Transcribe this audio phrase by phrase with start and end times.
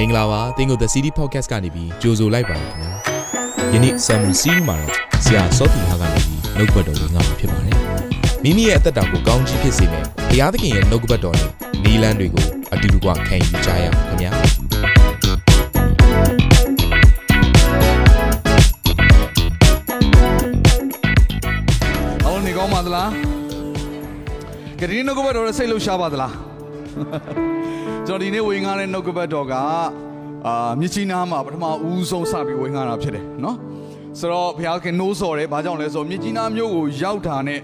[0.00, 2.92] မင်္ဂလာပါသင်ကို The City Podcast ကနေပြီးကြိုဆိုလိုက်ပါတယ်ခင်ဗျာ
[3.72, 7.76] ယနေ့ Summary Series မှာတော့ဆရာစောတီဟာကနေပြီးနှုတ်ကပတ်တော်ဝင်ငါမှာဖြစ်ပါတယ်
[8.42, 11.50] မိမိရဲ့အသက်တာကိုကောင်းကြီးဖြစ်စေမယ်ဘုရားသခင်ရဲ့နှုတ်ကပတ်တော်နဲ့
[11.84, 14.30] နီလန်းတွေကိုအတူတူကခံယူကြရအောင်ခင်ဗျာ
[22.24, 23.10] အော်နေကောင်းပါသလား
[24.80, 26.34] ကတိနှုတ်ကပတ်တော်ရဲ့စိတ်လှုပ်ရှားပါသလား
[28.06, 29.54] ကျွန်တော်ဒီနေ့ဝင်ငါတဲ့နှုတ်ကပတ်တော်က
[30.46, 33.56] အာမြစ်ကြီးနားမှာပထမဦးဆုံးစပြီးဝင်ငါတာဖြစ်တယ်နော်
[34.18, 37.60] ဆိုတော့ဘုရားခင်နိုးစော်တယ်ဘာကြောင့်လဲဆိုတော့မြစ်ကြီးနားမြို့ကိုရောက်တာနဲ့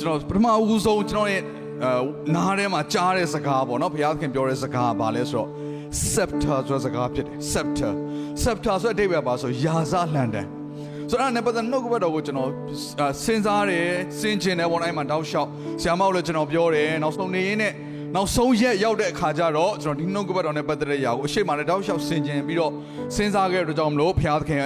[0.00, 1.42] ကျွန်တော်ပထမဦးဆုံးကျွန်တော်ရဲ့
[1.84, 2.02] အာ
[2.34, 5.48] နားထဲမှာကြားတဲ့စကားပေါ့နော်ဘုရားခင်ပြောတဲ့စကားကဘာလဲဆိုတော့
[6.10, 7.92] scepter ဆိုတဲ့စကားဖြစ်တယ် scepter
[8.42, 10.46] scepter ဆိုတဲ့အဓိပ္ပာယ်ပါဆိုရာဇလန်တန်
[11.10, 12.50] ဆိုတော့အဲ့ဒါနဲ့ပတ်သက်နှုတ်ကပတ်တော်ကိုကျွန်တော်
[13.00, 13.86] အာစဉ်းစားတယ်
[14.20, 15.48] စဉ်းကျင်တယ်ပေါ့အဲ့မှာတောက်လျှောက်
[15.82, 17.72] ဆရာမတို့လည်းကျွန်တော်ပြောတယ်နောက်ဆုံးနေရင်းနဲ့
[18.14, 22.72] နောက်ဆုံးရက်ရောက်တဲ့အခါကျတော့ကျွန်တော်ဒီနှုတ်ကပတ်တော်နဲ့ပတ်သက်တဲ့ຢာကိုအရှိမလည်းတောက်လျှောက်စဉ်းကျင်ပြီးတော့
[23.16, 24.60] စဉ်းစားခဲ့တဲ့အတွက်ကြောင့်မလို့ဘုရားသခင်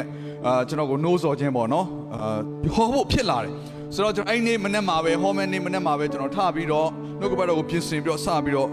[0.46, 2.38] အာကျွန်တော်ကိုနှိုးဆော်ခြင်းပေါ့နော်အာ
[2.74, 3.52] ဟောဖို့ဖြစ်လာတယ်
[3.94, 6.88] ဆိုတော့ကျွန်တော်အဲ့ဒီနေ့မနေ့မှာပဲဟောမယ်နေ့မနေ့မှာပဲကျွန်တော်ထပြီးတော့
[7.20, 8.68] နှုတ်ကပတ်တော်ကိုပြင်ဆင်ပြီးတော့စပြီးတော့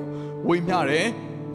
[0.48, 1.08] ဝေမျှတယ်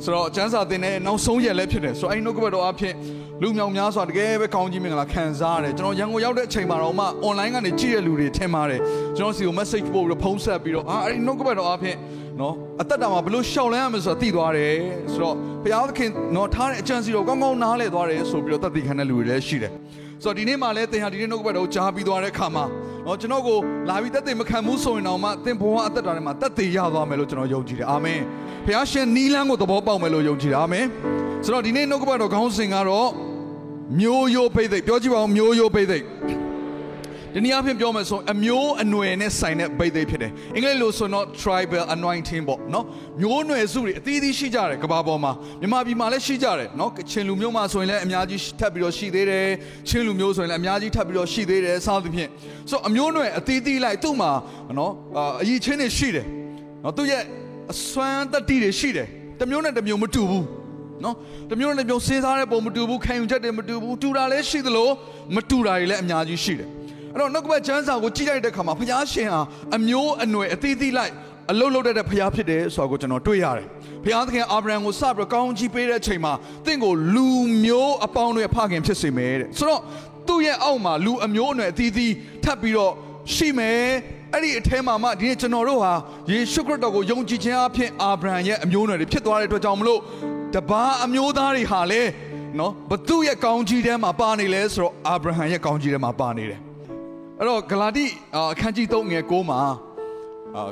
[0.05, 2.95] ဆိုတော့ကျမ်းစာသင်တဲ့နောက်ဆုံးရက်လည်းဖြစ်တယ်ဆိုတော့အဲ့ဒီနှုတ်ကပတ်တော်အဖြစ်
[3.43, 8.81] လူမြောင်များစွာတကယ်ပဲကောင်းကြီးမင်္ဂလာခံစားရတယ်ကျွန်တော်ရန်ကုန်ရောက်တဲ့အချိန်မှာတော့မှ online ကနေကြည့်တဲ့လူတွေထင်ပါတယ်
[9.17, 11.97] ကျွန်တော်စီကို message ပို့ပြီးတော့ဖုန်းဆက်ပြီးတော့အာအဲ့ဒီနှုတ်ကပတ်တော်အဖြစ်
[12.41, 14.75] နော်အသက်တာမှာဘယ်လိုရှောင်လန်းရမလဲဆိုတာသိသွားတယ်
[15.13, 19.73] ဆိုတော့ဘုရားသခင်နော်ထားတဲ့အကြံစီတော်ကောင်းကောင်းနားလည်သွားတယ်ဆိုပြီးတော့တသက်ခံတဲ့လူတွေလည်းရှိတယ်
[20.23, 22.65] ဆိုတော့ဒီနေ့မှလည်းသင်ဟာဒီနေ့နှုတ်ကပတ်တော်ကိုကြားပြီးသွားတဲ့အခါမှာ
[23.07, 28.21] နော်ကျွန်တော်ကိုလာပြီးတက်သေးမခံဘူးဆိုရင်တော့မှသင်ဘဝအသက်တာထဲမှာတက်သေးရသွားမယ်လို့ကျွန်တော်ယုံကြည်တယ်အာမင်
[28.67, 30.87] ဘုရားရှင်နီးလန်းကိုသဘောပေါက်မယ်လို့ယုံကြည်တယ်အာမင်
[31.47, 33.11] ဆိုတော့ဒီနေ့နှုတ်ကပတ်တော်ခေါင်းစဉ်ကတော့
[34.01, 36.05] မျိုးရိုးဖိတ်သိက်ပြောကြည့်ပါဦးမျိုးရိုးဖိတ်သိက်
[37.35, 42.85] ဒီနေ့အဖြစ်ပြောမယ်ဆိုအမျိုးအနွယ်နဲ့ဆိုင်တဲ့ဖိတ်သိက်ဖြစ်တယ်အင်္ဂလိပ်လိုဆိုတော့ tribal anointing ပေါ့နော်
[43.21, 49.47] မျိုးနွယ်စုတွေအသီးသီးရှိကြတယ်ကမ္ဘာပေါ်မှာမြန်မာပြည်မှာလည်းရှိကြတယ်နော်ချင်းလူမျိုးမှာဆိုရင်လည်းအများကြီးထပ်ပြီးတော့ရှိသေးတယ်
[49.89, 52.31] ချင်းလူမျိုးဆိုရင်လည်းအများကြီးထပ်ပြီးတော့ရှိသေးတယ်စသဖြင့်
[52.71, 54.31] ဆိုအမျိုးနွယ်အသီးသီးလိုက်သူ့မှာ
[54.79, 54.93] နော်
[55.43, 56.27] အရေးချင်းတွေရှိတယ်
[56.85, 57.23] နော်သူ့ရဲ့
[57.73, 59.07] အစွမ်းတတိတွေရှိတယ်
[59.39, 60.66] တစ်မျိုးနဲ့တစ်မျိုးမတူဘူး
[61.05, 61.15] နော်
[61.51, 64.89] တမျိုးနဲ့မျိုးစဉ်းစားတဲ့ပုံမတူဘူးခံယူချက်တွေမတူဘူးတူတာလည်းရှိသလို
[65.35, 66.69] မတူတာတွေလည်းအများကြီးရှိတယ်
[67.13, 69.41] အဲ့တော့နှုတ်ကပတ်ကျမ်းစာကိုကြည့်လိုက်တဲ့အခါမှာဘုရားရှင်ဟာ
[69.77, 71.13] အမျိုးအနွယ်အသီးသီးလိုက်
[71.51, 73.67] အလုတ်လုတ်တဲ့ဘုရားဖြစ်တယ်ဆိုတာကိုကျွန်တော်တွေ့ရတယ်
[74.05, 76.33] ဘုရားသခင်အာဗြဟံကိုစပြီးကောင်းချီးပေးတဲ့အချိန်မှာ
[76.67, 77.29] တင့်ကိုလူ
[77.65, 79.81] မျိုးအပေါင်းတွေဖခင်ဖြစ်စေမယ်တဲ့ဆိုတော့
[80.29, 82.13] သူ့ရဲ့အောက်မှာလူအမျိုးအနွယ်အသီးသီး
[82.45, 82.93] ထပ်ပြီးတော့
[83.35, 83.83] ရှိမယ်
[84.33, 85.93] အဲ့ဒီအထဲမှာမှဒီနေ့ကျွန်တော်တို့ဟာ
[86.31, 90.01] ယေရှုခရစ်တော်ကိုယုံကြည်ခြင်းအဖြစ်အာဗြဟံရဲ့အမျိုးအနွယ်တွေဖြစ်သွားတဲ့အတွက်ကြောင့်မလို့
[90.57, 92.03] တပါးအမျိုးသားတွေဟာလေ
[92.59, 96.61] နော်ဘသူရဲ့ကောင်းကြီးထဲမှာပါနေလဲဆိုတော့အာဗြဟံရဲ့ကောင်းကြီးထဲမှာပါနေတယ်
[97.39, 98.07] အဲ့တော့ဂလာတိ
[98.53, 99.59] အခန်းကြီး3ငယ်9မှာ
[100.57, 100.63] အာ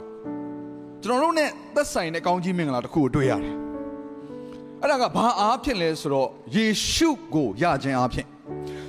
[1.02, 3.54] ကျွန်တော်တို့ ਨੇ သက်ဆိုင်တဲ့ကောင်းကြီးမင်္ဂလာတစ်ခုကိုတွေ့ရတယ်
[4.80, 8.26] အဲ့ဒါကဘာအားဖြင့်လဲဆိုတော့ယေရှုကိုယခြင်းအားဖြင့်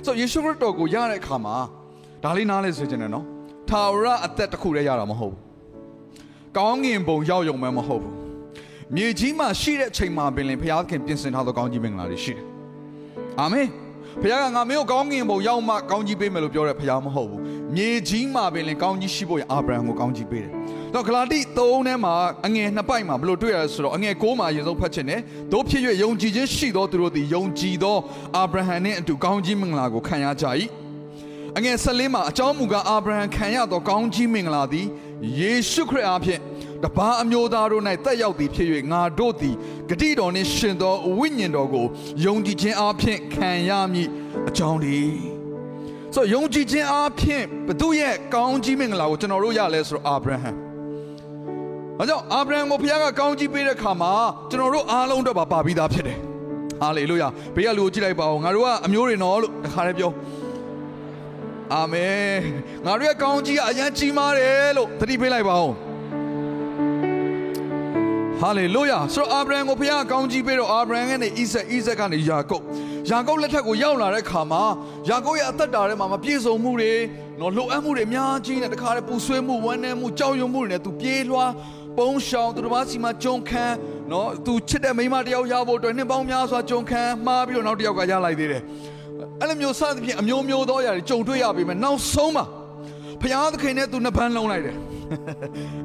[0.04, 1.56] ဆိုတော့ယေရှုခရစ်တော်ကိုယတဲ့အခါမှာ
[2.24, 3.24] ဒါလေးနားလဲဆိုချင်တယ်နော်
[3.68, 5.40] ထာဝရအသက်တစ်ခုတည်းရတာမဟုတ်ဘူး
[6.56, 8.25] ကောင်းငင်ပုံရောက်ယုံမှမဟုတ်ဘူး
[8.94, 12.44] မြေကြီးမှာရှိတဲ့အချိန်မှာပင်လင်ဘုရားသခင်ပြင်ဆင်ထားသောကောင်းကြီးမင်္ဂလာတွေရှိတယ်။
[13.40, 13.66] အာမင်။
[14.22, 17.40] ဘုရားကငါမင်းကိုကောင်းကင်ဘုံရောက်မှကောင်းကြီးပေးမယ်လို့ပြောတဲ့ဘုရားမဟုတ်ဘူး။
[17.74, 20.52] မြေကြီးမှာပင်လင်ကောင်းကြီးရှိဖို့ရအာဗြဟံကိုကောင်းကြီးပေးတယ်။
[20.94, 22.14] တော့ဂလာတိ3ထဲမှာ
[22.46, 25.20] အငယ်နှစ်ပိုက်မှာဘလို့တွေ့ရလဲဆိုတော့အငယ်6မှာအရင်ဆုံးဖတ်ချင်တယ်။
[25.52, 27.96] တို့ဖြစ်၍ယုံကြည်ခြင်းရှိသောသူတို့သည်ယုံကြည်သော
[28.36, 30.46] အာဗြဟံနှင့်အတူကောင်းကြီးမင်္ဂလာကိုခံရကြ၏။
[31.58, 34.86] အငယ်14မှာအကြောင်းမူကားအာဗြဟံခံရသောကောင်းကြီးမင်္ဂလာသည်
[35.38, 36.40] ယေရှုခရစ်အားဖြင့်
[36.84, 39.54] တပါအမျိုးသားတို့၌တက်ရောက်သည်ဖြစ်၍ငါတို့သည်
[39.88, 41.86] ဂတိတော်နှင့်ရှင်သောဝိညာဉ်တော်ကို
[42.24, 44.08] ယုံကြည်ခြင်းအားဖြင့်ခံရမည်
[44.48, 44.98] အကြောင်းဒီ
[46.14, 50.50] ဆိုယုံကြည်ခြင်းအားဖြင့်ဘသူရဲ့ကောင်းကြီးမင်္ဂလာကိုကျွန်တော်တို့ရလဲဆိုတော့အာဗြဟံ။
[52.00, 54.12] အဲကြောင့်အာဗြဟံကိုဘုရားကကောင်းကြီးပေးတဲ့အခါမှာ
[54.50, 56.18] ကျွန်တော်တို့အားလုံးတော့ပါပြီးသားဖြစ်တယ်။
[56.80, 60.10] ဟာလေလုယာ။ဘေးကလူကိုကြည့်လိုက်ပါဦး။ငါတို့ကအမျိုးတွေနော်လို့တခါတည်းပြော။
[61.74, 62.36] အာမင်။
[62.86, 65.72] ငါတို့ရဲ့ကောင်းကြီးကအရန်ကြီးမားတယ်လို့သတိပေးလိုက်ပါဦး။
[68.40, 72.64] ဟာလေလုယာဆိုတော့အာဗြဟံကိုဘုရားကောင်းကြီးပေးတော့အာဗြဟံကနေဣဆက်ဣဆက်ကနေယာကုပ်
[73.10, 74.62] ယာကုပ်လက်ထက်ကိုရောက်လာတဲ့ခါမှာ
[75.08, 76.92] ယာကုပ်ရဲ့အသက်တာထဲမှာမပြည့်စုံမှုတွေ
[77.40, 81.52] နော်လိုအပ်မှုတွေအများကြီးနဲ့တခါတည်းပူဆွေးမှုဝမ်းနည်းမှုကြောက်ရွံ့မှုတွေနဲ့သူပြေးလွှား
[81.98, 83.64] ပုံရှောင်သူတစ်ပါးစီမှာကြုံခံ
[84.12, 88.62] နော်သူချစ်တဲ့မိန်းမတယောက်ရဖို့အတွက်နှစ်ပေါင်းများစွာကြုံခံမှားပြီးတော့နောက်တစ်ယောက်ကရလိုက်သေးတယ်
[89.40, 92.44] အဲ့လိုမျိုးစသဖြင့်အမျိုးမျိုးသောຢာတွေကြုံတွေ့ရပြီမဲ့နောက်ဆုံးမှာ
[93.20, 94.76] ဘုရားသခင်နဲ့သူနှစ်ပန်းလုံးလိုက်တယ်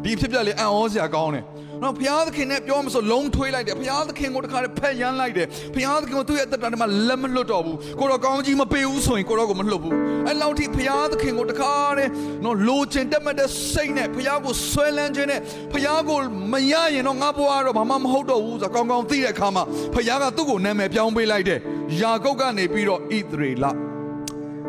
[0.03, 1.45] ဒီဖြစ်ပြလေးအံ့ဩစရာကောင်းတယ်
[1.83, 9.95] နော်ဘုရားသခင်နဲ့ပြောမဆိုလုံးထွေးလိုက်တယ်ဘုရားသခင်ကိုတခါတည်းဖက်ရမ်းလိုက်တယ်ဘုရားသခင်ကိုသူ့ရဲ့အသက်တာထဲမှာလက်မလွတ်တော့ဘူးကိုတော့ကောင်းကြီးမပေးဘူးဆိုရင်ကိုတော့ကိုမလွတ်ဘူး
[10.27, 12.11] အဲ့လောက်ထိဘုရားသခင်ကိုတခါတည်း
[12.43, 15.41] နော်လိုချင်တက်မဲ့တဲ့စိတ်နဲ့ဘုရားကိုဆွဲလန်းခြင်းနဲ့
[15.73, 16.19] ဘုရားကို
[16.53, 19.63] မရရင်တော့ငါဘဝတော့ဘာမှမဟုတ်တော့ဘူးဆိုတော့ကောင်းကောင်းသိတဲ့အခါမှာ
[19.93, 21.59] ဘုရားကသူ့ကိုနာမည်ပြောင်းပေးလိုက်တယ်
[22.01, 23.65] ယာကုပ်ကနေပြီးတော့ဣသရေလ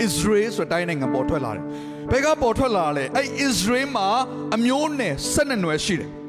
[0.06, 1.64] Israel ဆိုတဲ့တိုင်းနိုင်ငံပေါ်ထွက်လာတယ်။
[2.10, 4.08] ဘယ်ကပေါ်ထွက်လာလဲ။အဲ့ Israel မှာ
[4.54, 6.10] အမျိုးနယ်12နွယ်ရှိတယ်။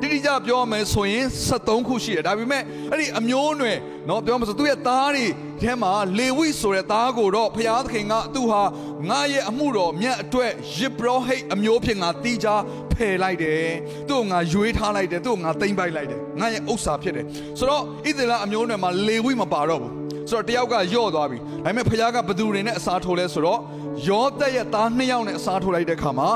[0.00, 5.26] တိတိကျပြောမယ်ဆိုရင်73ခုရှိတယ်။ဒါပေမဲ့အဲ့ဒီအမျိုးနွယ်เนาะပြောမယ်ဆိုသူ့ရဲ့သားတွေ
[5.62, 8.62] ထဲမှာလေဝိဆိုတဲ့သားကိုတော့ဘုရားသခင်ကသူဟာ
[9.10, 12.48] ငါရဲ့အမှုတော်မြတ်အတွက်ယစ်ဘရဟိတ်အမျိုးဖြစ်ငါတီးကြ
[12.92, 13.66] ဖယ်လိုက်တယ်။
[14.08, 17.26] သူ့ကိုငါရွေးထားလိုက်တယ်။သူ့ကိုငါသိမ့်ပိုက်လိုက်တယ်။ငါရဲ့ဥစ္စာဖြစ်တယ်။
[17.58, 17.84] ဆိုတော့ဣ
[18.16, 19.92] သရေလအမျိုးနွယ်မှာလေဝိမပါတော့ဘူး။
[20.31, 23.59] ဆိုတော့တယောက်ကယော့သွားပြီဒါပေမဲ့ဖခင်ကဘသူတွေနဲ့အစားထိုးလဲဆိုတော့
[24.07, 26.29] ယောသက်ရဲ့သားနှစ်ယောက်နဲ့အစားထိုးလိုက်တဲ့ခါမှာ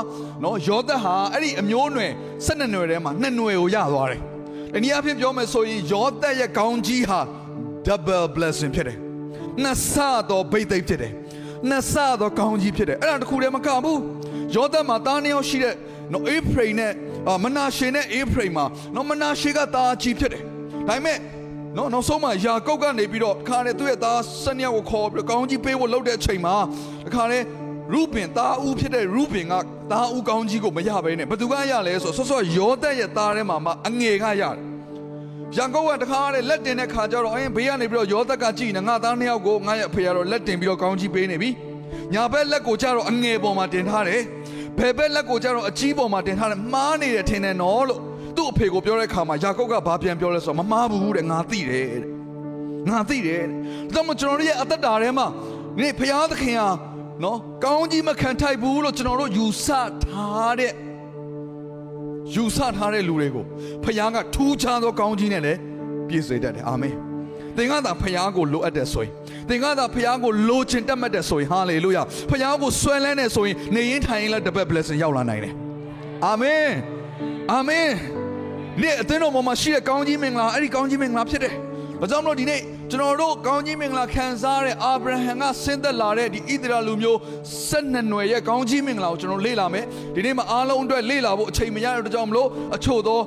[0.44, 2.12] နော်ယောသက်ဟာအဲ့ဒီအမျိုးနွယ်
[2.46, 4.20] ၁၂နွယ်ထဲမှာနှစ်နွယ်ကိုရသွားတယ်
[4.74, 7.20] တနည်းအားဖြင့်ပြောမယ်ဆိုရင်ယောသက်ရဲ့ကောင်းကြီးဟာ
[7.86, 8.98] double blessing ဖြစ်တယ်
[9.62, 9.94] နှစ်ဆ
[10.30, 11.12] သောဘိတ်သိက်ဖြစ်တယ်
[11.68, 14.00] နှစ်ဆသောကောင်းကြီးဖြစ်တယ်အဲ့ဒါတခုတည်းမကဘူး
[14.54, 15.74] ယောသက်မှာသားနှစ်ယောက်ရှိတဲ့
[16.12, 16.92] နော်အေဖရိမ်နဲ့
[17.44, 18.64] မနာရှေနဲ့အေဖရိမ်မှာ
[18.94, 20.42] နော်မနာရှေကသားကြီးဖြစ်တယ်
[20.88, 21.18] ဒါပေမဲ့
[21.76, 26.56] နော်နောက်ဆုံးမှာယာကုပ်ကနေပြီးတော့တခါနဲ့သူ့ရဲ့သားဆန်ယောက်ကိုခေါ်ပြီးတော့ကောင်းကြီးပေးဖို့လုပ်တဲ့အချိန်မှာ
[27.06, 27.42] တခါနဲ့
[27.92, 29.54] ရူပင်သားဦးဖြစ်တဲ့ရူပင်က
[29.92, 34.56] သားဦးကောင်းကြီးကိုမရဘဲနဲ့ဘသူကရလဲဆိုဆော့ဆော့ယောသက်ရဲ့သားထဲမှာမှအငယ်ကရတယ်
[35.56, 41.50] ရန်ကုန်ကတခါနဲ့လက်တင်တဲ့ခါကျတော့အင်းဘေးကနေပြီးတော့ယောသက်ကကြည်နေငါသားနှစ်ယောက်ကိုငါရဲ့အဖေကတော့လက်တင်ပြီးတော့ကောင်းကြီးပေးနေပြီ
[42.14, 44.22] ညာဘက်လက်ကိုကျတော့အငယ်ပေါ်မှာတင်ထားတယ်
[44.78, 48.00] ဘယ်ဘက်လက်ကိုကျတော့အကြီးပေါ်မှာတင်ထားတယ်မှားနေတယ်ထင်တယ်နော်လို့
[48.36, 52.10] သူ့အဖေကိုပြောတဲ့ခါမှာယာကုပ်ကဘာပြန်ပြောလဲဆိုတော့မမှားဘူးတဲ့ငါသိတယ်တဲ့
[52.90, 55.26] ငါသိတယ်တဲ့ဒါမှကျွန်တော်တို့ရဲ့အသက်တာထဲမှာ
[55.78, 56.68] ဒီဖရာသခင်ဟာ
[57.24, 59.66] နော်ကောင်းကြီးမခံထိုက်ဘူးလို့ကျွန်တော်တို့ယူဆ
[60.04, 60.72] ထားတဲ့
[62.34, 63.44] ယူဆထားတဲ့လူတွေကို
[63.84, 65.58] ဖခင်ကထူးခြားသောကောင်းကြီးနဲ့လည်း
[66.08, 66.94] ပြည့်စုံတတ်တယ်အာမင်
[67.56, 69.12] သင်ကသာဖခင်ကိုလိုအပ်တဲ့ဆိုရင်
[69.48, 75.54] သင်ကသာဖခင်ကိုလိုချင်တတ်မှတ်တဲ့ဆိုရင်ဟာလေလုယာဖခင်ကိုဆွဲလန်းတဲ့ဆိုရင်နေရင်ထိုင်ရင်လည်းတပတ် blessing ရောက်လာနိုင်တယ်
[76.26, 76.68] အာမင်
[77.52, 77.88] အာမင်
[78.82, 81.54] ဒီအသင်းတော်ပေါ်မှာရှိတဲ့ကောင်းကြီးမင်္ဂလာအဲ့ဒီကောင်းကြီးမင်္ဂလာဖြစ်တယ်
[82.00, 87.18] ဘာကြောင့်လို့ဒီနေ့ကျွန်တော်တို့ကောင်းကြီးမင်္ဂလာခံစားတဲ့အာဗြဟံကဆင်းသက်လာတဲ့ဒီဣသရေလလူမျိုး
[87.68, 89.84] 12နွယ်ရဲ့ကောင်းကြီးမင်္ဂလာကိုကျွန်တော်လေ့လာမယ်
[90.14, 93.20] ဒီနေ့မှာအားလုံးအတွက်လေ့လာဖို့အချိန်မရတဲ့ကြောင့်မလို့အချို့သော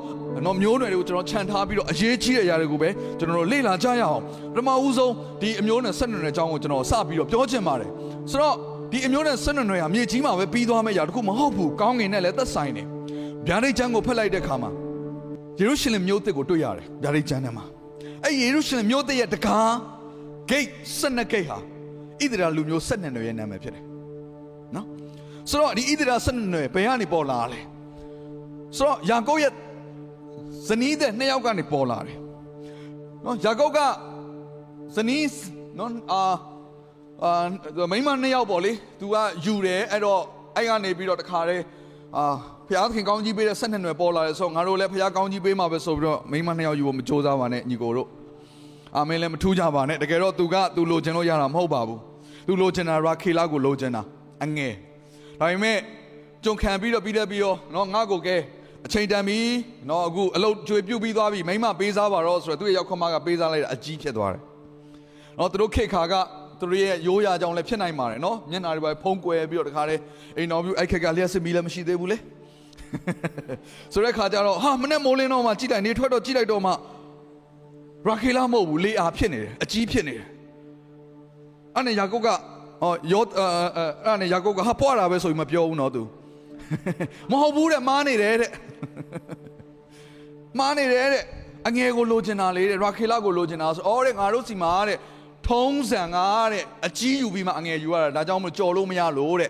[0.46, 4.22] နော်မျိုးနွယ်တွေကိုကျွန်တော်ခြံထားပြီးတော့အရေးကြီးတဲ့အရာတွေကိုပဲကျွန်တော်တို့လေ့လာကြရအောင်
[4.54, 7.90] ပထမဦးဆုံးဒီအမျိုးနွယ်12နွယ်အကြောင်းကိုကျွန်တော်စပြီးတော့ပြောချင်ပါတယ်
[8.32, 8.56] ဆိုတော့
[8.92, 12.88] ဒီအမျိုးနွယ်12နွယ်ဟာမြေကြီးမှာပဲပြီးသွားမယ့်အရာတခုမဟုတ်ဘူးကောင်းငင်နဲ့လည်းသက်ဆိုင်တယ်
[13.48, 14.72] ဗျာဒိတ်ချမ်းကိုဖက်လိုက်တဲ့အခါမှာ
[15.60, 17.66] ယေရုရှလင်မြို့သစ်ကိုတွေ့ရတယ်ဗျာဒိတ်ချမ်းထဲမှာ
[18.24, 19.72] အဲ့ယေရုရှလင်မြို့သစ်ရဲ့တကား
[20.50, 21.58] gate 12 gate ဟာ
[22.22, 23.84] ဣသရေလလူမျိုး12နွယ်ရဲ့နာမည်ဖြစ်တယ်
[24.76, 24.86] နော်
[25.50, 27.60] ဆိုတော့ဒီဣသရေလ12နွယ်ဘယ်ကနေပေါ်လာလဲ
[28.78, 29.54] ဆိုတော့ယာကုပ်ရဲ့
[30.68, 32.18] ဇနီးတဲ့နှစ်ယောက်ကနေပေါ်လာတယ်
[33.26, 33.80] နော်ယာကုပ်က
[34.96, 35.26] ဇနီး
[35.78, 36.22] နော်အာ
[37.24, 39.16] အာမိန်းမနှစ်ယောက်ပေါ့လေသူက
[39.46, 40.22] ယူတယ်အဲ့တော့
[40.56, 41.64] အဲ့ကနေပြီးတော့တခါတည်း
[42.18, 42.26] အာ
[42.68, 48.08] ဖျားသခင်ကောင်းကြီးပေးတဲ့12နွယ်ပေါ်လာတယ်ဆိုတော့ငါတို့လည်းဖျားကောင်းကြီးပေးမှာပဲဆိုပြီးတော့မိန်းမနှစ်ယောက်ယူဖို့မကြိုးစားပါနဲ့ညီကိုတို့
[48.96, 52.00] အာမင်လည်းမထူးကြပါနဲ့တကယ်တော့သူကသူလိုချင်လို့ရတာမဟုတ်ပါဘူး
[52.48, 54.02] သူလိုချင်တာရာခေလာကိုလိုချင်တာ
[54.44, 54.74] အငယ်
[55.40, 55.78] ဒါပေမဲ့
[56.46, 58.36] ကြုံခံပြီးတော့ပြီးတဲ့ပြီးတော့နော်ငါကိုကဲ
[58.86, 59.40] အချိန်တန်ပြီ
[59.90, 64.42] နော်အခုအလုတ်ကျွေပြုတ်ပြီးသွားပြီမိမပေးစားပါတော့ဆိုတော့သူ့ရဲ့ရောက်ခမကပေးစားလိုက်တာအကြီးဖြစ်သွားတယ်
[65.38, 66.14] နော်သူတို့ခေခါက
[66.60, 70.02] သူတို့ရဲ့ရိုးရာကြောင့်လည်းဖြစ်နိုင်ပါတယ်နော်မျက်နှာတွေပဲဖုံးကွယ်ပြီးတော့တခါတည်း
[70.38, 72.18] အိမ်တော်ပြူအိုက်ခက်ကလျှက်စစ်မီလည်းမရှိသေးဘူးလေ
[73.94, 80.26] ဆိုတဲ့ခါကျတော့ဟာမနဲ့မိုးလင်းတော့မှကြည့်လိုက်နေထွက်တော့ကြည့်လိုက်တော့မှရာခေလာမဟုတ်ဘူးလေအားဖြစ်နေတယ်အကြီးဖြစ်နေတယ်
[81.76, 82.28] အဲ့နဲ့ယာကုပ်က
[82.82, 83.24] ဟောယော
[84.06, 86.02] အဲ့နဲ့ယာကုပ်ကဟာပွားတာပဲဆိုပြီးမပြောဘူးနော်သူ
[87.32, 88.52] မဟုတ်ဘူးတဲ့မားနေတယ်တဲ့
[90.60, 91.24] မားနေတယ်တဲ့
[91.68, 94.98] အငယ်ကိုလိုချင်တာလေတဲ့ရာခေလာကိုလိုချင်တာဆိုအော်တဲ့ငါတို့စီမှာတဲ့
[95.50, 96.18] ထုံးစံက
[96.52, 99.50] တဲ့အကြီးယူပြီးမှအငယ်ယူရတာဒါကြောင့်မကြော်လို့မရလို့တဲ့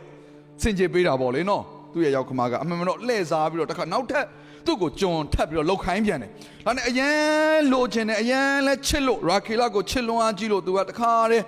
[0.62, 1.64] စင်ကြေပေးတာပေါ့လေနော်
[1.94, 4.26] သူ့ရဲ့ရောက်ခမကအမှန်မှန်တော့လှည့်စားပြီးတော့တခါနောက်ထပ်
[4.66, 6.30] သူ့ကိုကြုံထပ်ပြီးတော့လောက်ခိုင်းပြန်တယ်
[6.66, 11.46] ဒါနဲ့အရန်လိုချင်တယ်အရန်လဲချစ်လို့ရာခေလာကိုချစ်လွန်အားကြီးလို့သူကတခါတည်း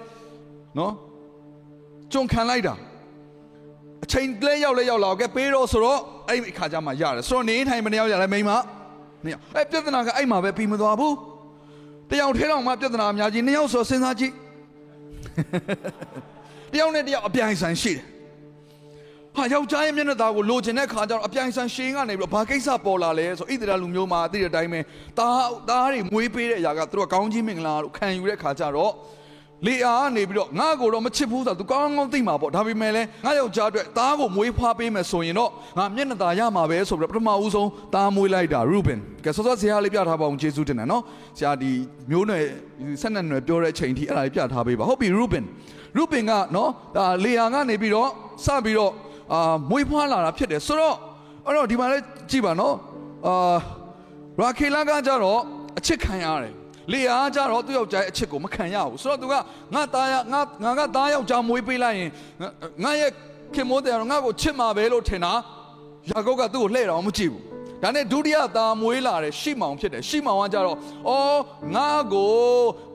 [0.77, 0.93] နော်
[2.13, 2.73] ကြုံခံလိုက်တာ
[4.03, 8.51] အချိန်လဲရောက်လဲရောက်လာကဲပေးတော့ဆိုတော့အဲ့ဒီအခါကျမှရတယ်ဆိုတော့နေထိုင်မနေရောက်ရလဲမိမ
[9.23, 11.15] နှစ်ယောက်အဲ့ပြဿနာကအဲ့မှာပဲပြီးမသွားဘူး
[12.09, 14.33] တယောက်ထဲတော့မှပြဿနာအများကြီးနှစ်ယောက်ဆိုစဉ်းစားကြည့်
[16.73, 18.01] တယောက်နဲ့တယောက်အပြိုင်ဆိုင်ရှိတယ်
[19.35, 24.79] ဟာယောက်ျားရဲ့မျက်နှာသားကိုလိုချင်တဲ့ခါကျတော့အပြိုင်ဆိုင်ရှင်ကနေပြီးတော့ဘာကိစ္စပေါ်လာလဲဆိုဣသရေလလူမျိုးမှာသိတဲ့အတိုင်းပဲ
[25.19, 28.93] တားတားတွေမွေးပေးတဲ့အရာကသူတို့ကကောင်းကြီးမင်္ဂလာလို့ခံယူတဲ့ခါကျတော့
[29.67, 41.03] လေအားကနေပြီးတော့ငါ့ကိုတော့မချစ်ဘူးဆိုတာ तू ကောင်းကောင်းသိမှာပေါ့ဒါပေမဲ့လည်းငါယောက်ျားအတွက်သားကိုမွေးဖွားပေးမယ်ဆိုရင်တော့ငါမျက်နှာသာရမှာပဲဆိုပြီးတော့ပထမဦးဆုံးသားမွေးလိုက်တာရူဘင်ကဲစောစောဆရာလေးပြထားပါအောင်ကျေးဇူးတင်တယ်နော်
[41.37, 41.71] ဆရာဒီ
[42.09, 42.43] မျိုးနွယ်
[43.01, 45.45] ဆက်နက်နွယ်ပြောတဲ့အချိန်ထိအဲ့ဒါလေးပြထားပေးပါဟုတ်ပြီရူဘင်
[45.97, 48.09] ရူဘင်ကနော်ဒါလေယာကနေပြီးတော့
[48.45, 48.91] စပြီးတော့
[49.33, 50.95] အာမွေးဖွားလာတာဖြစ်တယ်ဆိုတော့
[51.45, 52.75] အဲ့တော့ဒီမှာလည်းကြည့်ပါနော်
[53.27, 53.55] အာ
[54.39, 55.39] ရာခေလာကကြတော့
[55.77, 56.53] အချစ်ခံရတယ်
[56.93, 59.33] လေအားကြတော့သူ့ယောက်ျားရဲ့အချစ်ကိုမခံရဘူးဆိုတော့သူက
[59.73, 62.09] ငါသားရငါငါကသားယောက်ျားမွေးပေးလိုက်ရင်
[62.41, 62.47] ငါ
[62.83, 63.11] ငါရဲ့
[63.53, 65.33] ခင်မိုးတယ်တော့ငါ့ကိုချစ်မှာပဲလို့ထင်တာ
[66.09, 67.43] ယာကုပ်ကသူ့ကိုလှည့်တော့မကြည့်ဘူး
[67.83, 71.41] ဒါနဲ့ဒုတိယသားမွေးလာတယ်ရှိမောင်ဖြစ်တယ်ရှိမောင်ကကြတော့အော်
[71.75, 72.33] ငါကို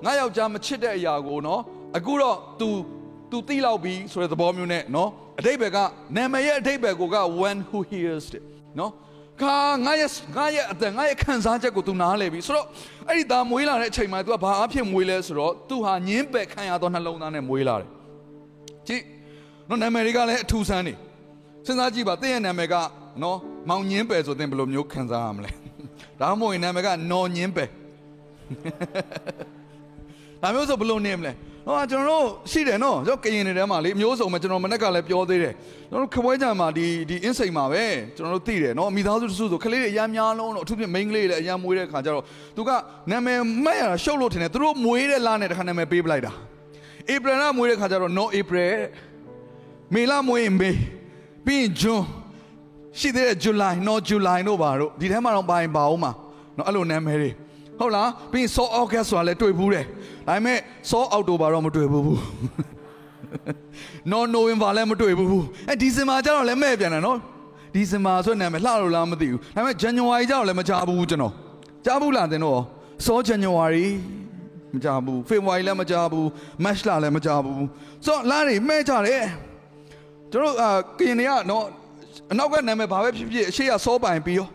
[0.05, 1.61] ငါယောက်ျားမချစ်တဲ့အရာကိုနော်
[1.97, 2.69] အခုတော့ तू
[3.31, 5.78] तू သိလောက်ပြီဆိုတဲ့သဘောမျိုးနဲ့နော်အတိတ်ဘက်က
[6.16, 7.16] နာမည်ရဲ့အတိတ်ဘက်ကိုက
[7.49, 8.43] one who hears it
[8.78, 8.93] နော်
[9.41, 12.67] ခါငါရဲ့ငါရဲ့အသက်ငါရဲ့ခံစားချက်ကို तू နားလဲပြီဆိုတော့
[13.08, 17.89] အဲ့ဒီသားမွေးလာတဲ့အချိန်မှာ तू ကဘာအဖြစ်မွေးလဲဆိုတော့ तू ဟာညင်းပယ်ခံရသောနှလုံးသားနဲ့မွေးလာတယ်
[18.88, 19.03] ကြည့်
[19.70, 20.93] နော်နာမည်တွေကလည်းအထူးဆန်းနေ
[21.65, 22.75] စဉ်းစားကြည့်ပါတင့်ရဲ့နာမည်က
[23.22, 23.38] နော်
[23.70, 25.51] မောင်ညင်းပယ်ဆိုတဲ့ဘယ်လိုမျိုးခံစားရမလဲ
[26.20, 27.70] ဒါမှမဟုတ်ရင်နာမည်ကနော်ညင်းပယ်
[30.41, 31.31] ဒါမျိုးဆိုဘယ်လိုနေမလဲ
[31.66, 35.54] ဟောကျွန်တော်တို့ရှိတယ်နော်ကျွန်တော်ကရင်နေထဲမှာလေမျိုးစုံမှာကျွန်တော်မနေ့ကလည်းပြောသေးတယ်
[35.90, 37.85] ကျွန်တော်ခပွဲကြံမှာဒီဒီ insight မှာပဲ
[38.16, 42.25] ကျွန်တော်တို့သိတယ်နော်မိသားစုတစုဆိုကလေးတွေအများများလုံးတော့အထူးဖြင့် main ကလေးတွေလည်းအများမွေးတဲ့ခါကျတော့
[42.56, 42.70] သူက
[43.11, 46.32] နာမည်မှတ်ရတာရှုပ်လို့ထင်တယ်သူတို့မွေးတဲ့လနဲ့တခါနာမည်ပေးပလိုက်တာ
[47.12, 48.78] ဧပြီလမွေးတဲ့ခါကျတော့ no april
[49.94, 50.70] မေလမွေးရင်မေ
[51.46, 52.04] ပြီးရင် june
[52.99, 56.12] ရှိသေးတဲ့ july no july တို့ပါတော့ဒီထဲမှာတော့ပါရင်ပါအောင်မှာ
[56.56, 57.30] နော်အဲ့လိုနာမည်တွေ
[57.78, 59.85] ဟုတ်လားပြီးရင် so august ဆိုတာလည်းတွေ့ဘူးတယ်
[60.26, 60.59] ဒါပေမဲ့
[60.90, 62.21] so october တော့မတွေ့ဘူးဘူး
[64.12, 67.18] no november လည်းမတွေ့ဘူးအဲဒီဇင်ဘာကျတော့လည်းမဲ့ပြန်တယ်နော်
[67.75, 71.33] ဒီဇင်ဘာဆိုတဲ့နာမည်လှလို့လားမသိဘူးဒါပေမဲ့ january ကျတော့လည်းမကြားဘူးကျွန်တော်
[71.85, 72.61] ကြားဘူးလားတင်တော့
[73.06, 73.87] so january
[74.75, 76.26] မကြားဘူး february လည်းမကြားဘူး
[76.64, 77.66] march လလည်းမကြားဘူး
[78.04, 79.25] ဆိုတော့လားတွေမဲ့ကြတယ်
[80.33, 81.64] ကျွန်တော်အာကရင်တွေကတော့
[82.33, 84.49] အနောက်ကနာမည်ဘာပဲဖြစ်ဖြစ်အရှိရစောပိုင်ပြီးရော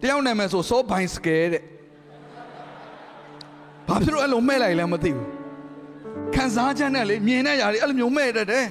[0.00, 1.62] တယောက်နာမည်ဆိုစောပိုင်စကဲတဲ့
[3.87, 5.27] ဘာဖြစ်လို့အဲ့လိုမဲ့လိုက်လဲမသိဘူး
[6.35, 8.65] ခံစားချက်နဲ့လေမြင်တဲ့ຢာတွေအဲ့လိုမျိုးမဲ့တတ်တယ်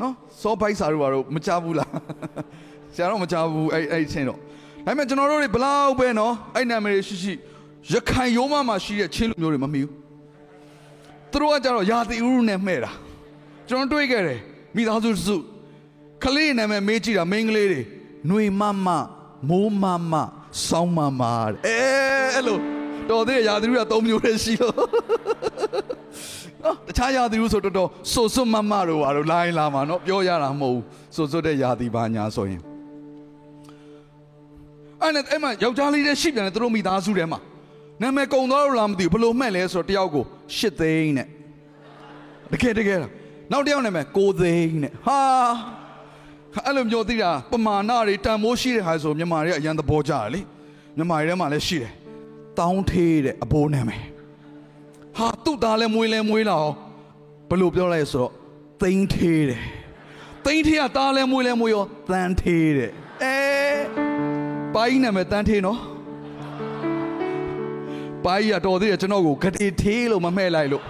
[0.00, 0.12] နော်
[0.42, 1.90] စောပိုင်စာတို့ဘာလို့မကြဘူးလား
[2.94, 4.42] ဆရာတော့မကြဘူးအဲ့အဲ့ချင်းတော့ဒါ
[4.86, 7.32] ပေမဲ့ကျွန်တော်တို့တွေဘလောက်ပဲနော်အဲ့နာမည်တွေရှိရှိ
[7.92, 9.92] ရခိုင်ရိုးမမှာရှိတဲ့ချင်းလူမျိုးတွေမမီဘူး
[11.32, 12.92] သူတို့ကကြတော့ယာတိဥရုနဲ့မှဲ့တာ
[13.68, 14.40] ကျွန်တော်တွေးခဲ့တယ်
[14.76, 15.36] မိသားစုစု
[16.22, 17.80] ခလေးနာမည်မေးကြည့်တာမိန်းကလေးတွေ
[18.28, 18.88] ຫນွေမမ
[19.48, 20.12] မိုးမမ
[20.66, 21.78] စောင်းမမတဲ့အဲ
[22.34, 22.58] အဲ့လို
[23.11, 24.75] တော်သေးရာသီဥတုက၃မျိုးတည်းရှိလို့
[26.63, 30.83] နော်တခြားရာသီဥတုဆိုတော်တော်ဆိုစွတ်မမတို့ပါတော့လိုင်းလာမှာနော်ပြောရတာမဟုတ်ဘူး
[31.15, 32.61] ဆိုစွတ်တဲ့ရာသီပါညာဆိုရင်
[35.01, 37.39] အဲ့နဲ့အဲ့မှာယောက်ျားလေးတွေရှိပြန်တယ်သူတို့မိသားစုထဲမှာ
[38.01, 40.23] နာမည်ကုံသွားလို့လားမသိဘူးဘလို့မှတ်လဲဆိုတော့တယောက်ကို
[40.57, 41.27] ရှစ်သိန်းနဲ့
[42.51, 43.11] တကယ်တကယ်လား
[43.51, 45.19] နောက်တယောက်နာမည်ကိုသိန်းနဲ့ဟာ
[46.65, 50.41] အဲ့လိုမျိုးသိတာပမာဏတွေတန်မိုးရှိတဲ့ဟာဆိုမြန်မာတွေကအရန်သဘောကျတယ်လေ
[50.97, 51.91] မြန်မာတွေထဲမှာလည်းရှိတယ်
[52.61, 54.03] တောင်းထေးတဲ့အဘိုးနာမည်
[55.17, 56.75] ဟာသူ့သားလည်းမွေးလည်းမွေးလာအောင်
[57.49, 58.31] ဘယ်လိုပြောလိုက်ဆိုတော့
[58.81, 59.61] သိန်းထေးတယ်
[60.45, 62.91] သိန်းထေးကသားလည်းမွေးလည်းမွေးရောတန်းထေးတဲ့
[63.23, 63.35] အဲ
[64.75, 65.79] ပိုင်းနာမည်တန်းထေးနော်
[68.25, 70.83] ပိုင်းရတော်သေးတယ်ကျွန်တော်ကိုဂတိထေးလို့မမှဲ့လိုက်လို့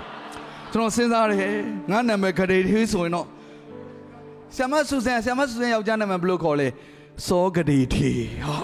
[0.71, 1.53] ကျွန်တော်စဉ်းစားတယ်
[1.91, 3.27] ငါနာမည်ဂတိထေးဆိုရင်တော့
[4.55, 6.67] ဆ iam ဆူဆန်ဆ iam ဆူဆန်ယောက်ျားနာမည်ဘယ်လိုခေါ်လဲ
[7.27, 8.57] စောဂတိထေးဟာ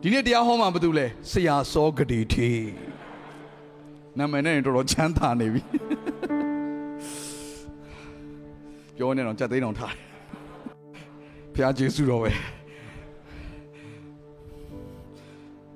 [0.00, 2.64] ဒီနေ့တရားဟောမှာဘာတူလဲဆရာစောဂတိထေး
[4.18, 5.62] နာမည်နဲ့တော်တော်ချမ်းသာနေပြီ
[8.96, 9.98] ပြောနေတော့ကြက်သိန်းအောင်ထားတယ်
[11.54, 12.30] ဖះကျေးဇူးတော်ပဲ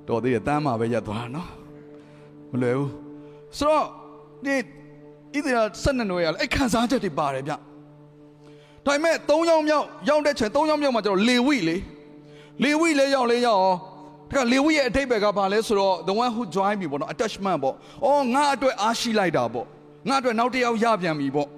[0.08, 1.48] တော်သေးတယ်တမ်းမှာပဲရက်သွားတာနော်
[2.52, 2.90] မလွယ်ဘူး
[3.58, 3.86] ဆိုတော့
[4.44, 4.54] ဒီ
[5.34, 7.58] ဣသရေလဆက်နွယ်ရလဲအဲ့ခံစားချက်တွေပါတယ်ဗျဒါ
[8.86, 11.76] ပေမဲ့၃ယောက်မြောက်ရောက်တဲ့ချိန်၃ယောက်မြောက်မှာကျတော့လေဝိလေ
[12.64, 13.78] လေဝိလေရောက်လေရောက်အောင်
[14.30, 17.74] ဒါကလေဝိရဲ့အတိတ်ဘက်ကဘာလဲဆိုတော့ the one who join me ပေါ့နော် attachment ပေါ့
[18.04, 19.66] အော်ငါအတွက်အားရှိလိုက်တာပေါ့
[20.08, 21.48] ငါအတွက်နောက်တစ်ယောက်ရပြန်ပြီပေါ့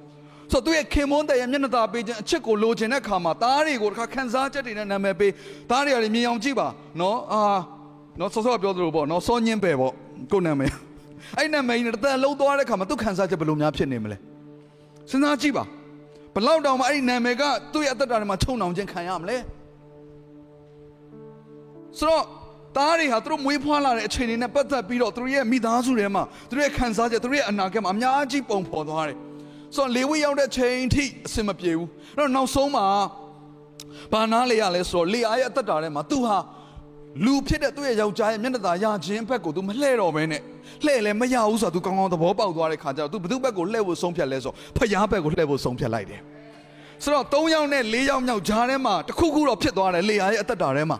[0.52, 5.32] ဆိုတော့သူရဲ့ခင်မွန်းတဲ့ရဲ့မျက်နှာသာပေးခြင်းအချစ်ကိုလိုချင်တဲ့ခါမှာသားတွေကိုတခါခံစားချက်တွေနဲ့နာမည်ပေး
[5.70, 6.68] သားတွေကလည်းမြင်အောင်ကြည့်ပါ
[7.00, 7.42] နော်အာ
[8.20, 9.92] နော်ဆော့ဆော့ပြောသလိုပေါ့နော်စောညင်းပဲပေါ့
[10.32, 10.72] ကိုနာမည်
[11.38, 14.16] အဲ့နာမည်နဲ့တသက်လုံးသွားတဲ့ခါမှာသူခံစားချက်ဘယ်လိုများဖြစ်နေမလဲ
[15.10, 15.64] စဉ်းစားကြည့်ပါ
[16.34, 17.42] ဘလောက်တောင်မှအဲ့ဒီနာမည်က
[17.72, 19.36] သူ့ရဲ့အသက်တာထဲမှာချုံနှောင်ခြင်းခံရမလဲ
[21.99, 22.23] ဆိုတော့
[22.77, 29.17] သားတွေဟာသူတို့မွေးဖွားလာတဲ့အချိန်တွေနဲ့ပတ်သက်ပြီးတော့သူတို့ရဲ့မိသားစုထဲမှာသူတို့ရဲ့ခံစားချက်သူတို့ရဲ့အနာဂတ်မှာအများကြီးပုံဖော်သွားတယ်
[29.75, 32.85] ဆိုတော့လေဝိရောက်တဲ့ချိန်ထိအဆင်မပြေဘူးအဲ့တော့နောက်ဆုံးမှာ
[34.13, 36.37] ဘာနာလေရလဲဆိုတော့လေအားရဲ့အသက်တာထဲမှာသူဟာ
[37.25, 40.41] လူဖြစ်တဲ့သူ့ရဲ့ယောက်ျားရဲ့မျက်နှာသာရခြင်းဘက်ကို तू မလှဲ့တော့ဘဲနဲ့
[40.85, 46.21] လှဲ့လည်းမရဘူးဆိုတော့ तू ကောင်းကောင်းသဘောပေါက်သွားတဲ့ခါကျတော့ तू ဘသူ့ဘက်ကိုလှဲ့ဖို့ဆုံးဖြတ်လဲဆိုဖျားဘက်ကိုလှဲ့ဖို့ဆုံးဖြတ်လိုက်တယ်
[47.03, 50.97] ဆိုတော့၃ယောက်နဲ့၄ယောက်မြောက်ဂျားထဲမှာတစ်ခုခုတော့ဖြစ်သွားတယ်လေယာရဲ့အသက်တာထဲမှာ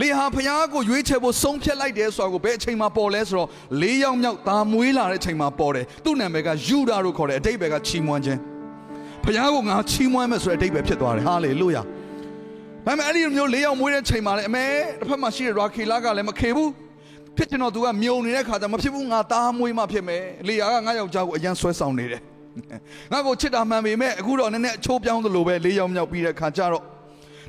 [0.00, 3.48] လေဟာဖျားကိုရွေးချယ်ဖို့ဆုံးဖြတ်လိုက်တယ်ဆိုတာကိုဘယ်အချိန်မှာပေါ်လဲဆိုတော့
[3.82, 8.40] ၄ယောက်မြောက်ဒါမွေးလာတဲ့အချိန်မှာပေါ်တယ်သူ့နာမည်ကယူဒာလို့ခေါ်တယ်အတိတ်ဘက်ကချီးမွမ်းခြင်း
[9.24, 11.84] ဖျားကိုငါချီးမွမ်းမယ်ဆိုတဲ့အတိတ်ပဲဖြစ်သွားတယ်ဟာလေလုယာဒါ
[12.86, 14.64] ပေမဲ့အဲ့ဒီမျိုး၄ယောက်မွေးတဲ့ချိန်မှာလည်းအမေ
[14.98, 16.70] တစ်ဖက်မှာရှိတဲ့ရာခေလာကလည်းမခေဘူး
[17.36, 22.22] ဖြစ်ချင်တော့သူကမြုံနေတဲ့ခါကျမဖြစ်ဘူးငါသားမွေးမှဖြစ်မယ်လေယာကငါယောက်ျားကိုအရန်ဆွဲဆောင်နေတယ်
[23.12, 26.84] ငါကိုချစ်တာမှန်ပေမဲ့အခုတော့နည်းနည်းအချိုးပြောင်းသလိုပဲ၄ယောက်မြောက်ပြီးတဲ့ခါကျတော့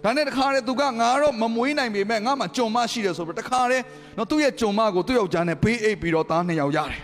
[0.04, 3.84] ဒါနဲ့တခါတည်းသူကငါတော့မမွေးနိုင်ပေမဲ့ငါမှကြုံမရှိတယ်ဆိုပြီးတခါတည်း
[4.18, 7.02] တော့သူ့ရဲ့ကြုံမကိုသူ့ယောက်ျားနဲ့ဘေးအိပ်ပြီးတော့သားနှစ်ယောက်ရတယ်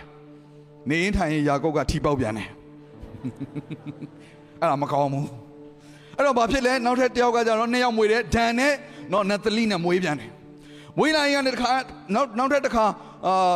[0.88, 2.48] နေရင်ထိုင်ရင်ယာကုပ်ကထီပေါက်ပြန်တယ်
[4.60, 5.28] အဲ့ဒါမကောင်းဘူး
[6.16, 8.72] အဲ့တော့ဘာဖြစ်လဲနောက်ထပ်တယောက်ကကျတော့နှစ်ယောက်မွေးတယ်ဒန်နဲ့
[9.12, 10.30] နော်နတ်သလီနဲ့မွေးပြန်တယ်
[10.98, 11.72] မွေးလာရင်ကတခါ
[12.14, 12.84] နောက်နောက်ထပ်တခါ
[13.26, 13.54] အာ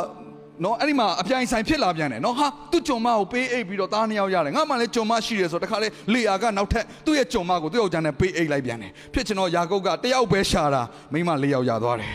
[0.65, 12.11] နော်အဲ့ဒီမှာအပြိုင်ဆိုင်ဖြစ်လာပြန်တယ်နော်ဟာသူ့ကြုံမကိုပေးအိပ်ပြီးတော့သားနှစ်ယောက်ရတယ်ငါမှလည်းကြုံမရှိတယ်ဆိုတော့တခါလေလေယာကနောက်ထပ်သူ့ရဲ့ကြုံမကိုသူ့ယောက်ျားနဲ့ပေးအိပ်လိုက်ပြန်တယ်ဖြစ်ချင်တော့ယာကုပ်ကတယောက်ပဲရှာတာမိမလေးယောက်ရသွားတယ်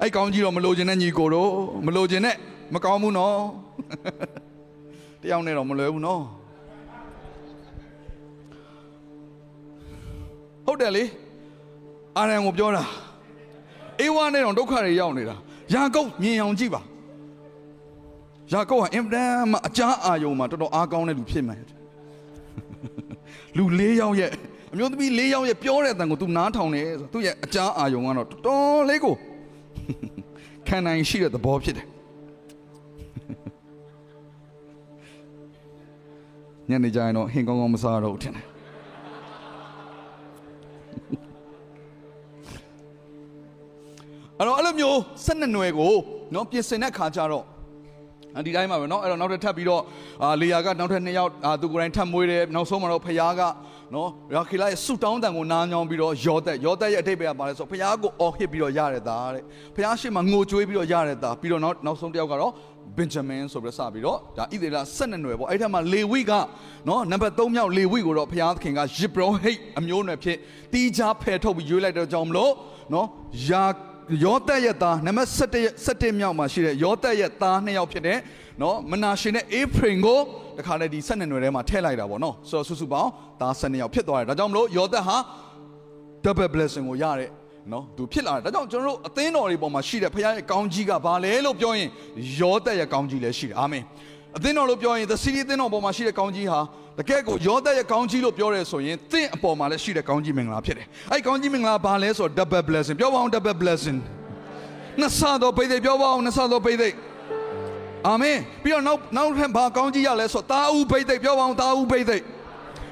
[0.00, 1.50] အဲ့ကောင်းကြီးတော့မလိုချင်တဲ့ညီကိုတို့
[1.86, 2.36] မလိုချင်တဲ့
[2.74, 3.36] မကောင်းဘူးနော်
[5.22, 6.22] တယောက်နဲ့တော့မလွယ်ဘူးနော်
[10.66, 11.04] ဟုတ်တယ်လေ
[12.16, 12.84] အာရန်ကိုပြောတာ
[14.00, 15.36] အေဝါနဲ့တော့ဒုက္ခတွေရောက်နေတာ
[15.74, 16.82] ယာကုပ်မြင်အောင်ကြည့်ပါ
[18.52, 21.60] ယာကုပ်ဟာအင်တန်မှအကြမ်းအာယုံမှာတော်တော်အားကောင်းတဲ့လူဖြစ်မယ်
[23.56, 24.30] လူ၄ယောက်ရဲ့
[24.72, 29.14] အမျိုးသမီး၄ယောက်ရဲ့ပြောတဲ့အတန်ကို तू နားထောင်နေဆိုသူ့ရဲ့အကြမ်းအာယုံကတော့တော်တော်လေးကို
[30.66, 31.86] ခံနိုင်ရှိတဲ့သဘောဖြစ်တယ်
[36.68, 38.44] ညနေကျရင်တော့ဟင်ကောင်းကောင်းမစားတော့ဘူးထင်တယ်
[44.38, 45.94] အဲ့တော့အဲ့လိုမျိုး၁၂နွယ်ကို
[46.34, 47.44] နော်ပြင်ဆင်တဲ့ခါကျတော့
[48.45, 49.81] ဒီတိုင်းမှာပဲเนาะအဲ့တော့နောက်ထပ်ထပ်ပြီးတော့
[50.23, 53.41] အာလေယာကနောက်ထပ်နှစ်ယောက်အာသူကိုယ်တိုင်ထပ်မွေးတယ်နောက်ဆုံးမှာတော့ဖယားက
[53.95, 59.43] နော်ရာခိလာရဲ့ဆူတောင်းတန်ကိုနားညောင်းပြီးတော့ယောသက်ယောသက်ရဲ့အထိပ္ပယ်ကပါလဲဆိုဖယားကိုအော်ဟစ်ပြီးတော့ရတဲ့သားတဲ့
[59.75, 62.51] ဖယားရှိမှငိုကြွေးပြီးတော့ရတဲ့သားပြီးတော့နောက်နောက်ဆုံးတစ်ယောက်ကတော့
[62.97, 66.31] ဘင်ဂျမင်ဆိုပြီးစပြီးတော့ဒါဣသေလ12နွယ်ပေါ့အဲ့ထက်မှာလေဝိက
[66.87, 70.37] နော်နံပါတ်3မြောက်လေဝိကိုတော့ဖယားသခင်ကယစ်ဘရောဟိတ်အမျိုးနွယ်ဖြစ်
[70.73, 72.51] တီးခြားဖယ်ထုတ်ပြီးရွေးလိုက်တဲ့ကြောင့်မလို့
[72.93, 73.07] နော်
[73.49, 73.63] ယာ
[74.24, 78.18] ယောသက်ရဲ့သားနံပါတ်7 7မြောက်မှာရှိတဲ့ယောသက်ရဲ့သားနှစ်ယောက်ဖြစ်တဲ့
[78.62, 80.20] နော်မနာရှင်နဲ့အေဖရင်ကို
[80.58, 85.16] တခါလေဒီ7နွယ်ထဲမှာထည့်လိုက်တာပေါ့နော်ဆိုတော့စုစုပေါင်းသား7ယောက်ဖြစ်သွားတယ်ဒါကြောင့်မလို့ယောသက်ဟာ
[86.24, 87.30] double blessing ကိုရတဲ့
[87.72, 91.88] နော်သူဖြစ်လာတယ်ဒါကြောင့်ကျွန်တော်တို့အသင်းတော်တွေပေါ်မှာရှိတဲ့ဖခင်ရဲ့ကောင်းကြီးကဘာလဲလို့ပြောရင်
[92.40, 93.84] ယောသက်ရဲ့ကောင်းကြီးလည်းရှိတယ်အာမင်
[94.36, 96.60] အသင်းတော်လို့ပြောရင် the city အသင်းတော်ပေါ်မှာရှိတဲ့ကောင်းကြီးဟာ
[96.98, 103.98] တကယ်ကိုယောသက်ရဲ့ကောင်းကြီးလို့ပြောရဲဆိုရင်သင်အပေါ်မှာလည်းရှိတဲ့ကောင်းကြီးမင်္ဂလာဖြစ်တယ်အဲ့ကောင်းကြီးမင်္ဂလာဘာလဲဆိုတော့ double blessing ပြောပါအောင် double blessing
[105.00, 106.88] နှစ်ဆတော့ပိတ်သိပြောပါအောင်နှစ်ဆတော့ပိတ်သိ
[108.08, 112.16] အာမင်ပြီးတော့နောက်နောက်ထပ်ဘာကောင်းကြီးရလဲဆိုတော့တာဦးပိတ်သိပြောပါအောင်တာဦးပိတ်သိ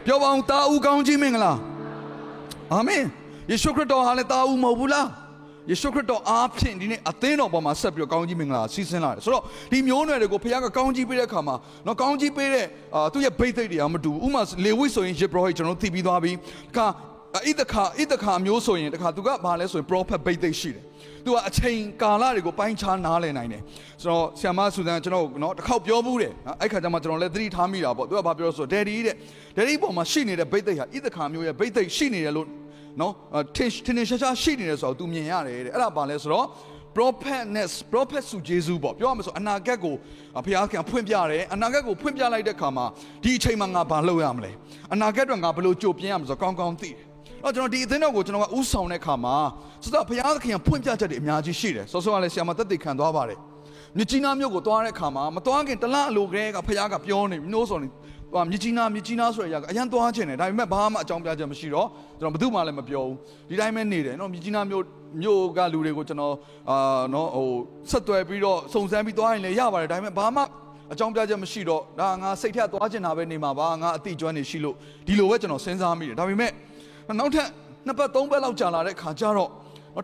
[0.07, 1.53] ပြောပါအောင်တာဦးကောင်းကြီးမင်္ဂလာ
[2.75, 3.03] အာမင်
[3.51, 5.07] ယေရှုခရစ်တော်ဟာလည်းတာဦးမဟုတ်ဘူးလား
[5.71, 16.33] ယေရှုခရစ်တော်အားဖြင့်ဒီနေ့အသင်းတော်ပေါ်မှာဆက်ပြီးတော့ကောင်းကြီးမင်္ဂလာစီးဆင်းလာတယ်ဆိုတော့ဒီမျိုးနွယ်တွေကိုဖခင်ကကောင်းကြီးပေးတဲ့အခါမှာနော်ကောင်းကြီးပေးတဲ့အာသူ့ရဲ့ဘိတ်သိက်တွေကမတူဘူးဥမာလေဝိဆိုရင်ယေဘရဟိကျွန်တော်သိပြီးသွားပြီ
[16.77, 16.87] ခါ
[17.49, 20.83] ဣဒခာဣဒခာမျိုးဆိုရင်တခါသူကဘာလဲဆိုရင် prophet ဘိတ်သိက်ရှိတယ်
[21.25, 23.63] သူကအချိန်ကာလတွေကိုပိုင်းခြားနားလည်နိုင်တယ်
[24.03, 29.15] ဆိုတော့ဆ iam ဆူဇန်ကျွန်တော်နော်တစ်ခေါက်ပြောဘူးတယ်အဲ့ခါကျမှကျွန်တော်လည်းသတိထားမိတာပေါ့သူကဘာပြောဆိုဒယ်ဒီတဲ့
[29.57, 32.47] ဒယ်ဒီပေါ်မှာရှိနေတဲ့ဘိတ်သိက်ဟာဣဒခာမျိုးရဲ့ဘိတ်သိက်ရှိနေတယ်လို့
[33.01, 33.13] နော်
[33.57, 36.47] ထင်ထင်ရှားရှားရှိနေတယ်ဆိုတော့ तू မြင်ရတယ်တဲ့အဲ့ဒါဘာလဲဆိုတော့
[36.97, 39.95] prophetness prophet စုဂျေဇုပေါ့ပြောရမယ်ဆိုအနာဂတ်ကို
[40.45, 42.87] ဘုရားခင်ဖွင့်ပြတယ်အနာဂတ်ကိုဖွင့်ပြလိုက်တဲ့ခါမှာ
[43.23, 44.51] ဒီအချိန်မှာငါဘာလုပ်ရမလဲ
[44.95, 47.09] အနာဂတ်တော့ငါဘယ်လိုကြိုပြင်ရမလဲဆိုတော့ကောင်းကောင်းသိတယ်
[47.43, 49.37] တော့ကျွန်တော်ဒီအသင်းတော်ကိုကျွန်တော်ကဥဆောင်တဲ့ခါမှာ
[49.85, 53.39] ဆိုတော့ဘုရားသခင်ဖွင့်ပြချက်တွေအများကြီးရှိတယ်စောစောကလည်းဆရာမသက်သေခံသွားပါတယ်
[53.97, 57.89] မြကြီးနားမြို့ကိုသွားတဲ့ခါမှာမသွားခင်တလအလိုကလေးကဘုရားကပြောနေပြီနိုးဆိုနေ
[58.33, 61.89] သွားမြကြီးနားမြကြီးနားဆိုတဲ့အရာကအရန်သွားချင်တယ်ဒါပေမဲ့ဘာမှအကြောင်းပြချက်မရှိတော့
[62.21, 63.17] ကျွန်တော်ဘယ်သူမှလည်းမပြောဘူး
[63.49, 64.85] ဒီတိုင်းပဲနေတယ်နော်မြကြီးနားမြို့
[65.23, 66.35] မြို့ကလူတွေကိုကျွန်တော်
[66.71, 67.49] အာနော်ဟို
[67.91, 70.43] ဆက်သွယ်ပြီးတော့စုံစမ်းပြီးသွားရင်လည်းရပါတယ်ဒါပေမဲ့ဘာမှ
[70.93, 74.75] အကြောင်းပြချက်မရှိတော့ဒါငါစိတ်ထက်သွားချင်တာပဲနေမှာပါငါအတိကျွမ်းနေရှိလို့
[75.07, 76.51] ဒီလိုပဲကျွန်တော်စဉ်းစားမိတယ်ဒါပေမဲ့
[77.19, 77.49] နောက်ထပ်
[77.87, 79.51] နှစ်ပတ်သုံးပတ်လောက်ကြာလာတဲ့ခါကျတော့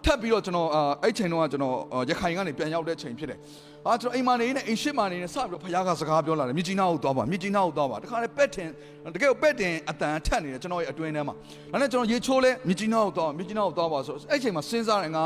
[0.05, 0.69] ထပ်ပြီးတော့ကျွန်တော်
[1.03, 1.77] အဲ့ချိန်တုန်းကကျွန်တော်
[2.11, 3.39] ရခိုင်ကနေပြန်ရောက်တဲ့ချိန်ဖြစ်တယ်။
[3.87, 8.69] အာကျွန်တော်အိမ်မှာနေနေအိမ်ရှိမှနေနေစပြီးတော့ဖခင်ကစကားပြောလာတယ်မြကြီးနားကိုသွားပါမြကြီးနားကိုသွားပါတခါလေပက်တင်
[9.15, 11.35] တကယ်ပက်တင်အတန်ထက်နေတယ်ကျွန်တော်ရဲ့အတွင်းထဲမှာ
[11.73, 15.25] ဒါနဲ့ကျွန်တော်ရေချိုးလဲမြကြီးနားကိုသွားမြကြီးနားကိုသွားပါဆိုအဲ့ချိန်မှာစဉ်းစားတယ်ငါ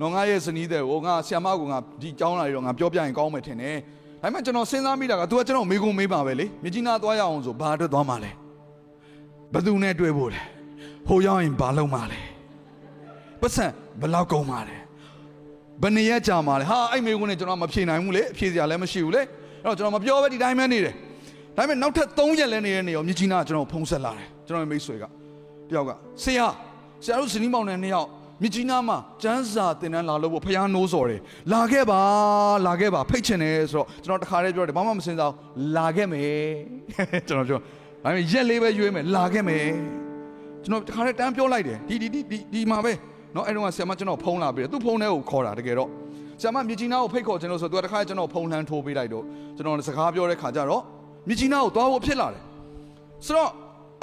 [0.00, 3.76] တော့ငါရဲ့ဇနီးတဲ့ကိုငါဆီယမကိုငါဒီကြောင်းလာပြီးတော့ငါပြောပြရင်ကောင်းမယ်ထင်တယ်။
[4.22, 8.30] ဒါပေမဲ့ကျွန်တော်စဉ်းစားမိတာက तू ကကျွန်တော်မေးကုန်မေးပါပဲလေမြကြီးနားသွားရအောင်ဆိုဘာအတွက်သွားမှာလဲ။
[9.52, 10.40] ဘယ်သူနဲ့တွေ့ဖို့လဲ။
[11.06, 12.20] ဟိုရောက်ရင်ဘာလုပ်မှာလဲ။
[13.40, 13.66] ပတ်စံ
[14.00, 14.81] ဘယ်လောက်ကုန်မှာလဲ
[15.82, 19.22] ဘယ်နှစ်ရက်ကြာမှာလဲဟာအဲ့မေကွန်းနဲ့ကျွန်တော်မဖြေနိုင်ဘူးလေအဖြေစရာလည်းမရှိဘူးလေ
[19.64, 20.94] အဲ့တော့ကျွန်တော်မပြောဘဲဒီတိုင်းပဲနေတယ်
[21.56, 25.04] ဒါပေမဲ့နောက်ထပ်3ရက်လဲနေတဲ့နေရောမြကြီးနာကကျွန်တော်ဖုံးဆက်လာတယ်ကျွန်တော်မိတ်ဆွေက
[25.70, 25.90] တယောက်က
[26.22, 26.46] ဆရာ
[27.04, 28.08] ဆရာတို့ဇနီးမောင်နဲ့နှစ်ယောက်
[28.42, 31.20] မြကြီးနာမှာကျန်းစာတင်တန်းလာလို့ဖះနိုးစော်တယ်
[31.52, 32.00] လာခဲ့ပါ
[32.66, 35.32] လာခဲ့ပါဖိတ်ချင်တယ်ဆိုတော့ကျွန်တော်တခါတည်းပြောတယ်ဘာမှမစင်စား
[35.76, 36.42] လာခဲ့မယ်
[37.28, 37.64] ကျွန်တော်ပြောဒါ
[38.04, 39.66] ပေမဲ့ရက်လေးပဲရွေးမယ်လာခဲ့မယ်
[40.64, 42.92] ကျွန်တော်တခါတည်းတန်းပြောလိုက်တယ်ဒီဒီဒီဒီမှာပဲ
[43.34, 45.88] နော်အဲ့တော့ဆရာမကျွန်တော်ဖုန်းလာပြီးတယ်သူ့ဖုန်းထဲကိုခေါ်တာတကယ်တော့
[46.40, 49.24] ဆရာမမြကြီးနားကိုဖိတ်ခေါ်ခြင်းလို့ဆိုသူကတခါကျွန်တော်ဖုန်းလှမ်းထိုးပေးလိုက်တော့
[49.56, 50.82] ကျွန်တော်စကားပြောတဲ့ခါကျတော့
[51.28, 52.42] မြကြီးနားကိုသွားဖို့ဖြစ်လာတယ်
[53.26, 53.50] ဆိုတော့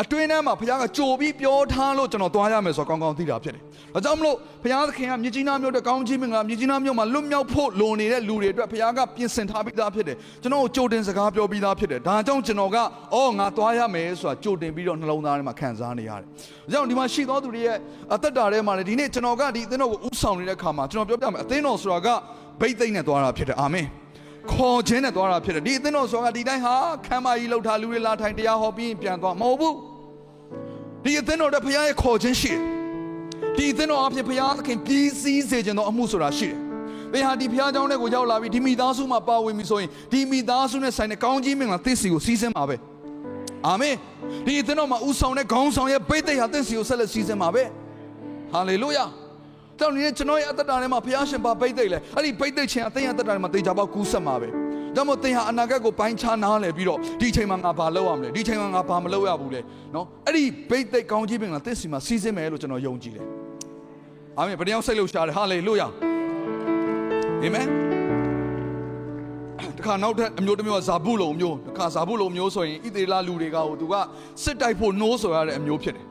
[0.04, 12.78] အတွင်းထဲမှာဘုရားကကြိုပြီးပြောထားလို့ကျွန်တော်သွားရမယ်ဆိုတော့ကောင်းကောင်းသိတာဖြစ်တယ်။ဒါကြောင့်မလို့ဘုရားသခင်ကမြစ်ကြီးနားမြို့တဲ့ကောင်းကြီးမင်္ဂလာမြစ်ကြီးနားမြို့မှာလွတ်မြောက်ဖို့လိုနေတဲ့လူတွေအတွက်ဘုရားကပြင်ဆင်ထားပြီးသားဖြစ်တယ်။ကျွန်တော်ကိုကြိုတင်စကားပြောပြီးသားဖြစ်တယ်။ဒါကြောင့်ကျွန်တော်က
[13.16, 17.78] အော်ငါသွားရမယ်ဆိုတာကြိုတင်ပြီးတော့နှလုံးသားထဲမှာခံစားနေရတယ်။ဒါကြောင့်ဒီမှာရှိသောသူတွေရဲ့
[18.14, 22.08] အသက်တာထဲမှာလည်းဒီနေ့ကျွန်တော်ကဒီအသင်းတော်ကိုဥဆောင်နေတဲ့အခါမှာကျွန်တော်ပြောပြမယ်အသင်းတော်ဆိုတာက
[22.62, 23.88] ဘိတ်သိမ့်နဲ့သွားတာဖြစ်တယ်။အာမင်။
[24.54, 29.74] ခေါ်ခြင်းနဲ့သွားတာဖြစ်တယ်ဒီအသင်းတော်ဆိုတာကဒီတိုင်းဟာခမ်းမကြီးလှုပ်ထားလူတွေလာထိုင်တရားဟောပြီးပြန်သွားမဟုတ်ဘူး
[31.04, 32.62] ဒီအသင်းတော်တဲ့ဘုရားရဲ့ခေါ်ခြင်းရှိတယ်
[33.58, 36.58] ဒီအသင်းတော်အဖြစ်ဘုရားသခင်ပြည်စည်းစေခြင်းသောအမှုဆိုတာရှိတယ်
[37.14, 42.76] သင်ဟာဒီဘုရားကျောင်းထဲကိုရောက်လာပြီးဒီမိသားစုမှာပါဝင်ပြီဆိုရင်ဒီမိသားစုနဲ့ဆိုင်တဲ့ကောင်းကြီးမင်္ဂလာသစ်စီကိုစီးစင်းပါပဲ
[43.68, 43.96] အာမင်
[44.46, 47.64] ဒီအသင်းတော်မှာဥဆောင်တဲ့ခေါင်းဆောင်ရဲ့ဘိတ်သိက်ဟာသစ်စီကိုဆက်လက်စီးစင်းပါပဲ
[48.54, 49.06] ဟာလေလုယာ
[49.80, 54.50] တောင်းနေတဲ့ကျွန်တော်ရဲ့အသက်တာထဲမှာဘုရားရှင်ပါဘိတ်သိက်လဲအဲ့ဒီဘိတ်သိက်ခြင်းအသင်းရဲ့အသက်တာထဲမှာတေချာပေါက်ကူးဆက်မှာပဲ
[54.96, 59.62] ဒါမို့သင်ဟာအနာဂတ်ကိုပိုင်းခြားနားလည်ပြီးတော့ဒီအချိန်မှာငါဘာလုပ်ရမလဲဒီအချိန်မှာငါဘာမလုပ်ရဘူးလဲ
[59.96, 63.26] နော်အဲ့ဒီဘိတ်သိက်ကောင်းကြီးပင်ကသစ်စီမှာစီးစင်းမယ်လို့ကျွန်တော်ယုံကြည်တယ်
[64.38, 65.88] အာမင်ဘယ်တရားစိတ်လို့ရှားတယ်ဟာလေလုယာ
[67.44, 67.68] အာမင်
[69.78, 73.94] တခါနောက်ထပ်အမျိုးတစ်မျိုးကဇာဘူးလုံမျိုးတခါဇာဘူးလုံမျိုးဆိုရင်ဣသေလလူတွေကဟိုသူက
[74.44, 76.06] စစ်တိုက်ဖို့နှိုးဆိုရတဲ့အမျိုးဖြစ်တယ်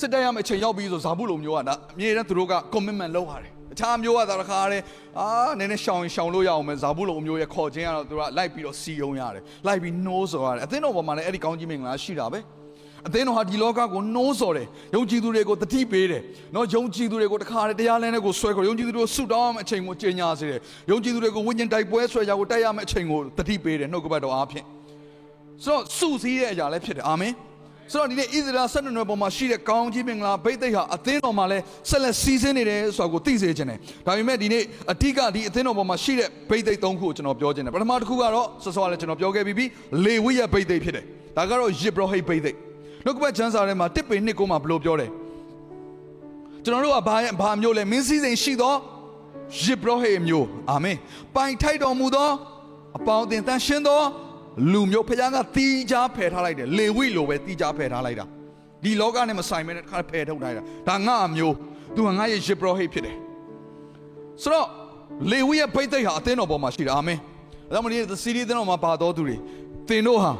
[0.00, 4.84] စစ်တိုက်ရမယ့်အချိန်ရောက်ပြီဆိုဇာဘူးလုံမျိုးကဒါအမြဲတမ်းသူတို့က commitment လုပ်ရတယ် အခြားမျိုးကသာတခါတည်း
[5.20, 12.40] အာနည်းနည်းရှောင်ရှောင်လို့ရအောင်မယ်ဇာဘူးလုံမျိုးရဲ့ခေါ်ခြင်းကတော့သူကလိုက်ပြီးတော့စီယုံရတယ်လိုက်ပြီးနှိုးဆိုရတယ်အသင်းတော်ပေါ်မှာလည်းအဲ့ဒီကောင်းကြီးမင်္ဂလာရှိတာပဲ
[13.06, 16.22] အသင်းတော်ဟာဒီလောကကိုနှိုးဆော်တယ်ယုံကြည်သူတွေကိုတတိပေးတယ်
[16.54, 20.60] နော်ယုံကြည်သူတွေကိုတခါတည်းတရားလမ်းတွေကိုဆွဲခေါ်ယုံကြည်သူတွေကိုဆုတောင်းမယ့်အချိန်ကိုကြေညာစေတယ်
[20.90, 24.66] ယုံကြည်သူတွေကိုဝိညာဉ်တိုက်ပွဲဆွဲကြကိုတိုက်ရမယ့်အချိန်ကိုတတိပေးတယ်နှုတ်ကပတ်တော်အားဖြင့်
[25.64, 27.32] ဆိုတော့စုစည်းတဲ့အရာလည်းဖြစ်တယ်အာမင်
[27.92, 39.66] ဆိုတော့ဒီနေ့ဣသရေလဆက်နွယ်ပေါ်မှာရှိတဲ့ကောင်းကြီးမင်္ဂလာဘိသိက်ဟာအသင်းတော်မှာလည်းဆက်လက်စီးဆင်းနေတယ်ဆိုတာကိုသိစေချင်တယ်ဒါပေမဲ့ဒီနေ့အတိကဒီအသင်းတော်ပေါ်မှာရှိတဲ့ဘိသိက်၃ခုကိုကျွန်တော်ပြောချင်တယ်ပထမတစ်ခုကတော့စောစောကလည်းကျွန်တော်ပြောခဲ့ပြီးပြီ
[40.04, 41.04] လေဝိရဲ့ဘိသိက်ဖြစ်တယ်
[41.36, 42.56] ဒါကတော့ယစ်ဘရဟိတ်ဘိသိက်
[43.04, 45.10] နှုတ်ကပတ်ချမ်းစာထဲမှာတစ်ပေနှစ်ကိုမှဘယ်လိုပြောတယ်
[46.64, 48.74] ကျွန်တော်တို့ကဘာဘာမျိုးလဲမင်းစည်းစိမ်ရှိသော
[49.62, 50.96] ယစ်ဘရဟိတ်မျိုးအာမင်
[51.34, 52.30] ပိုင်ထိုက်တော်မူသော
[52.96, 54.00] အပေါင်းအသင်းတန်ရှင်းသော
[54.72, 58.26] လူမျိုးဖခင်ကတီးကြားဖယ်ထားလိုက်တယ်လေဝိလိုပဲတီးကြားဖယ်ထားလိုက်တာ
[58.82, 61.54] ဒီလောကနဲ့မဆိုင်မဲနဲ့တစ်ခါဖယ်ထုတ်လိုက်တာဒါငါအမျိုး
[61.94, 63.16] သူကငါရဲ့ယစ်ဘရဟိတ်ဖြစ်တယ်
[64.42, 64.68] ဆိုတော့
[65.30, 67.18] လေဝိရဲ့ဘိတ်သိက်ဟာအသင်းတော်ပေါ်မှာရှိတယ်အာမင်
[67.74, 69.36] ဒါမှမဟုတ်ဒီစီရီသင်းတော်မှာပါတော်သူတွေ
[69.88, 70.32] သင်တို့ဟာ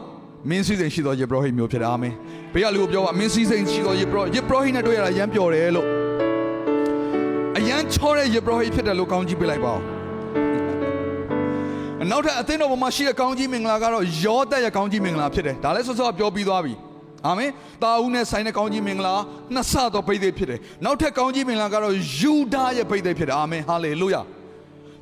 [0.50, 2.14] မင်းစည်းစိမ်ရှိသောယေဘရဟိမျိုးဖြစ်တယ်အာမင်
[2.52, 5.87] ဘေးကလူကိုပြောပါမင်းစည်းစိမ်ရှိသောယေဘရယေဘရဟိနဲ့တွေ့ရတာရမ်းပျော်တယ်လို့
[7.59, 9.95] အရန်ချောတဲ့ယေဘရဟိဖြစ်တယ်လို့ကောင်းကြည့်ပေးလိုက်ပါဦး
[12.04, 16.74] နောက်ထပ်အသင်းတော်ပေါ်မှာရှိတဲ့ကောင်းကြီးမင်္ဂလာကတော့ယောသက်ရဲ့ကောင်းကြီးမင်္ဂလာဖြစ်တယ်ဒါလည်းဆောစောပြောပြီးသွားပြီ
[17.26, 17.50] အာမင်
[17.82, 19.14] တာဦးနဲ့ဆိုင်တဲ့ကောင်းကြီးမင်္ဂလာ
[19.54, 24.22] နှစ်ဆသောဘိသိက်ဖြစ်တယ်နောက်ထပ်ကောင်းကြီးမင်္ဂလာကတော့ယူဒာရဲ့ဘိသိက်ဖြစ်တယ်အာမင်ဟာလေလုယာ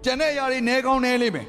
[0.04, 1.46] ကျန်တဲ့အရာတွေနဲကောင်းနဲလိမ့်မယ်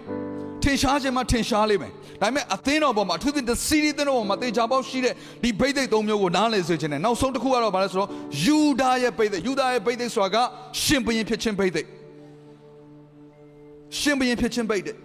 [0.63, 8.09] ထင်ရှားခြင်းမှထင်ရှားလိမ့်မယ်ဒါပေမဲ့အသင်းတော်ပေါ်မှာအထူးသဖြင့်စီးရီးသင်းတော်ပေါ်မှာတေချာပေါက်ရှိတဲ့ဒီဘိသိက်သုံးမျိုးကိုနားလည်စေခြင်းနဲ့နောက်ဆုံးတစ်ခုကတော့ဘာလဲဆိုတော့
[8.45, 10.37] ယူဒာရဲ့ဘိသိက်ယူဒာရဲ့ဘိသိက်ဆိုတာက
[10.83, 11.87] ရှင်ဘုရင်ဖြစ်ခြင်းဘိသိက်
[13.99, 14.97] ရှင်ဘုရင်ဖြစ်ခြင်းဘိသိက်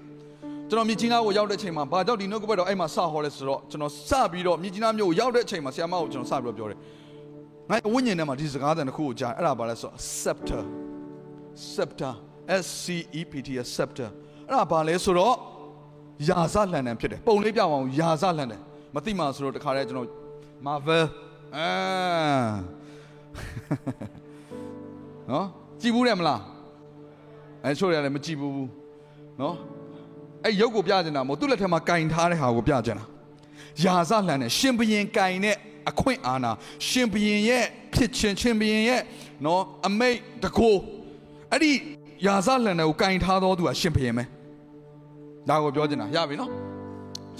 [0.71, 6.79] ကျွန်တော်မြကြီးနားကိုရောက်တဲ့အချိန်မှာဘာကြောင့်ဒီနှုတ်ကပတ်တော်အဲ့မှာစဟောလဲဆိုတော့ကျွန်တော်စပြီးတော့မြကြီးနားမြို့ကိုရောက်တဲ့အချိန်မှာဆရာမကိုကျွန်တော်စပြီးတော့ပြောတယ်
[7.71, 10.63] ငါဝိညာဉ်ထဲမှာဒီစကားသံတစ်ခုကိုကြားအဲ့ဒါဘာလဲဆိုတော့ scepter
[11.73, 12.13] scepter
[12.63, 12.87] S C
[13.19, 14.09] E P T scepter
[14.49, 15.35] အဲ့ဒါဘာလဲဆိုတော့
[16.29, 18.61] ယာဇလန်တန်ဖြစ်တယ်ပုံလေးပြအောင်ယာဇလန်တန်
[18.95, 20.09] မသိမှဆိုတော့တခါတည်းကျွန်တော်
[20.67, 21.05] Marvel
[21.57, 21.71] အာ
[25.31, 25.47] နော်
[25.81, 26.41] ကြည့်ဘူးတယ်မလား
[27.65, 28.69] အဲချို့ရတယ်မကြည့်ဘူး
[29.41, 29.57] နော်
[30.45, 33.05] အဲ့ရုပ်ကိုပြချင်တာမဟုတ်သူ့လက်ထက်မှာကင်ထားတဲ့ဟာကိုပြချင်တာ
[33.85, 35.57] ယာဇလန်နဲ့ရှင်ဘရင်ကင်တဲ့
[35.91, 36.53] အခွင့်အာဏာ
[36.89, 39.03] ရှင်ဘရင်ရဲ့ဖြစ်ချင်းရှင်ဘရင်ရဲ့
[39.45, 40.77] နော်အမိတ်တကို
[41.53, 41.73] အဲ့ဒီ
[42.27, 44.25] ယာဇလန်တွေကိုကင်ထားတော်သူကရှင်ဘရင်ပဲ
[45.49, 46.70] ဒါကိုပြောချင်တာရပြီနော်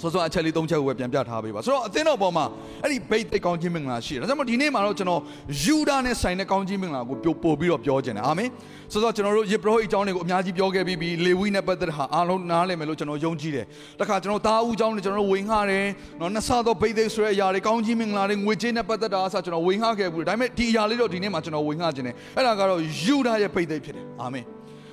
[0.01, 2.45] စောစောအချက်လေးသုံးချက်ကိုပဲပြန်ပြထားပေးပါဆိုတော့အသင်းတော်ပေါ်မှာ
[2.83, 5.21] အဲ့ဒီဘိတ်သိက်ကောင်းခြင်းမင်္ဂလာရှိတယ်ဒါကြောင့်ဒီနေ့မှာတော့ကျွန်တော်
[5.63, 8.49] ယူဒာနဲ့ဆိုင်တဲ့ကောင်းခြင်းမင်္ဂလာကိုပို့ပြီးတော့ပြောချင်တယ်အာမင်
[8.91, 13.65] ဆိုတော့ကျွန်တော်တို့ယေဘရဟိအကြောင်းတွေကိုအများကြီးပြောခဲ့ပြီးပြီလေဝိနဲ့ပတ်သက်တဲ့ဟာအားလုံးနားလည်မယ်လို့ကျွန်တော်ယုံကြည်တယ်
[13.99, 15.87] တခါကျွန်တော်တာဦးအကြောင်းတွေကျွန်တော်တို့ဝင်ငှတယ်
[16.19, 24.45] နော်နှစ်ဆသောဘိတ်သိက်ဆိုတဲ့အရာတွေကောင်းခြင်းမင်္ဂလာတွေငွေကြေးနဲ့ပတ်သက်တာအစားကျွန်တော်ဝင်ငှခဲ့ဘူးဒါပေမဲ့ဒီအရာလေးတော့ဒီနေ့မှာကျွန်တော်ဝင်ငှခြင်းတယ်အဲ့ဒါကတော့ယူဒာရဲ့ဘိတ်သိက်ဖြစ်တယ်အာမင်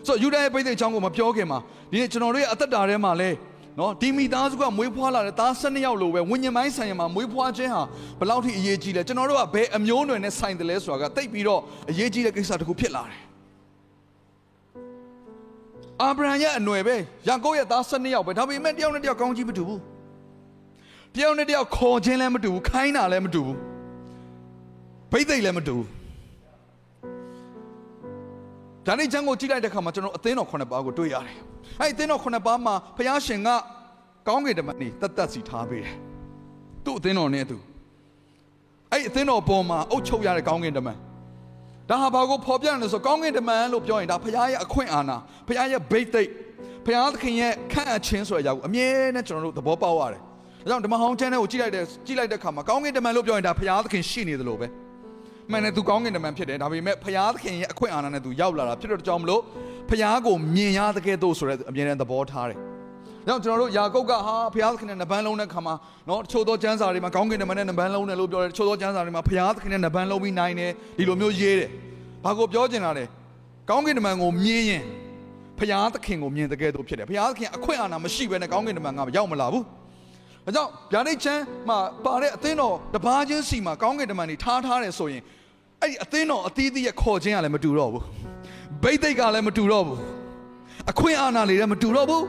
[0.07, 1.59] ဆိုတော့ယူဒာရဲ့ပိဿိတ်အကြောင်းကိုမပြောခင်မှာ
[1.91, 3.31] ဒီနေ့ကျွန်တော်တို့ရဲ့အသက်တာထဲမှာလဲ
[3.79, 7.83] နော်ဒီမိသားစုကမွေးဖွားလာတဲ့သား12ယောက်လိုပဲဝိညာဉ်ပိုင်းဆိုင်ရာမှာမွေးဖွားခြင်းဟာ
[8.19, 11.61] ဘယ်လောက်ထိအရေးကြီးလဲကျွန်တော်တို့ကဘယ်အမျိုးအနွယ်နဲ့ဆိုင်တယ်လဲဆိုတာကတိတ်ပြီးတော့
[11.91, 13.23] အရေးကြီးတဲ့ကိစ္စတစ်ခုဖြစ်လာတယ်
[16.03, 16.97] အာဗြဟံရဲ့အနွယ်ပဲ
[17.29, 19.81] ယာကုပ်ရဲ့သား12ယောက်ပဲဒါပေမဲ့တယောက်နဲ့တယောက်ကောင်းကြီးမတူဘူး
[21.15, 23.59] တယောက်နဲ့တယောက်ခေါ်ခြင်းလည်းမတူဘူးခိုင်းတာလည်းမတူဘူး
[25.13, 25.98] ဘိသိက်လည်းမတူဘူး
[28.87, 31.37] ဒါနဲ့ချမ်းကိုကြည့်လိုက်တဲ့အခါမှာကျွန်တော်အသင်းတော်ခုနှစ်ပါးကိုတွေ့ရတယ်
[31.81, 33.49] အဲ့ဒီအသင်းတော်ခုနှစ်ပါးမှာဘုရားရှင်က
[34.29, 35.95] ကောင်းကင်တမန်နေတတ်တတ်စီထားပေးတယ်
[36.85, 37.57] သူ့အသင်းတော်နဲ့သူ
[38.93, 40.99] အဲ့ဒီအသင်းတော်ပေါ်မှာအုပ်ချုပ်ရတဲ့ကောင်းကင်တမန်
[41.91, 46.31] ဒါဟာဘာကိုဖော်ပြနေလဲဆိုကောင်းကင်တမန်လို့ပြောရင်ဒါဘုရားရဲ့အခွင့်အာဏာဘုရားရဲ့ဘိသိက်
[46.85, 54.67] ဘုရားသခင်ရဲ့ခန့်အပ်ခြင်းဆိုတဲ့အရာကိုအမြဲတမ်းကျွန်တော်တို့သဘောပေါက်ရတယ်ဒါကြောင့်ဓမ္မဟောင်းကျမ်းထဲကိုကြည့်လိုက်တဲ့ကြည့်လိုက်တဲ့အခါမှာကောင်းကင်တမန်လို့ပြောရင်ဒါဘုရားသခင်ရှိနေတယ်လို့ပဲ
[55.51, 59.43] မှန်တယ်သူကောင်းကင်တမန်ဖြစ်တယ်ဒါပေမဲ့ဘုရားသခင်ရဲ့အခွင့်အာဏာနဲ့သူရောက်လာတာဖြစ်တဲ့ကြောင့်မလို့
[59.89, 62.59] ဘုရားကိုမြင်ရတဲ့ကဲ့သို့ဆိုတဲ့အမြဲတမ်းသဘောထားတယ်။
[63.29, 65.75] ဒါကြောင့်ကျွန်တော်တို့ယာကုပ်ကဟာဘုရားသခင်နဲ့နဗန်းလုံးတဲ့ခါမှာ
[66.09, 71.69] နော်တချို့သောကျမ်းစာတွေမှာကောင်းကင်တမန်နဲ့နဗန်းလုံးတယ်လို့ပြောတယ်တချို့သောကျမ်းစာတွေမှာဘုရားသခင်နဲ့နဗန်းလုံးပြီးနိုင်တယ်ဒီလိုမျိုးရေးတယ်။
[72.25, 73.05] ဘာကိုပြောချင်တာလဲ။
[73.71, 74.83] ကောင်းကင်တမန်ကိုမြင်ရင်
[75.59, 79.65] ဘုရားသခင်ကိုမြင်တဲ့ကဲ့သို့ဖြစ်တယ်။ဘုရားသခင်အခွင့်အာဏာမရှိဘဲနဲ့ကောင်းကင်တမန်ကရောက်မလာဘူး။
[80.45, 85.23] ဒါကြောင့်ဗျာဒိတ်ချမ်းမှာပါတဲ့အသင်းတော်တပါးချင်းစီမှာကောင်းကင်တမန်တွေထားထားတယ်ဆိုရင်
[85.83, 88.05] အဲ့ဒီအသင်းတော်အသီးသီးရဲ့ခေါ်ခြင်းကလည်းမတူတော့ဘူး
[88.83, 89.99] ဘိတ်သိက်ကလည်းမတူတော့ဘူး
[90.91, 92.25] အခွင့်အာဏာတွေလည်းမတူတော့ဘူး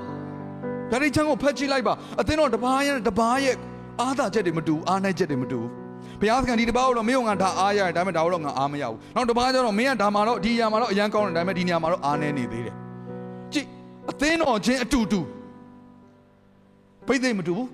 [0.91, 3.55] ဒါတွေချမ်းကိုဖတ်ကြည့်လိုက်ပါအသင်းတော်တပါးရဲ့တပါးရဲ့
[4.01, 5.69] အားသာချက်တွေမတူဘူးအားနိုင်ချက်တွေမတူဘူး
[6.19, 12.75] ဘုရားသခင်ဒီတပါးကိုတော့မင်းကငါဒါအားရတယ်ဒါပေမဲ့ဒါကိုတော့ငါအားမရဘူးနောက်တပါးကျတော့မင်းကဒါမှတော့ဒီနေရာမှာတော့အရန်ကောင်းတယ်ဒါပေမဲ့ဒီနေရာမှာတော့အားနည်းနေသေးတယ်
[13.53, 13.67] ကြည့်
[14.11, 15.19] အသင်းတော်ချင်းအတူတူ
[17.07, 17.67] ဘိတ်သိက်မတူဘူး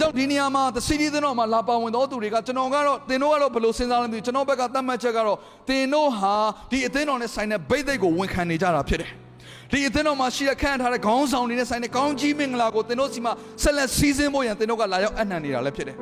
[0.00, 6.34] တော့ဒီနေရာမှာသစီရီသင်းတော်မှာလာပါဝင်တော်သူတွေကကျွန်တော်ကတော့သင်တို့ကတော့ဘယ်လိုစဉ်းစားလဲမသိဘူးကျွန်တော်ဘက်ကသတ်မှတ်ချက်ကတော့သင်တို့ဟာ
[6.70, 9.10] ဒီအသင်းတော်နဲ့ဆိုင်တဲ့ဘိသိက်ကိုဝန်ခံနေကြတာဖြစ်တယ်
[9.72, 13.32] ဒီအသင်းတော်မှာရှိတဲ့ခန့်ထားတဲ့ခေါင်းဆောင်တွေနဲ့ဆိုင်တဲ့ကောင်းကြီးမင်္ဂလာကိုသင်တို့စီမှာ
[13.62, 15.96] ဆက်လက်စီးဆင်းဖို့ရန်သင်တို့ကလာရောက်အနှံနေတာလည်းဖြစ်တယ်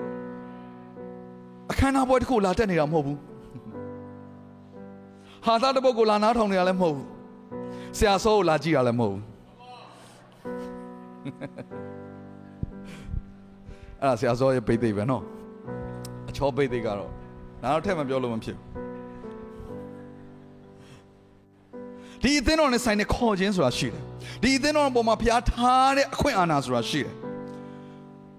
[1.73, 3.19] အခမ်းအနားပွဲတစ်ခုလာတက်နေတာမဟုတ်ဘူး
[5.47, 7.07] ဟာသားတစ်ပုဒ်ကိုလာနားထောင်နေတာလည်းမဟုတ်ဘူး
[7.99, 9.25] ဆရာစောကိုလာကြည့်တာလည်းမဟုတ်ဘူး
[14.07, 15.23] အဲ့ဒါဆရာစောရဲ့ပိတ်သိပ်ပဲနော်
[16.29, 17.11] အချောပိတ်သိပ်ကတော့
[17.63, 18.67] နားတော့ထက်မပြောလို့မဖြစ်ဘူး
[22.23, 24.03] ဒီအသင်းတော်နဲ့ဆိုင်တဲ့ခေါ်ခြင်းဆိုတာရှိတယ်
[24.43, 27.13] ဒီအသင်းတော်ပေါ်မှာဘုရားထားတဲ့အခွင့်အာဏာဆိုတာရှိတယ်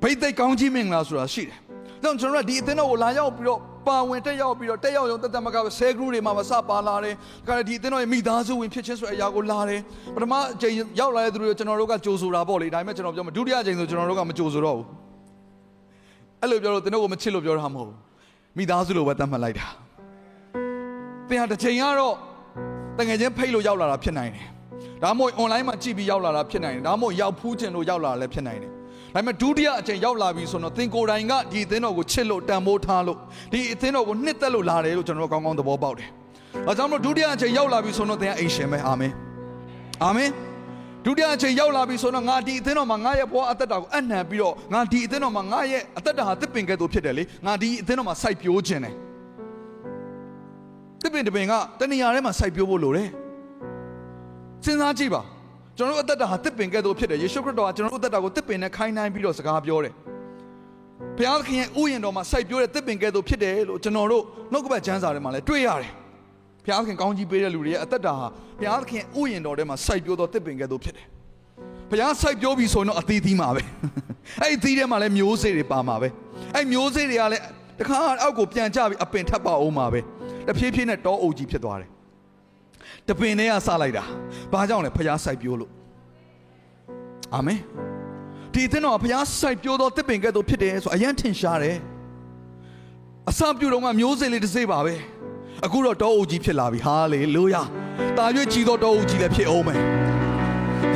[0.01, 1.60] ဘိတ်သိက်ကောင်းကြီးမင်္ဂလာဆိုတာရှိတယ်ဒါ
[2.03, 7.13] ကြောင့်ကျွန်တော်တို့ဒီအသင်းတော်ကိုလာရောက်ပြီးတော့ပါဝင်တက်ရောက်ပြီးတော့တက်ရောက်ရုံတက်တက်မကပဲဆဲဂရုတွေမှာမစပါလာတယ်
[7.47, 9.82] ဒါကြတဲ့ဒီအသင်းတော်ရဲ့မိသားစုဝင်ဖြစ်ခြင်းဆိုတဲ့အရာကိုလာတယ်
[10.15, 15.06] ပထမအချိန်ရောက်လာတဲ့သူတွေကျွန်တော်တို့ကကြိုဆိုတာပေါ့လေဒါပေမဲ့ကျွန်တော်ပြောမှာဒုတိယအချိန်ဆိုကျွန်တော်တို့ကမကြိုဆိုတော့ဘူး
[16.41, 17.97] အဲ့လိုပြောလို့သင်တို့ကိုမချစ်လို့ပြောတာမဟုတ်ဘူး
[18.58, 19.67] မိသားစုလိုပဲသတ်မှတ်လိုက်တာ
[21.30, 22.15] သင်ဟာတစ်ချိန်ကတော့
[22.97, 24.47] တငယ်ချင်းဖိတ်လို့ရောက်လာတာဖြစ်နိုင်တယ်
[25.04, 28.71] ဒါမှမဟုတ် online မှာကြည့်ပြီးရောက်လာတာဖြစ်နိုင်တယ်ဒါမှမဟုတ်ရောက်ဖူးခြင်းလို့ရောက်လာတာလည်းဖြစ်နိုင်တယ်
[29.15, 33.17] ဒါပေမဲ့ဒုတိယအချိန်ရောက်လာပြီဆိုတော့သင်ကိုယ်တိုင်ကဒီအသင်းတော်ကိုချစ်လို့တန်ဖိုးထားလို့
[33.54, 36.10] ဒီအသင်းတော်ကိုနှစ်သက်လို့လာတယ်လို့ကျွန်တော်တို့ကောင်းကောင်းသဘောပေါက်တယ်။
[36.67, 39.12] အဲကြောင့်မလို့ဒုတိယအချိန်ရောက်လာပြီဆိုတော့သင်ကအိမ်ရှင်ပဲအာမင်။
[40.04, 40.32] အာမင်။
[41.05, 48.95] ဒုတိယအချိန်ရောက်လာပြီဆိုတော့ငါဒီအသင်းတော်မှာငါရဲ့ဘဝအသက်တာကိုအနှံပြီးတော့ငါဒီအသင်းတော်မှာငါရဲ့အသက်တာဟာတစ်ပင်ကဲ့သို့ဖြစ်တယ်လေ။ငါဒီအသင်းတော်မှာစိုက်ပျိုးခြင်းတယ်။
[51.01, 53.10] တစ်ပင်တစ်ပင်ကတနေရာထဲမှာစိုက်ပျိုးဖို့လိုတယ်။
[54.65, 55.23] စဉ်းစားကြည့်ပါ။
[55.77, 59.93] ကျွန်တော်တို့အသက်တာဟာတစ်ပင်ကဲ့သို့ဖြစ်တယ်ယေရှုခရစ်တော်ကကျွန်တော်တို့အသက်တာကိုတစ်ပင်နဲ့ခိုင်းနှိုင်းပြီးတော့စကားပြောတယ်
[61.17, 65.91] ဘုရားသခင်ရဲ့ဥယျာဉ်တော်မှာစိုက်ပျိုးတဲ့တစ်ပင်ကဲ့သို့ဖြစ်တယ်လို့ကျွန်တော်တို့နှုတ်ကပတ်ကျမ်းစာထဲမှာလည်းတွေ့ရတယ်
[66.67, 68.27] ဘုရားသခင်ကောင်းကြီးပေးတဲ့လူတွေရဲ့အသက်တာဟာ
[68.60, 71.08] ဘုရားသခင်ဥယျာဉ်တော်ထဲမှာစိုက်ပျိုးသောတစ်ပင်ကဲ့သို့ဖြစ်တယ်
[71.89, 73.62] ဘုရားစိုက်ပျိုးပြီဆိုရင်တော့အသီးသီးမှာပဲ
[74.41, 76.08] အဲ့ဒီသီးထဲမှာလည်းမျိုးစေ့တွေပါမှာပဲ
[76.56, 77.43] အဲ့မျိုးစေ့တွေကလည်း
[77.80, 79.99] တခါအောက်ကိုပြန်ကျပြီးအပင်ထပ်ပါအောင်မှာပဲ
[80.47, 81.89] တဖြည်းဖြည်းနဲ့တောအုပ်ကြီးဖြစ်သွားတယ်
[83.08, 84.03] တပင်ထဲကစလိုက်တာ
[84.51, 85.71] ဘာကြောင့်လဲဘုရားစိုက်ပျိုးလို့
[87.36, 87.60] အာမင်
[88.53, 91.77] ဒီအသင်းတော်ကဘုရားစိုက်ပျိုးသောတစ်ပင်ကဲ့သို့ဖြစ်တယ်ဆိုအယံထင်ရှားတယ်
[93.30, 94.95] အစပြုတော့ကမျိုးစေ့လေးတစ်စိတ်ပါပဲ
[95.65, 97.61] အခုတော့တောအုပ်ကြီးဖြစ်လာပြီဟာလေလုယာ
[98.17, 99.79] တာရွေးကြည်သောတောအုပ်ကြီးလည်းဖြစ်အောင်မယ်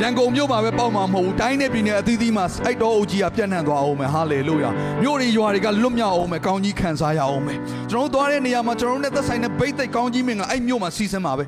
[0.00, 4.70] ရန်ကုန်မြို့မှာပဲပေါက်မှာမဟုတ်ဘူးတိုင်းနဲ့ပြည်နယ်အသီးသီးမှာအဲ့တောအုပ်ကြီးကပြန့်နှံ့သွားအောင်မယ်ဟာလေလုယာ
[5.02, 7.58] မြို့တွေရွာတွေကလွတ်မြောက်အောင်မယ်ကောင်းကြီးခံစားရအောင်မယ်
[7.90, 11.44] ကျွန်တော်တို့သွားတဲ့နေရာမှာကျွန်တော်တို့နဲ့သက်ဆိုင်တဲ့ဘိတ်သိက်ကောင်းကြီးမင်္ဂလာအဲ့မြို့မှာစီစဉ်ပါပဲ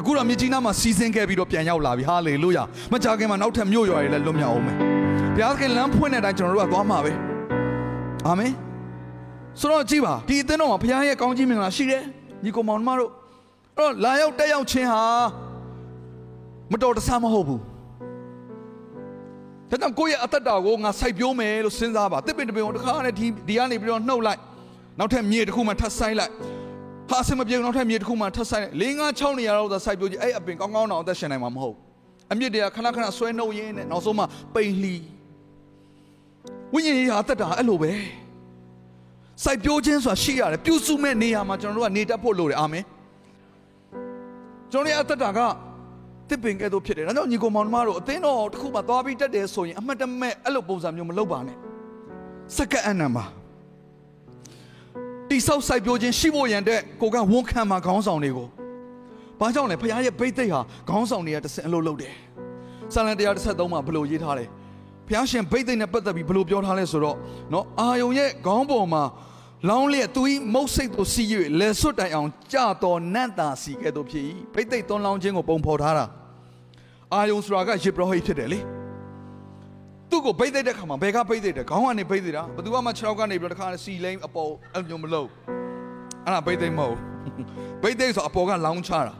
[0.00, 4.76] အခုတော့မြကြီးနားမှာစီစဉ်ခဲ့ပြီးတော့ပြန်ရောက်လာပြီဟာလေလုယာမကြခင်မှာနောက်ထပ်မြို့ရွာတွေလည်းလွတ်မြောက်အောင်မယ်
[5.34, 7.12] ဘုရားသခင်လမ်းဖွင့်တဲ့အတိုင်းကျွန်တော်တို့ကသွားမှာပဲ
[8.26, 8.52] အာမင်
[9.60, 12.02] ဆိုတော့ကြည့်ပါဒီအသင်းတော်မှာဘုရားရဲ့ကောင်းကြီးမင်္ဂလာရှိတယ်
[12.44, 13.10] ညီကောင်မောင်မတို့
[13.76, 15.02] အဲ့တော့လာရောက်တက်ရောက်ခြင်းဟာ
[16.72, 17.60] မတော်တဆမဟုတ်ဘူး
[19.70, 24.40] ဒါကြောင့်ကိုယ့်ရဲ့အသက်တာကိုငါစိုက်ပျိုးမယ်လို့စဉ်းစားပါတစ်ပင်တစ်ပင်ကိုတစ်ခါနဲ့ဒီဒီကနေပြီးတော့နှုတ်လိုက်
[24.98, 26.32] နောက်ထပ်မြေတစ်ခုမှထပ်ဆိုင်လိုက်
[27.10, 31.76] ဟာအစင်မပြေတော့ထက်မြေတစ်ခုမှထပ်ဆိုင်၄၅6နေရာတော့သာစိုက်ပျိုးကြည့်အဲ့အပင်ကောင်းကောင်းတော့အသက်ရှင်နိုင်မှာမဟုတ်
[32.32, 34.96] အမြင့်တွေကခဏခဏဆွဲနှုတ်ရင်းနဲ့နောက်ဆုံးမှပိန်လှီ
[36.72, 37.92] ဝိညာဉ်ရေးဟာတက်တာအဲ့လိုပဲ
[39.44, 42.84] စိုက်ပျိုးခြင်းဆိုတာရှိရတယ်ပြုစုမဲ့နေရာမှာကျွန်တော်တို့ကနေတတ်ဖို့လိုတယ်အာမင်
[44.72, 45.40] ကျွန်တော်ရဲ့အသက်တာက
[46.28, 51.56] တစ်ပင်ကဲ့သို့ဖြစ်တယ်ဒါကြောင့်ညီကောင်မောင်နှမတို့အသင်းတော်တစ်ခုမှသွားပြီးတက်တယ်ဆိုရင်အမှတ်တမဲ့အဲ့လိုပုံစံမျိုးမလုပ်ပါနဲ့
[52.56, 53.24] စက္ကအနံပါ
[55.28, 58.48] တိဆောက်စိုက်ပျိုးခြင်းရှိဖို့ရန်တဲ့ကိုကဝန်ခံမှာခေါင်းဆောင်တွေကို
[59.40, 62.12] ဘာကြောင့်လဲဖခင်ရဲ့ဘိတ်သိက်ဟာခေါင်းဆောင်တွေကတဆင်အလုပ်လုပ်တယ်
[62.92, 64.44] ဆာလန်133မှာဘယ်လိုရေးထားလဲ
[65.07, 67.17] ဖခင်ရှင်ဘိတ်သိက်နဲ့ပတ်သက်ပြီးဘယ်လိုပြောထားလဲဆိုတော့
[67.51, 69.03] เนาะအာယုံရဲ့ခေါင်းပေါ်မှာ
[69.69, 70.21] လောင်းလျက်သူ၏
[70.53, 71.27] မုတ်စိတ်တို့စီး၍
[71.59, 76.05] လဲဆွတ်တိုင်အောင်ကြတော်နတ်တာစီကဲ့သို့ဖြစ်၏ဘိတ်သိက်သွန်းလောင်းခြင်းကိုပုံဖော်ထားတာ
[77.13, 78.59] အာယုံဆိုတာကယေဘရဟိတ်ဖြစ်တယ်လေ
[80.09, 85.29] သူ့ကိုဘိတ်သိက်တဲ့ခါမှာဘယ်ကဘိတ်သိက်တယ်ခေါင်းကနေဘိတ်သိက်တာဘယ်သူမှခြေထောက်ကနေပြီးတော့တခါစီလိမ့်အပေါ်အဲ့လိုမျိုးမလုပ်
[86.25, 86.97] အဲ့ဒါဘိတ်သိက်မဟုတ်
[87.83, 89.13] ဘိတ်သိက်ဆိုအပေါ်ကလောင်းချတာ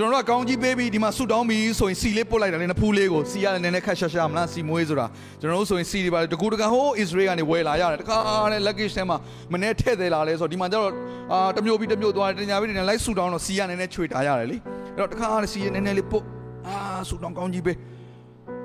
[0.00, 5.06] ကျွန်တော်တို့ကကောင်းကြီးပေးပြီးဒီမှာဆူတောင်းပြီးဆိုရင်စီလေးပုတ်လိုက်တာလေနဖူးလေးကိုစီရတယ်နည်းနည်းခက်ရှာရှာမလားစီမွေးဆိုတာ
[5.40, 8.18] ကျွန်တော်တို့ဆိုရင်စီတွေပါတကူတကဟိုးအစ္စရေးကနေဝယ်လာရတယ်တခါ
[8.52, 9.16] နဲ့ luggage ထဲမှာ
[9.52, 10.92] မနေ့ထည့်သေးလာလဲဆိုတော့ဒီမှာကျတော့
[11.32, 14.56] အာတမျိုးပြီးတမျိုးသွားတယ်တညာပြီးတညာလိုက်ဆူတောင်းတော့စီရနည်းနည်းချွေထားရတယ်လေ
[14.94, 16.24] အဲ့တော့တခါနဲ့စီရနည်းနည်းလေးပုတ်
[16.66, 16.76] အာ
[17.08, 17.76] ဆူတောင်းကောင်းကြီးပေး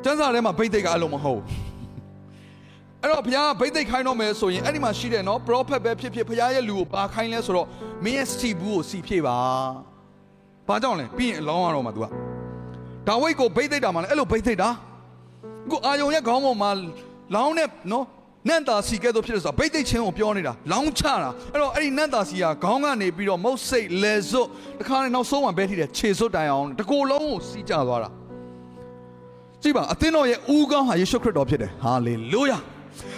[0.03, 1.41] ကျန်းစာထဲမှာဘိတ်သိက်ကအဲ့လိုမဟုတ်
[3.01, 7.67] အဲ့တော့ဘုရားဗိသိက်ခိုင်းတော့မယ်ဆိုရင်အဲ့ဒီမှာရှိတယ်နော် prophet ပဲဖြစ်ဖြစ်ဘုရားရဲ့လူကိုပါခိုင်းလဲဆိုတော့
[8.03, 9.37] မင်းရဲ့စီဘူးကိုစီဖြည့်ပါ။
[10.67, 12.05] ဘာကြောင့်လဲပြီးရင်အလောင်းရတော့မှာ तू က
[13.07, 14.69] ဒါဝိတ်ကိုဗိသိက်တာမှလည်းအဲ့လိုဗိသိက်တာ
[15.65, 16.69] အခုအာယုံရဲ့ခေါင်းပေါ်မှာ
[17.35, 18.05] လောင်းနဲ့နော်
[18.49, 24.47] နန့်တာစီကဲတော့ဖြစ်တယ်ဆိုတာဗိသိက်ချင်းကိုပြောနေတာလောင်းချတာအဲ့တော့အဲ့ဒီနန့်တာစီကခေါင်းကနေပြီးတော့မုတ်စိတ်လဲစွတ်
[24.79, 28.09] တခါနဲ့နောက်ဆုံးမှဘဲထိတယ်ခြေစွတ်တိုင်အောင်တကိုယ်လုံးကိုစီးကြသွားတာ
[29.61, 32.57] ကြည့်ပါအသင်းတော်ရဲ့ဦးခေါင်းဟာယေရှုခရစ်တော်ဖြစ်တယ်ဟာလေလုယာ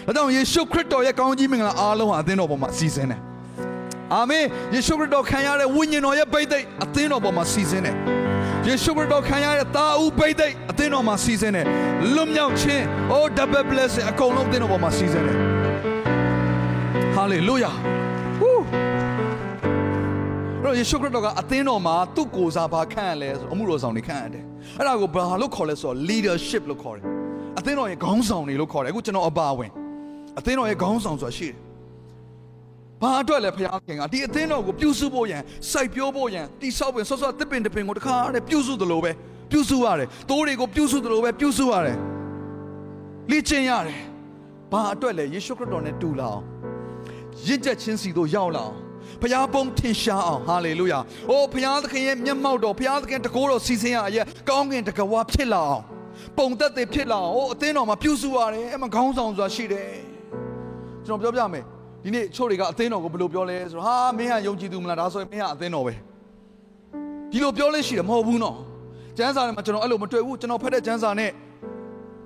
[0.06, 3.20] ဒါကြောင့်ယေရှုခရစ်တော်ရဲ့ကောင်းကြီးမင်္ဂလာအားလုံးဟာအသင်းတော်ပေါ်မှာစီစဉ်တယ်
[4.13, 7.96] အာမင်ယေရှုခရစ်တော်ခံရတဲ့ဝိညာဉ်တော်ရဲ့ဗိသိက်အသင်းတော်ပေါ်မှာစီစဉ်တယ်
[8.68, 11.65] ယေရှုခရစ်တော်ခံရတဲ့တာဦးဗိသိက်အသင်းတော်မှာစီစဉ်တယ်
[12.13, 15.38] လွတ်မြောက်ခြင်း oh double blessing အကုန်လုံးအသင်းတော်ပေါ်မှာစီစဉ်တယ်
[17.15, 17.76] hallelujah
[18.41, 18.60] woo
[20.63, 24.44] တော့ယေရှုခရစ်တော်ကအသင်းတော်မှာသူ့ကိုယ်စားဘာခန့်ရလဲဆိုအမှုတော်ဆောင်တွေခန့်ရတယ်
[24.78, 27.06] အဲ့ဒါကိုဘာလို့ခေါ်လဲဆိုတော့ leadership လို့ခေါ်တယ်
[27.60, 29.72] အသင်းတော်ရဲ့ခေါင်းဆောင်တွေလို့ခေါ်တယ်အခုကျွန်တော်အပါဝင်
[30.39, 31.56] အသင်းတော်ရဲ့ခေါင်းဆောင်ဆိုတာရှိတယ်
[33.02, 39.12] ဘာအတွက်လဲဖခင်ခင်ကဒီအသင်းတော်ကိုပြုစုဖို့ရန်စိုက်ပျိုးဖို့ရန်တိဆောက်ပင်ဆော့ဆော့တစ်ပင်တစ်ပင်ကိုတခါတည်းပြုစုသလိုပဲ
[39.52, 41.98] ပြုစုရတယ်တိုးတွေကိုပြုစုသလိုပဲပြုစုရတယ်
[43.32, 44.00] လေ့ကျင့်ရတယ်
[44.72, 46.44] ဘာအတွက်လဲယေရှုခရစ်တော်နဲ့တူလာအောင်
[47.48, 48.76] ရင့်ကျက်ခြင်းစီတို့ရောက်လာအောင်
[49.22, 55.84] ဖခင်ပုံထင်ရှားအောင်ဟာလေလုယာ။အိုးဖခင်သခင်ရဲ့မျက်မှောက်တော်ဖခင်သခင်တကိုးတော်စီစဉ်ရအရဲ့ကောင်းကင်တကဝါဖြစ်လာအောင်
[56.38, 59.90] ပုံသက်တွေဖြစ်လာအောင်အိုးအသင်းတော်မှာပြုစုရတယ်အဲ့မှာခေါင်းဆောင်ဆိုတာရှိတယ်။
[61.06, 61.66] ကျွန်တော်ပြောပြမယ်
[62.06, 65.94] ဒီနေ့ချို့တွေကအသင်းတော်ကိုဘယ်လိုပြောလဲဆိုတော့ဟာမင်းကယုံကြည်သူမလားဒါဆိုရင်မင်းကအသင်းတော်ပဲ။
[67.32, 68.56] ဒီလိုပြောလဲရှိတယ်မဟုတ်ဘူးနော်။
[69.18, 71.32] ကျမ်းစာထဲမှာကျွန်တော်အဲ့လိုမတွေ့ဘူးကျွန်တော်ဖတ်တဲ့ကျမ်းစာနဲ့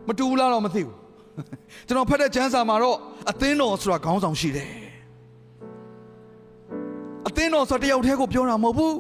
[0.08, 0.96] မတူဘူးလားတော့မသိဘူး။
[1.88, 2.98] ကျွန်တော်ဖတ်တဲ့ကျမ်းစာမှာတော့
[3.32, 4.70] အသင်းတော်ဆိုတာခေါင်းဆောင်ရှိတယ်။
[7.28, 8.96] အသင်းတော်ဆိုတယောက်တည်းကိုပြောတာမဟုတ်ဘူး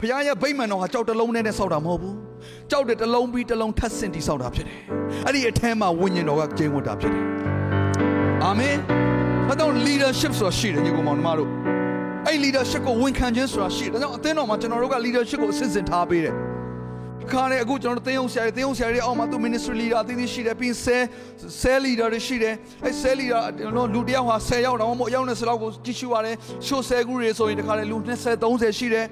[0.00, 2.16] ဖခင်ရဲ့ဗိမ္မာန်တော်ဟာကြောက်တစ်လုံးနဲ့နဲ့ဆောက်တာမဟုတ်ဘူး
[2.70, 4.80] ကြောက်တဲ့တစ်လုံးပြီးတစ်လုံးထပ်ဆင့်တိဆောက်တာဖြစ်တယ်
[5.26, 7.24] အဲ့ဒီအထဲမှာဝိညာဉ်တော်ကကျင်းဝတ်တာဖြစ်တယ်
[8.44, 9.09] အာမင်
[9.50, 11.50] ဘာတော့ leadership ဆိုတာရှိတယ်ညီကောင်မောင်နှမတို့
[12.26, 16.34] အဲ့ leadership ကိုဝန်ခံခြင်းဆိုတာရှိတယ်ဒါကြောင့်အသင်းတော်မှာကျွန်တော်တို့က leadership ကိုအစစ်စစ်ထားပေးတယ်
[17.32, 20.96] ခါနဲ့အခုကျွန်တော်တို့တင်းအောင်ဆရာတွေတင်းအောင်ဆရာတွေအောက်မှာသူ ministry leader အသီးသီးရှိတယ်ပြီးဆဲ
[21.60, 23.40] ဆဲ leader တွေရှိတယ်အဲဆဲ leader
[23.76, 26.36] တို့လူတယောက်ဟာ10ယောက်တော့မဟုတ်အယောက်20လောက်ကိုကြည့်ရှုရတယ်
[26.66, 29.06] ရှို့ဆဲကူတွေဆိုရင်တခါလေလူ20 30ရှိတယ်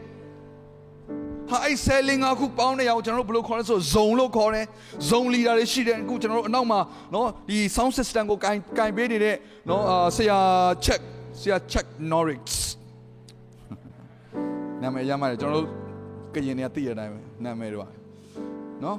[1.51, 4.67] ဟာအဲ့ဆဲလင်းကအခုပေါင်းနေအောင်ကျွန်တော်တို့ဘယ်လိုခေါ်လဲဆိုဇုံလို့ခေါ်တယ်
[5.11, 6.81] ဇုံ leader တွေရှိတယ်အခုကျွန်တော်တို့အနောက်မှာ
[7.15, 9.37] နော်ဒီ sound system ကိုကင်ကင်ပေးနေတဲ့
[9.69, 10.39] နော်အာဆရာ
[10.85, 11.01] check
[11.41, 12.55] ဆရာ check norris
[14.83, 15.73] နာမည်ရမှာကျွန်တော်တို့
[16.35, 17.89] ကရင်တွေကသိရတဲ့အတိုင်းပဲနာမည်တော့
[18.85, 18.99] နော်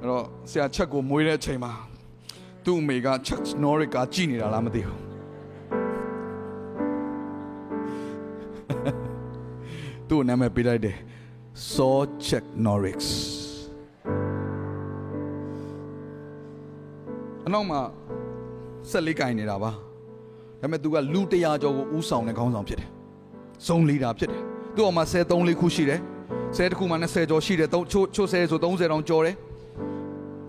[0.00, 1.72] အဲ့တော့ဆရာချက်ကိုမွေးတဲ့အချိန်မှာ
[2.64, 5.00] သူ့အမေကချက်နော်ရစ်ကကြည်နေတာလားမသိဘူး
[10.08, 10.96] သူ့နာမည်ပေးလိုက်တယ်
[11.56, 13.08] Saw Check Norris
[17.46, 17.80] အနောက်မှာ
[18.90, 19.74] ဆက်လေးကင်နေတာပါဒါ
[20.60, 22.88] ပေမဲ့သူကလူ100ကျော်ကိုဥဆောင်တဲ့ခေါင်းဆောင်ဖြစ်တယ်
[23.66, 24.42] ဇုံလီဒါဖြစ်တယ်
[24.76, 26.00] သူ့အမှာ73လေးခုရှိတယ်
[26.56, 29.36] ဆဲတစ်ခုမှ20ကျော်ရှိတယ်ချို့ချို့ဆဲဆို30တောင်ကျော်တယ်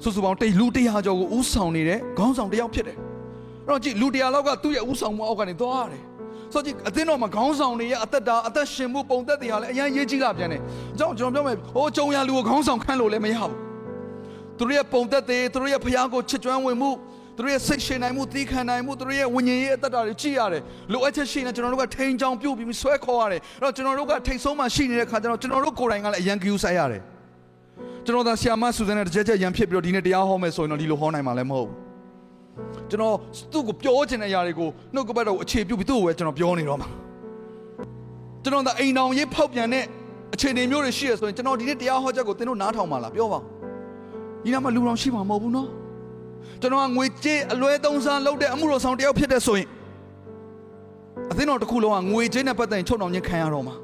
[0.03, 2.97] စုစုပေါင်းတိတ်လူ100ကျော်ကိုဥဆောင်နေတဲ့ခေါင်းဆောင်တစ်ယောက်ဖြစ်တယ်
[3.65, 6.03] အဲ့တော့ကြည့်လူ100လောက်ကသူ့ရဲ့ဥဆောင်မှုအောက်ကနေသွားရတယ်
[6.53, 10.61] ဆိုကြည့်အသင်းတော်မှာခေါင်းဆောင်တွေရဲ့အသက်တာအသက်ရှင်မှုပုံသက်တွေဟာလည်းအရင်ရေးကြည့်လာပြန်တယ်
[10.93, 13.53] အကြောင်းကျွန်တော်ပြောမယ်ဟိုကြုံရလူကိုခေါင်းဆောင်ခန့်လို့လည်းမရဘူး
[14.57, 16.91] သူတို့ရဲ့ပုံသက်တွေသူတို့ရဲ့ဖျားကိုချစ်ကျွမ်းဝင်မှု
[17.37, 27.01] သူတို့ရဲ့စိတ်ရှင်နိုင်မှုသီးခံနိုင်မှုသူတို့ရဲ့ဝိညာဉ်ရေးအသက်တာတွေကြည့်ရတယ်လိုအပ်ချက်ရှိနေကျွန်တော်တို့ကထိန်ချောင်ပြုတ်ပြီးဆွဲခေါ်ရတယ်အဲ့တော့ကျွန်တော်တို့ကထိတ်ဆုံးမှရှိနေတဲ့ခါကျတော့ကျွန်တော်တို့ကိုယ်တိုင်ကလည်းအရန်ကြူးဆိုင်ရတယ်
[28.05, 31.86] ကျွန်တော်သာဆီယာမဆူဇန်နဲ့တစ်ချက်ချက်ရန်ဖြစ်ပြီးတော့ဒီနေ့တရားဟောမယ်ဆိုရင်တော့ဒီလိုဟောနိုင်မှာလည်းမဟုတ်ဘူး
[32.91, 33.15] ကျွန်တော်
[33.51, 36.89] သူ့ကိုပြောချင်တဲ့အရာတွေကိုနှုတ်ကပတ်တော်ကိုအခြေပြုပြီးသူ့ကိုပဲကျွန်တော်ပြောနေတော့မှာ
[38.43, 39.83] ကျွန်တော်သာအိမ်တော်ရေးဖောက်ပြန်တဲ့
[40.33, 43.39] အခြေအနေမျိုးတွေရှိရဆိုရင်ကျွန်တော်ဒီနေ့တရားဟောချက်ကိုသင်တို့နားထောင်ပါလားပြောပါ
[44.43, 45.69] ဒီနားမှာလူတော်ရှိမှာမဟုတ်ဘူးနော်
[46.61, 49.67] ကျွန်တော်ကငွေကြေးအလွဲသုံးစားလုပ်တဲ့အမှုတော်ဆောင်တယောက်ဖြစ်တဲ့ဆိုရင်
[51.31, 53.75] အသင်းတော်တစ်ခုလုံးကငွေကြေးနဲ့ပတ်သက်ရင်ချုပ်နှောင်ခြင်းခံရတော့မှာ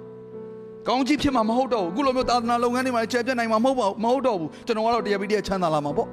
[0.88, 6.08] ကောင်းကြီးဖြစ်မှာမဟုတ်တော့ဘူးအခုလိုမျိုးသာသနာလုပ်ငန်းတွေမှာလည်းကျယ်ပြန့်နိုင်မှာမဟုတ်ပါဘူးမဟုတ်တော့ဘူးကျွန်တော်ကတော့တရားပြီးတရားချမ်းသာလာမှာပေါ့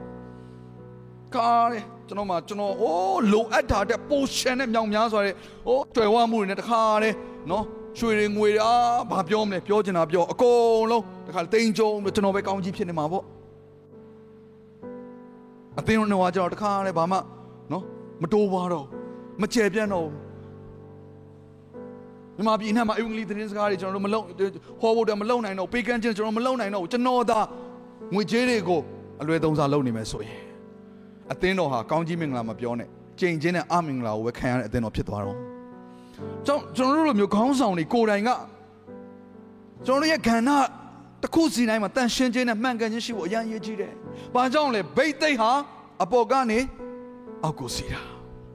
[1.37, 5.31] ကားတယ်ကျွန်တော်မှကျွန်တော်အိုးလိုအပ်တာတဲ့ပိုရှင်နဲ့မြောင်များဆိုရဲ
[5.67, 7.15] အိုးတွေ့ဝမှုတွေနဲ့တခါတယ်
[7.51, 7.65] နော်
[7.99, 8.75] ရွှေတွေငွေတွေအာ
[9.11, 13.25] ဘာပြောမလဲပြောချင်တာပြောအကုန်လုံးတခါတိန်ကြုံကျွန်တော်ပဲကောင်းကြီးဖြစ်နေမှာပေါ့
[15.79, 17.19] အသင်းတော်ကကျွန်တော်တခါလဲဘာမှ
[17.73, 17.85] နော်
[18.23, 18.87] မတိုးပါတော့
[19.41, 20.31] မကျယ်ပြန့်တော့ဘူး
[22.37, 24.23] မြမပြည်နဲ့မှာအင်္ဂလိပ်သတင်းစကားတွေကျွန်တော်တို့မလုံ
[24.81, 27.41] ဟောဖို့တည်းမလုံနိုင်တော့ပေးကမ်းခြင်းကျွန်တော်မလုံနိုင်တော့ကျွန်တော်သာ
[28.15, 28.81] ငွေကြေးတွေကို
[29.21, 30.50] အလွယ်သုံးစားလုပ်နေမယ်ဆိုရင်
[31.33, 32.89] အသင်းတော်ဟာကောင်းကြီးမင်္ဂလာမပြောနဲ့
[33.21, 35.39] ကြိမ်ချင်းနဲ့အမင်္ဂလာကိုပဲခံရတဲ့အသင်းတော်ဖြစ်သွားတော့
[36.47, 38.31] ကျွန်ကျွန်တော်တို့လိုမျိုးခေါင်းဆောင်တွေကိုယ်တိုင်က
[39.87, 40.51] ကျွန်တော်တို့ရဲ့ကဏ္ဍ
[41.23, 43.93] တစ်ခုစီတိုင်းမှာတန်ရှင်းခြင်းနဲ့မှန်ကန်ခြင်းရှိဖို့အရန်ရည်ကြီးတယ်။
[44.35, 45.51] ဘာကြောင့်လဲဗိတ်သိက်ဟာ
[46.03, 46.59] အပေါ်ကနေ
[47.45, 48.01] အောက်ကိုစီတာ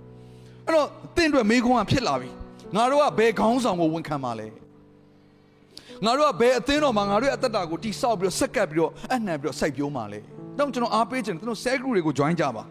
[0.66, 2.30] ။အဲ့တော့တင့်အတွက်မေးခွန်းကဖြစ်လာပြီ။
[2.76, 4.48] ငါတို့ကဘယ်ခေါင်းဆောင်ကိုဝန်ခံပါလဲ။
[6.06, 10.22] ငါတို့ကဘယ်အသင်းတော်မှာငါတို့ရဲ့အသက်တာကိုတိဆောက်ပြီးတော့ဆက်ကပ်ပြီးတော့အနှံပြီးတော့စိုက်ပျိုးမှာလဲ။
[10.58, 12.64] တော့ကျွန်တော်အားပေးခြင်းကျွန်တော် cell group တွေကို join ကြပါ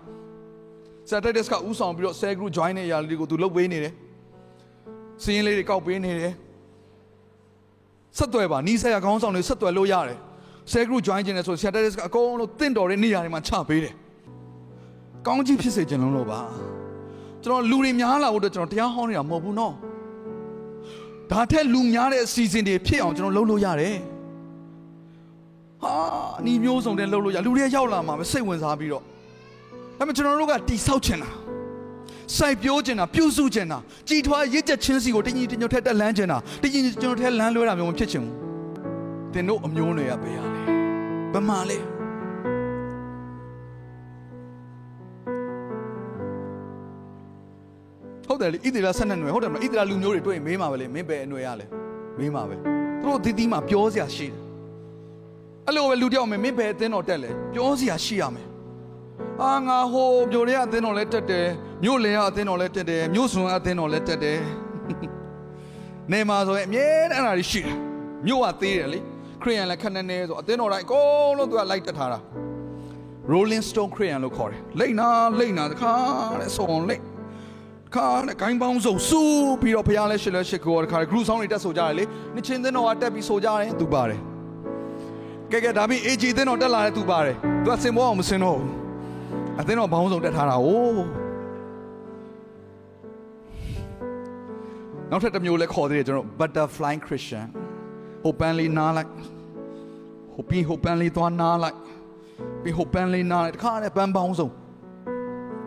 [1.11, 3.93] ။Saturdays ကဥဆောင်ပြီးတော့ cell group join တဲ့အရာတွေကိုသူလုပ်ပေးနေတယ်။
[5.23, 6.35] စည်ရင်လေးတွေကောက်ပေးနေတယ်။
[8.19, 10.19] ဆက်သွယ်ပါနီးစပ်ရခေါင်းဆောင်တွေဆက်သွယ်လို့ရတယ်
[10.71, 13.95] ဆဲ group join ခြင်းနဲ့ဆိုဆရာတက်စ်ကအကုန်လုံးတင့်တော်တဲ့နေရာတွေမှာချပေးတယ်
[15.27, 16.41] ကောင်းကြီးဖြစ်စေခြင်းလုံးလို့ပါ
[17.43, 19.75] ကျွန်တော်လူတွေများလာဖို့အတွက်ကျွန်တော်တရားဟောနေတာမဟုတ်ဘူးနော်
[21.31, 23.95] ဒါထက်လူများတဲ့အစီအစဉ်တွေဖြစ်အောင်ကျွန်တော်လုပ်လို့ရတယ်
[25.85, 25.97] ဟာ
[26.47, 29.03] နီးမျိုးစုံတဲ့လုပ်လို့ရလူတွေရောက်လာမှာပဲစိတ်ဝင်စားပြီးတော့
[29.99, 31.31] ဒါပေမဲ့ကျွန်တော်တို့ကတိဆောက်ချင်တာ
[32.37, 33.79] စိုက်ပျိုးကျင်တာပြုစုကျင်တာ
[34.09, 38.35] ကြည်ထွားရစ်ချက်ချင်းစီကိုတင်းကြီးတင်းညွတ်ထက်တက်လန်းကျင်တာတင်းကြီးကျွန်တော်ထက်လန်းလွဲတာမျိုးမဖြစ်ချင်ဘူး
[39.35, 40.61] တင်တို့အမျိုးတွေကဘယ်ရလဲ
[41.33, 41.79] ဘယ်မှာလဲ
[48.27, 51.67] ဟုတ်တယ်လေဣသရေလဆက်နှစ်နွယ်ဟုတ်တယ်မလားဣသရေလလူမျိုးတွေတွေ့ရင်မေးမှာပဲလေမင်းဘယ်အနွယ်ရလဲ
[52.19, 52.55] မေးမှာပဲ
[53.03, 54.44] သူတို့ဒီဒီမှာပြောစရာရှိတယ်
[55.67, 58.47] အဲ့လိုပဲလူတယောက်မင်းမင်းဘယ်အသင်းတော်တက်လဲပြောစရာရှိရမယ်
[59.43, 61.47] အာငါဟိုမြို့ရဲအသင်းတော်လဲတက်တယ်
[61.85, 64.39] မြို့လင်ရအသင်းတော်လဲတက်တယ်မြို့စွန်အသင်းတော်လဲတက်တယ်
[66.13, 67.77] နေမှာဆိုရင်အမြဲတမ်းအဲ့ဒါတွေရှိတယ်
[68.27, 68.99] မြို့ကသေးတယ်လေ
[69.43, 72.19] ခရိယန်လည်းခက်နေနေဆိုအသင်းတော်တိုင်းအကုန်လုံးသူကလိုက်တက်ထားတာ
[73.33, 75.09] Rolling Stone ခရိယန်လို့ခေါ်တယ်လိမ့်နာ
[75.39, 75.93] လိမ့်နာတခါ
[76.41, 77.03] တဲ့ဆိုအောင်လိမ့်
[77.95, 82.05] ခါနဲ့ဂိုင်းပေါင်းစုံစူးပြီးတော့ဖရားလဲရှစ်လဲရှစ်ကိုတခါဂရုဆောင်တွေတက်ဆိုကြတယ်လေ
[82.35, 84.34] နှစ်ချင်းသင်းတော်ကတက်ပြီးဆိုကြတယ်သူပါတယ်
[85.55, 88.71] ကဲကဲဒါပြီး AG သင်းတော်တက်လာတဲ့သူပါတယ်သူကစင်ဘောအောင်မစင်တော့ဘူး
[89.61, 90.69] အသင်းတော်ဘောင်းစုံတက်ထားတာ哦
[95.11, 97.47] နောက်ထပ်တစ်မျိုးလဲခေါ်သေးတယ်ကျွန်တော် butterfly christian
[98.23, 99.11] ဟိုပန်းလေးနားလိုက်
[100.35, 101.77] ဟိုပြီးဟိုပန်းလေးသွားနားလိုက်
[102.63, 104.49] ပြီးဟိုပန်းလေးနားလိုက်တခါနဲ့ပန်းပေါင်းစုံ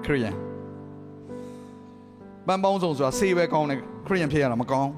[0.05, 0.35] ခရိယန်
[2.47, 4.91] ပန်းပေါင်းစုံဆိုတာဆေးပဲကောင်းတယ်ခရိယန်ဖြစ်ရတာမကောင်း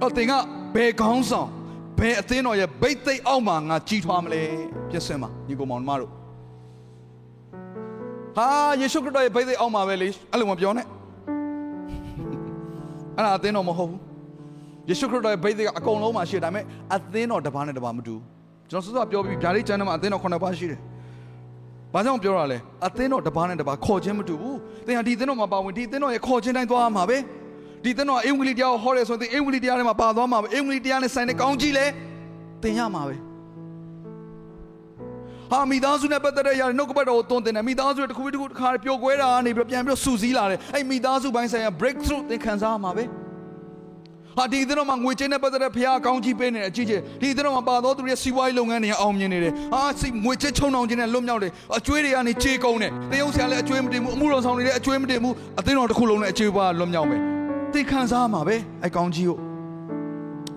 [0.00, 0.32] တော့တင်က
[0.74, 1.50] ဘယ်ကောင်းဆောင်
[1.98, 4.42] ဘယ်အသင်းတော်ရဲ့ဗိတ်သိက်အောက်မှာငါကြီးထွားမလဲ
[4.90, 6.10] ပြည့်စင်မှာညီကောင်မောင်တို့
[8.36, 8.48] ဟာ
[8.80, 10.86] ယေရှုခရစ်တော်ရဲ့ဗိတ်သိက်အောက်မှာပဲလေအဲ့လိုမပြောနဲ့
[13.16, 14.00] အဲ့ဒါအသင်းတော်မဟုတ်ဘူး
[14.88, 18.14] ယေရှုခရစ်တော်ရဲ့ဗိသိက်ကအကုန်လုံးမှာရှိတယ်ဒါပေမဲ့အသင်းတော်တစ်ပါးနဲ့တစ်ပါးမတူ
[18.70, 20.80] ကျွန်တော်စောစောပြောပြီးဗျာဒိတ်ကျမ်းထဲမှာအသင်းတော်9ပါးရှိတယ်
[21.92, 27.18] ဘာကြောင့်ပြောရလဲအသင်းတော်တစ်ပါးနဲ့တစ်ပါးခေါ်ခြင်းမတူဘူးသင်ဟာဒီအသင်းတော်မှာပါဝင်ဒီအသင်းတော်ရဲ့ခေါ်ခြင်းတိုင်းသွားမှာပဲ
[27.86, 31.86] ဒီအသင်းတော်အင်္ဂလိပ်တရားကိုဟောရဲဆိုရင်အင်္ဂလိပ်တရားထဲမှာပါသွားမှာပဲအင်္ဂလိပ်တရားနဲ့ဆိုင်တဲ့ကောင်းကြီးလဲ
[32.62, 33.16] သင်ရမှာပဲ
[35.50, 43.04] ဟာမိသားစုနဲ့ပတ်သက်တဲ့ຢာနှုတ်ကပတ်တော်ကိုတွန်းတင်တယ်မိသားစုရဲ့တစ်ခုပြီးတစ်ခုတစ်ခါပျော်ကွဲတာကနေပြီးပြန်ပြီးစူးစီးလာတယ်အဲ့မိသားစုပိုင်းဆိုင်ရာ breakthrough သင်ခံစားရမှာပဲ
[44.38, 58.56] ဟာဒီသင်းတော်မှာငွေချင်းနဲ့ပတ်သက်တဲ့ဖခင်အကောင်းကြီးပေးနေတယ်အကြီးကြီးဒီသင်းတော်မှာပါသောသူတွေရဲ့စီးပွားရေးလုပ်ငန်းတွေအောင်မြင်နေတယ်ဟာစီငွေချင်းချုံနှောင်ခြင်းနဲ့လွတ်မြောက်တယ်အကျွေးတွေကနေကြေးကုန်တယ်တရုပ်ဆရာလည်းအကျွေးမတင်ဘူးအမှုတော်ဆောင်တွေလည်းအကျွေးမတင်ဘူးအသင်းတော်တစ်ခုလုံးနဲ့အကျွေးပွားလွတ်မြောက်မယ် သိခံစားမှာပဲ
[58.86, 59.38] အကောင်းကြီးကို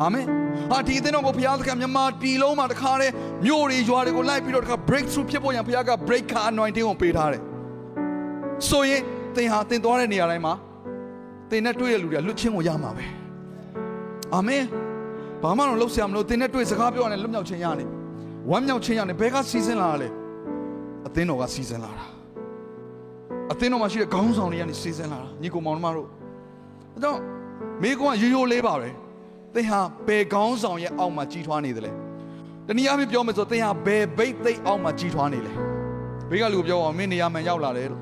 [0.01, 0.25] အာမင်
[0.71, 3.13] ဟာဒီအသင်းတော်ကိုဖခင်သခင်မြန်မာပြည်လုံးမှာတခါတည်း
[3.45, 7.41] မြို့တွေရွာတွေကိုလိုက်ပြီးတော့တခါ breakthrough ဖြစ်ဖို့ရန်ဖခင်က breaker anointing ကိုပေးထားတယ်
[8.69, 9.01] ဆိုရင်
[9.35, 10.53] သင်ဟာသင်သွားတဲ့နေရာတိုင်းမှာ
[11.49, 13.05] သင်နဲ့တွေ့ရတဲ့လူတွေကလွတ်ချင်းကိုရမှာပဲ
[14.33, 14.63] အာမင်
[15.43, 17.85] ဘာမှတော့လှုပ်ရှားမလို့သင်နဲ့တွေ့စကားပြောရတယ်လွတ်မြောက်ခြင်းရနေ
[18.49, 20.09] ဝမ်းမြောက်ခြင်းရနေဘဲကစီစဉ်လာတာလဲ
[21.07, 22.05] အသင်းတော်ကစီစဉ်လာတာ
[23.51, 26.18] အသင်းတော်မှာရှိတဲ့ခေါင်းဆောင်တွေကနေစီစဉ်လာတာညီကိုမောင်နှမတို့အဲ
[27.03, 27.19] တော့
[27.83, 28.89] မိကွန်းကရိုးရိုးလေးပါပဲ
[29.53, 31.91] သင်ဟာဘယ်ခေါင်းဆောင်ရဲ့အောက်မှာကြီးထွားနေသလဲ
[32.67, 35.53] တနည်းအားဖြင့်ပြောမယ်ဆိုသင်ဟာဘယ်ဘိတ်သိက်အောက်မှာကြီးထွားနေလဲ
[36.29, 38.01] ဘေးကလူပြောအောင်မင်းနေရာမှန်ရောက်လာတယ်လို့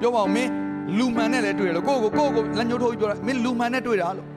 [0.00, 0.50] ပြောပါအောင်မင်း
[0.98, 4.28] လူမှန်နဲ့လည်းတွေ့တယ်လို့ကိုယ့်ကိုကိုယ့်ကိုလက်ညှိုးထိုးပြီးပြောတာမင်းလူမှန်နဲ့တွေ့တာလို့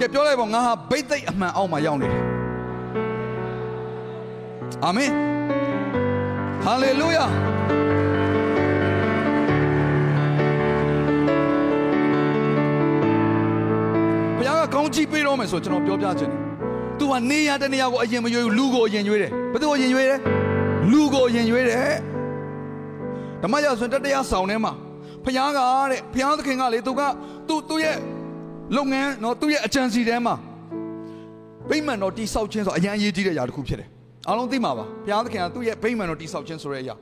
[0.00, 2.24] ကဲပြောလိုက်ပါငါဟာဘိတ်သိက်အမှန်အောက်မှာရောက်နေတယ်
[4.84, 5.10] အာမင်
[6.64, 7.24] ဟာလေလုယာ
[14.70, 16.40] ကကောင်းချီးပေးတော့မယ်ဆိုကျွန်တော်ပြောပြချင်တယ်။
[16.98, 20.18] तू ကနေရတဲ့နေရာကိုအရင်မရွေးဘူးလူကိုအရင်ရွေးတယ်။ဘယ်သူကိုအရင်ရွေးတယ်။
[20.92, 21.94] လူကိုအရင်ရွေးတယ်။
[23.42, 24.72] ဓမ္မရာဆိုရင်တတရားဆောင်ထဲမှာ
[25.24, 25.58] ဘုရားက
[25.90, 27.00] တဲ့ဘုရားသခင်ကလေသူက
[27.48, 27.96] သူ့သူ့ရဲ့
[28.76, 30.34] လုပ်ငန်းနော်သူ့ရဲ့အကြံစီထဲမှာ
[31.70, 33.88] ဗိမာန်တော်တိဆောက်ခြင်းဆိုအရန်အရေးကြီးတဲ့အရာတစ်ခုဖြစ်တယ်။
[34.28, 36.94] အားလုံးသိမှာပါ။ဘုရားသခင်ကသူ့ရဲ့ဗိမာန်တော်တိဆောက်ခြင်းဆိုတဲ့အရာ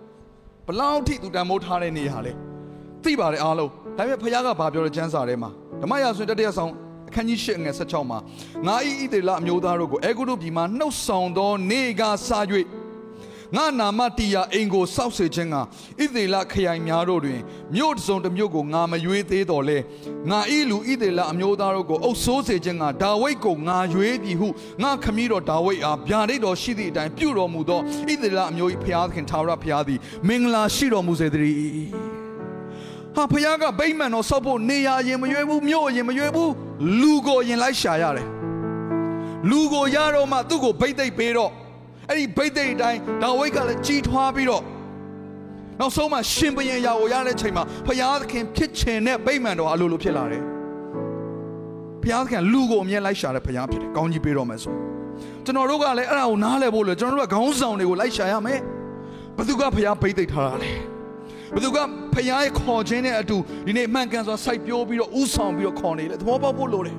[0.66, 2.32] ဘလောက်ထိသူတန်မိုးထားတဲ့နေရာလဲ။
[3.04, 5.50] သိပါတယ်အားလုံး။ဒါပေမဲ့ဘုရားကဘာပြောလဲကျမ်းစာထဲမှာ
[5.82, 6.72] ဓမ္မရာဆိုရင်တတရားဆောင်
[7.08, 8.18] အခန်းကြီး၈ငယ်16မှာ
[8.66, 12.46] ငါဤဣသေလအမျိုးသားတို့ကိုအေဂုတုပြည်မှာနှုတ်ဆောင်သောနေကစား၍
[13.56, 15.56] ငါနာမတီယာအိမ်ကိုစောက်စေခြင်းက
[16.02, 17.40] ဣသေလခရိုင်များတို့တွင်
[17.74, 19.78] မြို့တစ်စုံတစ်မြို့ကိုငါမရွေးသေးတော်လဲ
[20.30, 24.48] ငါဤလူဣသေလအမျိုးသားတို့ကိုအုပ်ဆိုးစေခြင်းကဒါဝိဒ်ကိုငါရွေးပြီဟု
[24.82, 29.98] ငါခမည်းတော်ဒါဝိဒ်အားဗျာဒိတ်တော်ရှိသည့်အတိုင်းပြုတော်မူသောဣသေလအမျိုး၏ဖျားသခင်သာရဖျားသည်
[30.28, 32.17] မင်္ဂလာရှိတော်မူစေတည်း
[33.18, 36.52] ဟာဖခင်ကဗိမ္မာန်တော်ဆောက်ဖို့နေရာရင်မရွေးဘူးမြို့ရင်မရွေးဘူး
[37.00, 38.26] လူကိုရင်လိုက်ရှာရတယ်
[39.50, 41.50] လူကိုရတော့မှသူ့ကိုဗိတ်သိက်ပေးတော့
[42.08, 44.62] အဲ့ဒီဗိတ်သိက်အတိုင်းဒါဝိဒ်ကလည်းကြီးထွားပြီးတော့
[45.80, 50.42] နောက်ဆုံးမှရှင်ဘရင်ရာကိုရတဲ့ချိန်မှာဖခင်သခင်ဖြစ်ချင်တဲ့ဗိမ္မာန်တော်အလိုလိုဖြစ်လာတယ်
[52.02, 54.74] ဖခင်သခင်လူကိုအမြဲလိုက်ရှာတဲ့ဖခင်ဖြစ်တယ်ကောင်းကြီးပေးတော့မယ်ဆို
[55.44, 58.60] ကျွန်တော်တို့ကလည်းအဲ့ဒါကိုနားလည်ဖို့လို့ကျွန်တော်တို့ကခေါင်းဆောင်တွေကိုလိုက်ရှာရမယ်
[59.36, 60.97] ဘသူကဖခင်ဗိတ်သိက်ထားတာလဲ
[61.54, 61.78] ဘသူက
[62.14, 63.36] ဖခင်ရဲ့ခေါ်ခြင်းနဲ့အတူ
[63.66, 66.96] ဒီနေ့မှန်ကန်စွာစိုက်ပျိုးပြီးတော့ဥဆောင်ပြီးတော့ခေါ်နေလေသဘောပေါက်ဖို့လိုတယ်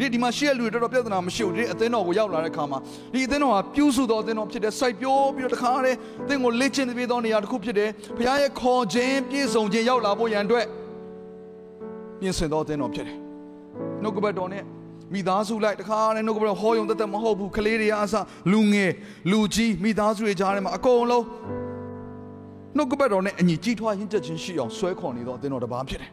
[0.00, 2.78] ဒီဒီမှာရှိတဲ့လူတွေတော်တော်ပြဿနာမရှိဘူးဒီအသင်းတော်ကိုရောက်လာတဲ့ခါမှာ
[3.14, 10.66] ဒီအသင်းတော်ဟာပြုစုတော်အသင်းတော်ဖြစ်တဲ့စိုက်ပျိုးပြီးတော့တခါတည်းအသင်းကိုလေ့ကျင့်ပေးသောနေရာတစ်ခုဖြစ်တယ်ဖခင်ရဲ့ခေါ်ခြင်းပြည့်စုံခြင်းရောက်လာဖို့ရန်အတွက်
[12.20, 13.16] ပြင်ဆင်တော်အသင်းတော်ဖြစ်တယ်
[14.02, 14.64] နှုတ်ကပတ်တော်နဲ့
[15.14, 18.14] မိသားစုလိုက်တခါနဲ့နှုတ်ကပတ်တော်ဟောယုံတသက်မဟုတ်ဘူးကလေးတွေအားအစ
[18.52, 18.92] လူငယ်
[19.30, 21.24] လူကြီးမိသားစုတွေကြားထဲမှာအကုန်လုံး
[22.76, 26.10] နှုတ်ကပတ်တော်နဲ့အညီကြီးထွားရင်းချက်ချင်းရှိအောင်ဆွဲခေါ်နေတော့အသင်းတော်တစ်ပါးဖြစ်တယ်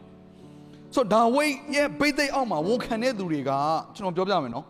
[0.94, 3.50] ဆိုတော့ဒါဝိတ်ရဲ့ဘိသိက်အောက်မှာဝန်ခံတဲ့သူတွေက
[3.94, 4.64] ကျွန်တော်ပြောပြမယ်နော်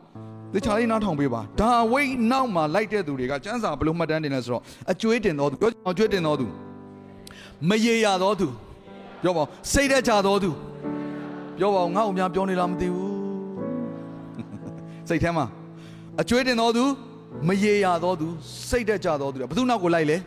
[0.54, 4.62] ဒီချာလေးနားထောင်ပေးပါဒါဝိတ်နောက်မှာလိုက်တဲ့သူတွေကစံစာဘယ်လိုမှတ်တမ်းတင်လဲဆိုတော့
[4.92, 6.46] အကျွေးတင်တော်သူပြောအကျွေးတင်တော်သူ
[7.68, 8.48] မရေရတော်သူ
[9.22, 10.50] ပြောပါဦးစိတ်သက်ကြတော်သူ
[11.58, 13.12] ပြောပါဦးငါ့အများပြောနေလားမသိဘူး
[15.08, 15.46] စိတ်ထဲမှာ
[16.20, 16.84] အကျွေးတင်တော်သူ
[17.48, 18.26] မရေရတော်သူ
[18.68, 20.18] စိတ်သက်ကြတော်သူဘယ်သူနောက်ကိုလိုက်လဲ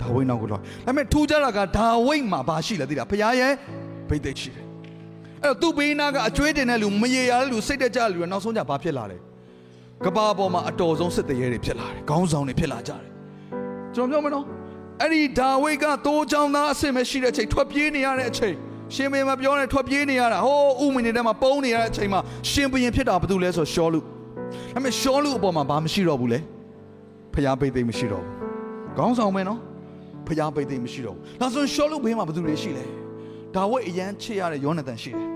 [0.00, 3.52] ဒါဝိတ်နောက်ကိုလိုက်ဒါပေမဲ့ထူးခြားတာကဒါဝိတ်မှာဘာရှိလဲသိလားဖခင်ရဲ့
[4.08, 4.64] ဘိသိက်ရှိတယ်
[5.42, 9.18] အဲ့တော့သူ့ဘေးနာကအကျွေးတင်တဲ့လူမရေရတဲ့လူစိတ်တက်ကြတဲ့လူကနောက်ဆုံးကြဘာဖြစ်လာလဲ
[10.04, 13.02] ကဘာပေါ်မှာအတော်ဆုံးစစ်တရေတွေဖြစ်လာတယ်ခေါင်းဆောင်တွေဖြစ်လာကြတယ်
[13.94, 14.44] ကျွန်တော်ပြောမယ်နော်
[15.00, 18.54] အဲ့ဒီဒါဝိဒ်ကတိုးချောင်းသားအစ်မရှိတဲ့အချိန်ထွက်ပြေးနေရတဲ့အချိန်
[18.94, 22.20] ရှင်ဘုရင်မပြောနဲ့ထွက်ပြေးနေရတာဟိုးဥမင်နေတဲ့မှာပုံနေရတဲ့အချိန်မှာ
[22.50, 24.06] ရှင်ဘုရင်ဖြစ်တာဘာလို့လဲဆိုရှောလူဒါ
[24.74, 26.40] ပေမဲ့ရှောလူအပေါ်မှာဘာမရှိတော့ဘူးလေ
[27.34, 28.34] ဖျားပိတ်သိမ်းမရှိတော့ဘူး
[28.96, 29.60] ခေါင်းဆောင်မယ်နော်
[30.28, 32.84] ဖျားပိတ်သိမ်းမရှိတော့ဘူးဒါဆိုရှောလူဘေးမှာဘာလို့လဲရှိလဲ
[33.54, 35.34] ဒါဝိဒ်အရန်ချစ်ရတဲ့ယောနသန်ရှိတယ်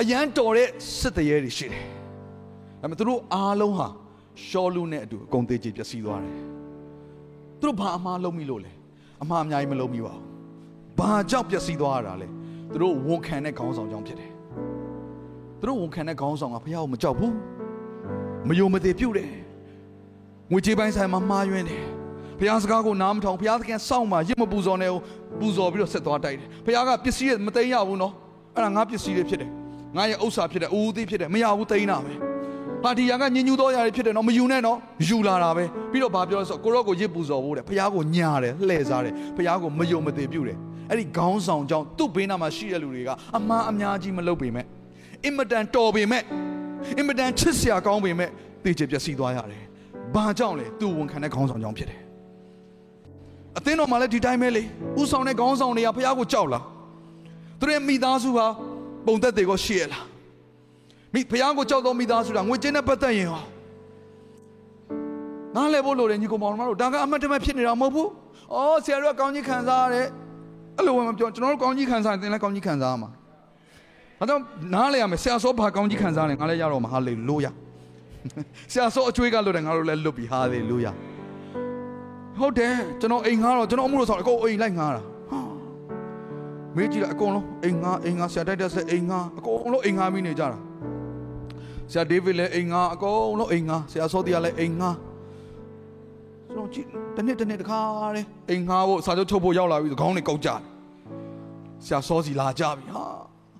[0.00, 0.68] အရန်တော်တဲ့
[0.98, 1.84] စစ်တရေတွေရှိတယ်။
[2.80, 3.88] ဒါပေမဲ့သူတို့အားလုံးဟာ
[4.46, 6.34] ရှောလူနဲ့အတူအကုန်သေးချေပျက်စီးသွားတယ်။
[7.60, 8.72] သူတို့ဘာအမှားလုပ်မိလို့လဲ။
[9.22, 10.24] အမှားအများကြီးမလုပ်မိပါဘူး။
[10.98, 12.28] ဘာကြောင့်ပျက်စီးသွားရတာလဲ။
[12.72, 14.30] သူတို့ဝန်ခံတဲ့ခေါင်းဆောင်ကြောင့်ဖြစ်တယ်။
[15.60, 17.32] သူတို့ဝန်ခံတဲ့ခေါင်းဆောင်ကဘုရားကိုမကြောက်ဘူး။
[18.48, 19.30] မယုံမသေးပြုတ်တယ်။
[20.50, 21.84] ငွေကြေးပိုင်းဆိုင်မှာမှားယွင်းတယ်။
[22.40, 24.92] ဘုရားစကားကိုနားမထောင်ဘုရားသခင်စောင့်မှာရစ်မပူဇော်နဲ့
[25.40, 28.12] ပူဇော်ပြီးတော့ဆက်သွားတိုက်တယ်။ဘုရားကပစ္စည်းမသိမ်းရဘူးနော်။
[28.54, 29.50] အဲ့ဒါငါပစ္စည်းတွေဖြစ်တယ်။
[29.96, 32.12] ငါရဲ့ဥစ္စာဖြစ်တယ်အိုးသေးဖြစ်တယ်မရဘူးသိမ်းတာပဲ
[32.82, 34.78] ဟာဒီရကညင်ညူသောຢာတွေဖြစ်တယ်နော်မယူနဲ့နော်
[35.08, 40.56] ယူလာတာပဲပြီးတော့ဘာပြောလဲဆိုကိုရော့ကိုရစ်ပူဇော်ဖို့တယ်ဖះကိုညာတယ်လှည့်စားတယ်ဖះကိုမယုံမသိပြုတယ်
[40.90, 44.66] အဲ့ဒီခေါင်းဆောင်ကြောင့်သူ့ဘေးနားမှာရှိတဲ့လူတွေကအမှားအများကြီးမလုပ်ပေမဲ့
[45.24, 46.22] အင်မတန်တော်ပေမဲ့
[46.98, 48.30] အင်မတန်ချစ်စရာကောင်းပေမဲ့
[48.64, 49.64] သိချေပျက်စီးသွားရတယ်
[50.14, 52.09] ဘာကြောင့်လဲသူ့ဝန်ခံတဲ့ခေါင်းဆောင်ကြောင့်ဖြစ်တယ်
[53.58, 54.62] အသင်းတော်မှာလည်းဒီတိုင်းပဲလေ
[55.00, 56.64] ဥဆောင်တဲ့ခေါင်းဆောင်တွေကဖះကိုကြောက်လား
[57.58, 58.46] သူတို့ရဲ့မိသားစုဟာ
[59.06, 60.04] ပုံသက်တွေကိုရှိရလား
[61.14, 63.42] မိဖះကိုကြောက်တော့မိသားစုတာငွေကျင်းနဲ့ပတ်သက်ရင်ဟော
[65.56, 68.08] နားလဲဖို့လိုတယ်ညီကောင်မောင်တို့ဒါကအမတ်တမဲ့ဖြစ်နေတာမဟုတ်ဘူး။
[68.54, 70.06] အော်ဆရာတို့ကကောင်းကြီးခံစားရတယ်။
[70.76, 73.10] အဲ့လိုမှမပြောကျွန်တော်တို့ကောင်းကြီးခံစားရင်သင်လည်းကောင်းကြီးခံစားရမှာ။
[74.20, 74.40] ဒါတော့
[74.74, 77.50] နားလဲရမယ်ဆရာစောဘာကောင်းကြီးခံစားလဲငါလည်းရတော့မှာဟာလေလုယာ။
[78.72, 80.92] ဆရာစောအကျွေးကလွတ်တယ်ငါတို့လည်းလွတ်ပြီဟာလေလုယာ
[82.40, 85.40] ဟုတ်တယ်ကျွန်တော်အိမ်ငှားတော့ကျွန်တော်အမှုလို့ဆောင်အကုန်အိမ်လိုက်ငှားတာဟာ
[86.76, 90.58] မေးကြည့်လိုက်အကုန်လုံးအိမ်ငှားအိမ်ငှားဆရာတိုက်တဲ့ဆက်အိမ်ငှားအကုန်လုံးအိမ်ငှားမိနေကြတာ
[91.90, 94.96] ဆရာဒေးဗစ်လည်းအိမ်ငှားအကုန်လုံးအိမ်ငှားဆရာစောတီကလည်းအိမ်ငှား
[96.46, 96.86] ကျွန်တော်ကြည့်
[97.16, 97.80] တစ်နေ့တစ်နေ့တခါ
[98.16, 100.60] တဲ့အိမ်ငှားဖို့စာချုပ်ချုပ်ဖို့ရောက်လာပြီဆိုခေါင်းတွေကောက်ကြတယ်
[101.84, 103.04] ဆရာစောစီလာကြပြီဟာ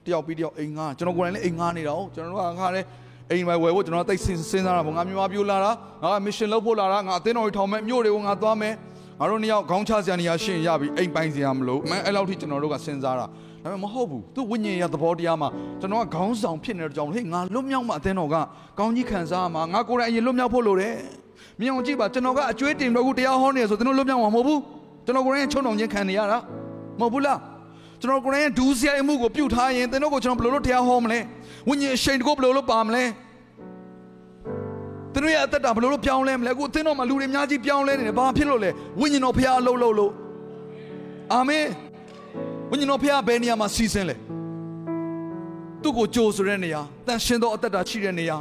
[0.05, 2.85] တယောက်ပြီးတယောက်အိမ်ငှားကျွန်တော်ကိုယ်တိုင်လည်းအိမ်ငှားနေတာဟုတ်ကျွန်တော်တို့ကငှားတယ်
[3.31, 5.70] အိမ်ပဲဝယ်ဖို့ကျွန်တော်တိတ်စဉ်းစားတာပေါ့ငါမြန်မာပြိုလာတာ
[6.03, 8.74] ငါမစ်ရှင်လုပ်ဖို့လာတာငါအသင်းတော်ကြီးထောင်မဲ့မြို့တွေကိုငါသွားမယ်
[9.20, 13.26] ငါတို့နှစ်ယောက်ခေါင်းချစရာနေရာရှင်းရပြီအိမ်ပိုင်စရာမလိုမအဲ့လောက်ထိကျွန်တော်တို့ကစဉ်းစားတာဒါ
[13.62, 15.49] ပေမဲ့မဟုတ်ဘူးသူဝိညာဉ်ရသဘောတရားမှာ
[15.81, 18.37] ကျွန်တော်ကခေါင်းဆောင်ဖြစ်နေတဲ့ကြောင့်ဟေးငါလွတ်မြောက်မှအသင်းတော်က
[18.78, 20.95] ကောင်းကြီးခံစားမှာငါကိုယ်တိုင်အရင်လွတ်မြောက်ဖို့လိုတယ်
[21.61, 24.61] မြင်အောင်ကြည့်ပါကျွန်တော်ကအကျွေးတင်တော့ခုတရားဟောနေဆိုကျွန်တော်လွတ်မြောက်မှာမဟုတ်ဘူး
[25.05, 26.39] ကျွန်တော်ကိုယ်တိုင်ချုံနှောင်ခြင်းခံနေရတာ
[27.01, 27.39] မဟုတ်ဘူးလား
[28.01, 31.18] ကျွန်တော်ကိုယ်တိုင်ဒူးစရာအမှုကိုပြုတ်ထားရင်သင်တို့ကိုကျွန်တော်ဘယ်လိုလုပ်တရားဟောမလဲ
[31.68, 33.05] ဝိညာဉ်အရှိန်တကိုဘယ်လိုလုပ်ပါမလဲ
[35.12, 38.70] သူတို့ရဲ့အသက်တာဘယ်လိုလုပ်ပြောင်းလဲမလဲအခုအသင်းတော်မှာလူတွေအများကြီးပြောင်းလဲနေတယ်ဘာဖြစ်လို့လဲ
[39.01, 40.12] ဝိညာဉ်တော်ဖခင်အလုပ်လုပ်လို့
[41.32, 41.66] အာမင်
[42.70, 44.14] ဝိညာဉ်တော်ဖခင်ဘယ်နေရာမှာစီစဉ်လဲ
[45.82, 48.38] သူ့ကိုကြိုဆိုတဲ့နေရာတန်ရှင်သောအသက်တာရှိတဲ့နေရာ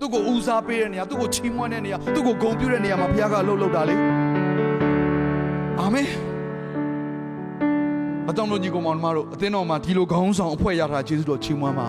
[0.00, 3.94] သူ့ကိုဦးစားပေးတဲ့နေရာသူ့ကိုချီးမွမ်းတဲ့နေရာသူ့ကိုဂုဏ်ပြုတဲ့နေရာမှာဖခင်ကအလုပ်လုပ်တာလေ
[5.80, 6.31] အာမင်
[8.30, 11.86] အတောင်တို့ညီကောင်မောင်နှမတို့အသင်းတော်မှာဒီလိုခေါင်းဆောင်အဖွဲ့ရတာယေရှုတော်ချီးမွမ်းပါ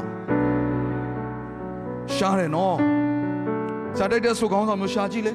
[2.15, 2.77] ရှားတယ်နော်
[3.97, 5.33] စာတိုက်တဲ့ဆုခေါင်းဆောင်မျိုးရှားကြည့်လေ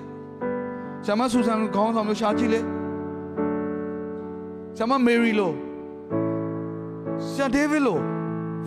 [1.04, 2.60] ဆရာမဆူဆန်ခေါင်းဆောင်မျိုးရှားကြည့်လေ
[4.76, 5.52] ဆရာမမေရီလို
[7.30, 7.98] ဆရာဒေးဗစ်လို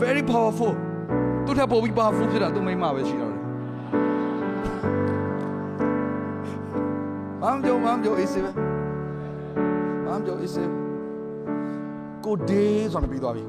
[0.02, 0.74] very powerful
[1.46, 3.42] သူထပ်ပို့ပြီး powerful ဖြစ်တာသူမိမပဲရှိတော့တယ်
[7.42, 8.52] ဘာမှပြောဘာမှပြောအေးစေပဲ
[10.06, 10.81] ဘာမှပြောအေးစေ
[12.26, 13.44] ကိုဒေးဆိုတာပြီးသွားပြီ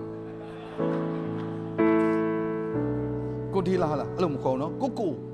[3.54, 5.12] ကိုဒေးလားဟာလားအဲ့လိုမခေါ်နော်ကိုကို။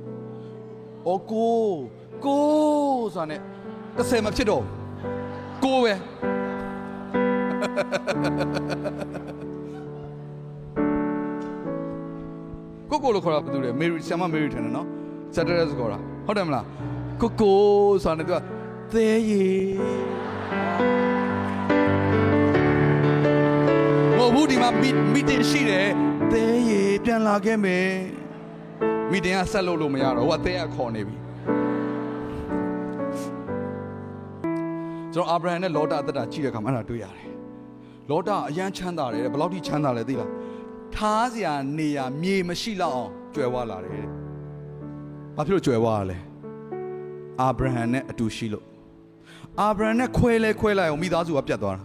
[1.06, 1.56] အော်ကို
[2.24, 2.42] ကို
[3.14, 3.40] ဆိုတာနဲ့
[3.96, 4.64] တစ်ဆယ်မဖြစ်တော့
[5.64, 5.94] ကိုပဲ
[12.90, 14.86] ကိုကိုလို့ခေါ်တာဘာတူလဲမေရီဆ iam မေရီထင်တယ်နော်
[15.34, 16.64] စက်တရက်စခေါ်တာဟုတ်တယ်မလား
[17.20, 17.58] ကိုကို
[18.04, 18.36] ဆိုတာနဲ့သူက
[18.92, 19.42] သဲရီ
[24.28, 24.70] တ်ဘူးဒီမှာ
[25.14, 25.88] မီတင်ရှိတယ်
[26.32, 27.88] သဲရီပြန်လာခဲ့မယ်
[29.12, 31.16] မီတင်ကဆက်လုပ်လို့မရတော့ဟိုအသေးကခေါ်နေပြီ
[35.12, 37.28] ကျွန်တော်အာဗြဟံနဲ့လောတာအသက်တာကြည့်တဲ့အခါမှာအဲ့ဒါတွေ့ရတယ်
[38.10, 40.30] လောတာအရန်ချမ်းသာတယ်တဲ့ဘယ်လောက်ထိချမ်းသာလဲသိလား
[40.94, 44.06] ထားစရာနေရာမြေမရှိလောက်အောင်ကျွယ်ဝလာတယ်တဲ့
[45.36, 46.18] ဘာဖြစ်လို့ကျွယ်ဝရလဲ
[47.40, 48.64] အာဗြဟံနဲ့အတူရှိလို့
[49.60, 51.84] အာဗြဟံနဲ့ခွဲလဲခွဲလိုက်အောင်မိသားစုကပြတ်သွားတာ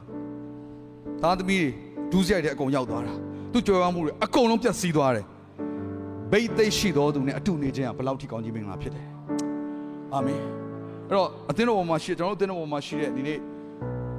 [1.23, 1.71] သားသမီးတွေ
[2.13, 3.13] ဒူးစရိုက်တဲ့အကုန်ရောက်သွားတာ
[3.53, 5.25] သူကျွယ်ဝမှုတွေအကုန်လုံးပြတ်စီးသွားတယ်
[6.31, 9.05] ဘိတ်သိက်ရှိတော်သူနဲ့အတူနေခြင်းကဘယ်လောက်ထိကောင်းကြီးမင်္ဂလာဖြစ်တယ်
[10.13, 10.39] အာမင်
[11.07, 13.37] အဲ့တော့အသင်းတော်ပေါ်မှာရှိကျွန်တော်တို့အသင်းတော်ပေါ်မှာရှိတဲ့ဒီနေ့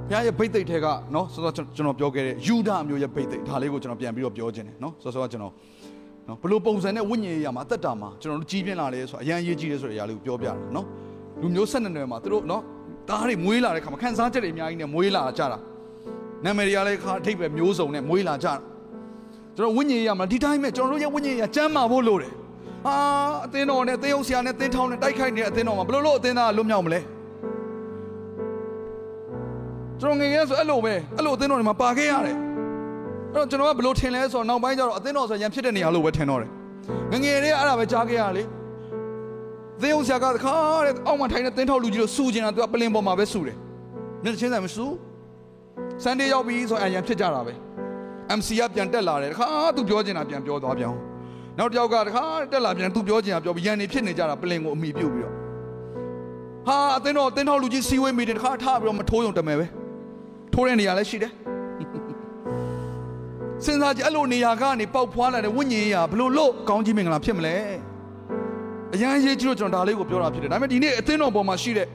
[0.08, 5.52] ဘုရားရဲ့ဘိတ်သိက်ထဲကနော်စောစောကျွန်တော်ပြောခဲ့တဲ့ယူဒအမျိုးရဲ့ဘိတ်သိက်ဒါလေးကိုကျွန်တော်ပြန်ပြီးတော့ပြောခြင်းတယ်နော်စောစောကကျွန်တော်
[6.28, 10.86] နော်ဘယ်လိုပုံစံနဲ့ဝိညာဉ်ရေးရမှာအသက်တာမှာကျွန်တော်တို့ကြီးပြင်းလာလဲဆိုတော့အရန်ရေးကြီးတယ်ဆိုတဲ့အရာလေးကိုပြောပြတာနော်
[11.40, 12.62] လူမျိုးဆက်နေတယ်မှာသူတို့နော်
[13.08, 15.58] သားတွေမွေးလာတဲ့ခါမှာခန်းစားချက်တွေအများကြီးနဲ့မွေးလာကြတာ
[16.44, 18.54] နာမည်တွေကလည်းခါအထိပ်ပဲမျိုးစုံနဲ့မွေးလာကြတာ
[19.56, 22.32] ကျွန်တော်ဝိညာဉ်ရမှာဒီတိုင်းပဲကျွန်တော်တို့ရဲ့ဝိညာဉ်ရကျမ်းမာဖို့လိုတယ်။
[22.86, 22.94] အာ
[23.44, 27.00] အသင်းတော်နဲ့သင်းအုပ်ဆရာနဲ့သင်းထောင်းနဲ့တိုက်ခိုက်နေတဲ့အသင်းတော်မှာဘယ်လိုလုပ်အသင်းသားလွတ်မြောက်မလဲ။
[30.00, 32.36] ကျွန်တော်ငယ်ငယ်ဆိုအဲ့လိုပဲအဲ့လိုအသင်းတော်တွေမှာပါခဲ့ရတယ်။
[33.32, 36.50] အဲ့တော့ကျွန်တော်ကဘယ်လိုထင်လဲဆိုတော့နောက်ပိုင်းကျတော့အသင်းတော်ဆိုရန်ဖြစ်တဲ့နေရာလို့ပဲထင်တော့တယ်။
[37.12, 38.42] ငယ်ငယ်လေးကအဲ့ဒါပဲကြားခဲ့ရလေ။
[39.80, 40.54] သင်းအုပ်ဆရာကတခါ
[40.86, 43.56] တဲ့အောက်မှာထိုင်တဲ့သင်းထောက်လူကြီးတို့စူကျင်တာသူကပလင်ပေါ်မှာပဲစူတယ်။
[44.24, 44.86] မျက်ချင်းဆိုင်မစူ။
[46.02, 47.54] ဆန်ဒေးရောက်ပြီဆိုအရန်ဖြစ်ကြတာပဲ။
[48.38, 50.92] MC ကပြန်တက်လာတယ်တခါသူပြောချင်တာပြန်ပြောသွားပြန်
[51.58, 55.34] နောက်တစ်ယောက်ကတခါတက်လာပြန်သူပြောချင်တာပြောပြီးရန်နေဖြစ်နေကြတာပလင်ကိုအမိပြုတ်ပြီးတော့
[56.66, 59.66] ဟာအသင်းတော်အသင်းတော်လူကြီးစီဝေးမိတယ်တခါထားပြီးတော့မထိုးရုံတမယ်ပဲ
[60.52, 61.32] ထိုးတဲ့နေရာလည်းရှိတယ်
[63.64, 67.54] စဉ်းစားကြည့်အဲ့လိုနေရာကနေပေါက်ဖွာလာတဲ့ဝိညာဉ်ရာဘလို့လို့ကောင်းကြီးမင်္ဂလာဖြစ်မလဲ
[68.94, 71.86] အရန်ရေးကြီးလို့ကျွန်တော်ဒါလေးကိုပြောတာဖြစ်တယ်ဒါပေမဲ့ဒီနေ့အသင်းတော်ပေါ်မှာရှိတဲ့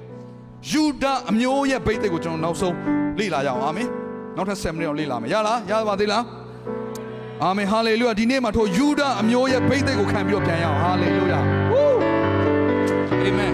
[0.68, 2.76] ယူဒအမျိုးရဲ့ဘိတ်သိက်ကိုကျွန်တော်နောက်ဆုံး
[3.20, 3.88] လေ့လာရအောင်အာမင်
[4.36, 6.24] နောက်ထပ်7မိနစ်အောင်လေ့လာမယ်ရလားရပါသေးလား
[7.44, 11.40] အာမင်ဟာလေလုယာဒီနေ့မှာထိုယူဒအမျိုးရဲ့ဘိတ်သိက်ကိုခံပြီးတော့ပြန်ရအောင်ဟာလေလုယာ
[11.72, 12.00] ဝူး
[13.24, 13.54] အာမင်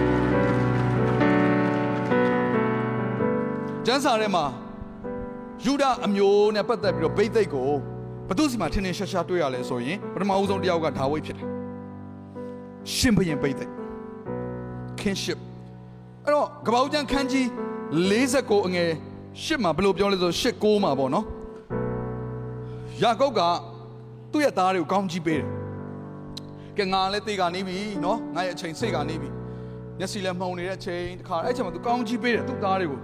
[3.86, 4.44] ကျမ်းစာထဲမှာ
[5.64, 7.70] ယူဒအမျိုးနဲ့ပတ်သက်ပြီးတော့ဘိတ်သိက်ကို
[8.28, 11.48] ဘသူစီမှာထင်ထင်ရှားရှားတွေ့ရလဲဆိုရင်ပထမဦးဆုံးတစ်ယောက်ကဒါဝိဒ်ဖြစ်တယ်
[12.94, 13.72] ရှင်ဘုရင်ဘိတ်သိက်
[15.00, 15.38] kinship
[16.26, 17.46] အဲ့တော့ကပ္ပဦးကျမ်းခန်းကြီး
[18.10, 18.90] 49အငယ်
[19.34, 21.24] 8မှာဘယ်လိုပြောလဲဆို8 9မှာပေါ့နော်
[23.02, 23.40] ယာကုပ်က
[24.32, 25.46] သူ့ရဲ့သားတွေကိုကောင်းကြီးပေးတယ်
[26.78, 29.28] ကဲငါလည်းတေကနေပြီနော်ငါရဲ့အချိန်စိတ်ကနေပြီ
[29.98, 33.00] မျက်စိလည်းမှုံနေတဲ့ချိန်တခါအဲ့ချိန်မှာသူကောင်းကြီးပေးတယ်သူ့သားတွေကို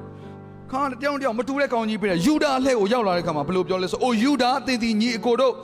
[0.72, 5.54] ခါတယောက်တယောက်မတူတဲ့ကောင်းကြီးပေးတယ်ယူဒာလှဲ့ကိုရောက်လာတဲ့ခါမှာဘယ်လိုပြောလဲဆိုအိုယူဒာသင်သည်ညီအကိုတို့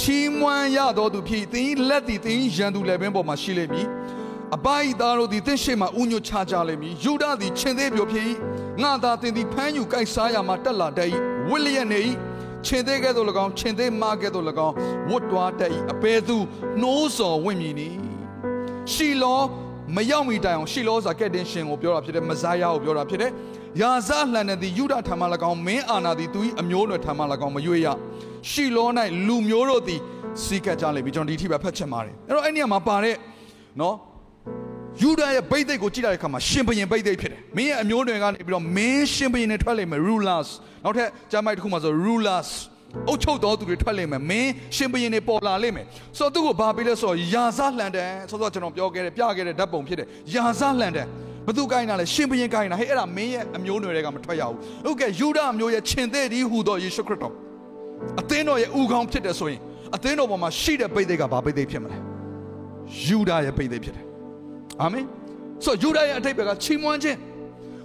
[0.00, 3.86] ချီးမွမ်းရတော်သူဖြစ်သင်လက်သည်သင်ရန်သူလည်းပင်ပေါ်မှာရှိလိမ့်မည်
[4.56, 8.24] အပိုက်သားတို့သည်သင်ရှိမှဥညွတ်ချကြလိမ့်မည်ယူဒာသည်ချင်းသေးပြိုဖြစ်၏
[8.82, 11.08] ငါသာသင်သည်ဖမ်းယူကိုက်စားရမှာတက်လာတတ်၏
[11.48, 12.00] ဝိလျက်နေ၏
[12.66, 14.74] ချင်းသေးကဲ့သို့၎င်းချင်းသေးမကဲ့သို့၎င်း
[15.10, 16.36] ဝတ်တွားတတ်၏အဘယ်သူ
[16.82, 17.98] နှိုးဆော်ဝင့်မည်နည်း
[18.92, 19.40] ရှီလော
[19.96, 23.32] မရောက်မီတိုင်အောင်ရှီလောစာကဲ့တင်ရှင်ကိုပြောတာဖြစ်တယ်မဇာယာကိုပြောတာဖြစ်တယ်
[23.80, 27.88] ယာဇလှန်တဲ့သည်ယူဒထံမှ၎င်းမင်းအာနာသည်သူ၏အမျိုးအနွယ်ထံမှ၎င်းမရွေ့ရ
[28.50, 28.88] ရှီလော၌
[29.26, 30.00] လူမျိုးတို့သည်
[30.42, 33.16] စီကတ်ကြလိမ့်မယ်ကျွန်တော်ဒီအထိပဲဖတ်ချင်ပါတယ်အဲ့တော့အဲ့ဒီနေရာမှာပါတဲ့
[33.80, 33.96] နော်
[34.98, 40.48] ယူဒရဲ့ဗိသိက်ကိုကြည့်လိုက်တဲ့အခါမှာရှင်ဘရင်ဗိသိက်ဖြစ်တယ်မင်းရဲ့အမျိုးအနွယ်ကနေပြီးတော့မင်းရှင်ဘရင်နဲ့ထွက်လိမ့်မယ် rulers
[40.84, 42.50] နောက်ထပ်ကျမ်းပိုက်တစ်ခုမှာဆို rulers
[43.08, 45.86] အုတ်ချုပ်တော်သူတွေထွက်လိမ့်မယ်မင်းရှင်ဘရင်တွေပေါ်လာလိမ့်မယ်
[46.18, 51.06] ဆိုတော့သူ့ကိုဘာပေးလဲဆိုတော့ယာဇလှန်တယ်ဆိုတော့ကျွန်တော်ပြောခဲ့တယ်ပြခဲ့တဲ့ဓာတ်ပုံဖြစ်တယ်ယာဇလှန်တယ်
[51.46, 57.34] ဘသူကိုင်းတာလဲရှင်ဘရင်ကိုင်းတာဟဲ့အဲ့ဒါမင်းရဲ့အမျိုးအနွယ်တွေကမထွက်ရဘူးဟုတ်ကဲ့ယူဒအမျိုးရဲ့ရှင်သေးဒီဟူသောယေရှုခရစ်တော်
[58.20, 59.60] အသင်းတော်ရဲ့ဥကောင်းဖြစ်တယ်ဆိုရင်
[59.96, 61.96] အသင်းတော်ပေါ်မှာရှိတဲ့ပိတ်သိက်ကဘာပိတ်သိက်ဖြစ်မလဲ
[63.06, 64.09] ယူဒရဲ့ပိတ်သိက်ဖြစ်တယ်
[64.82, 65.04] အာမင်
[65.64, 67.18] ဆိုယူဒရဲ့အထိပ္ပယ်ကချီးမွမ်းခြင်း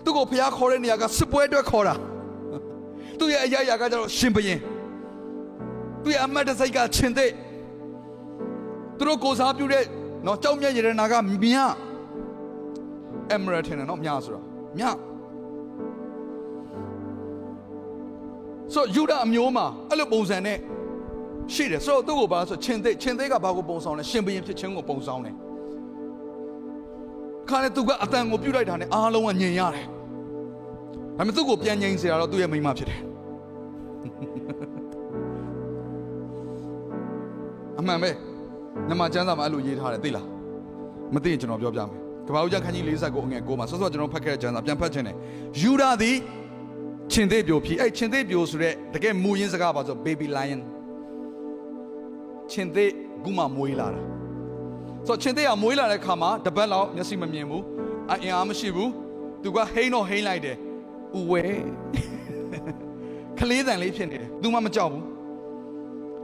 [0.04, 1.96] သူ့ကိုဖျားခေါ်တဲ့နေရာကစစ်ပွဲအတွက်ခေါ်တာ
[3.20, 4.60] သူ့ရဲ့အရာရာကကျတော့ရှင်ဘရင်
[6.04, 7.32] သူရဲ့အမတ်တစိတ်ကချင်းတဲ့
[8.98, 9.84] သူတို့ကိုစားပြုတဲ့
[10.26, 11.58] နော်ကြောက်မြတ်ရတနာကမြ
[13.34, 14.44] အမရထင်တယ်နော်မြဆိုတော့
[14.80, 14.84] မြ
[18.74, 20.58] ဆိုယူဒအမျိုးမှာအဲ့လိုပုံစံနဲ့
[21.54, 25.36] ရှိတယ်ဆိုတော့သူ့ကိုဘာဆိုချင်းတဲ့ချင်းတဲ့ကဘာကိုပုံဆောင်လဲရှင်ဘရင်ဖြစ်ခြင်းကိုပုံဆောင်တယ်
[27.50, 29.86] ခါနဲ့သူကအတန်ကိုပြုတ်လိုက်တာနဲ့အားလုံးကညင်ရတယ်
[31.18, 33.00] ဒါပေမဲ့သူ့ကိုပြန်ငြိမ်စေတာတော့သူ့ရဲ့မိန်းမဖြစ်တယ်
[37.80, 38.10] အမှန်ပဲ
[38.90, 40.28] နမကျမ်းစာမှာအဲ့လိုရေးထားတယ်သိလား
[41.14, 45.16] မသိရင်ကျွန်တော်ပြောပြမယ်ကဘာဦးကျခန်းကြီး49အငယ်9မှာဆောစောကျွန်တော်ဖတ်ခဲ့တဲ့ကျမ်းစာပြန်ဖတ်ခြင်းတယ်
[45.62, 46.18] ယူဒာသည်
[47.12, 50.62] ချင်းသေးပြိုဖြစ်အဲ့ချင်းသေးပြိုဆိုတဲ့တကယ်မူရင်းစကားပါဆို baby lion
[52.52, 52.92] ချင်းသေး
[53.24, 54.02] ကူမှမွေးလာတာ
[55.08, 57.64] ဆိုတော့ချင်းသေးကမွေးလာတဲ့ခါမှာတပတ်လောက်မျက်စိမမြင်ဘူး
[58.12, 58.92] အင်အားမရှိဘူး
[59.44, 60.58] သူကဟိန်းတော့ဟိန်းလိုက်တယ်
[61.18, 61.44] ဥဝဲ
[63.40, 65.04] ကလေးတန်လေးဖြစ်နေတယ်သူမှမကြောက်ဘူး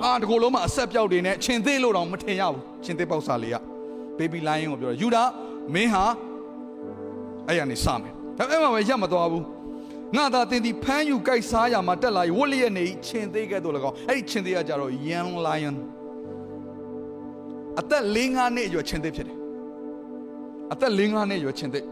[0.04, 3.58] အာတကူလုံးမှာအဆက်ပြောက်တွေနဲ့ချင်းသေးလို့တော့မထင်ရဘူးချင်းသေးပေါက်စာလေးက
[4.18, 5.24] baby lion ကိုပြောတယ်ယူဒာ
[5.74, 6.04] မင်းဟာ
[7.48, 9.46] အဲ့ရနေစမယ်ဒါပေမဲ့ရမသွားဘူး
[10.16, 15.76] ငါသာတင်ဒီဖမ်းယူကြိုက်စားရမှာတက်လာဝတ်လျက်နေချင်းသေးကဲ့သို့၎င်းအဲ့ဒီချင်းသေးကကြတော့ young lion
[17.80, 19.38] အသက်၄၅နှစ်အရွယ်ချင်းသေးဖြစ်တယ်
[20.74, 21.86] အသက်၄၅နှစ်အရွယ်ချင်းသေး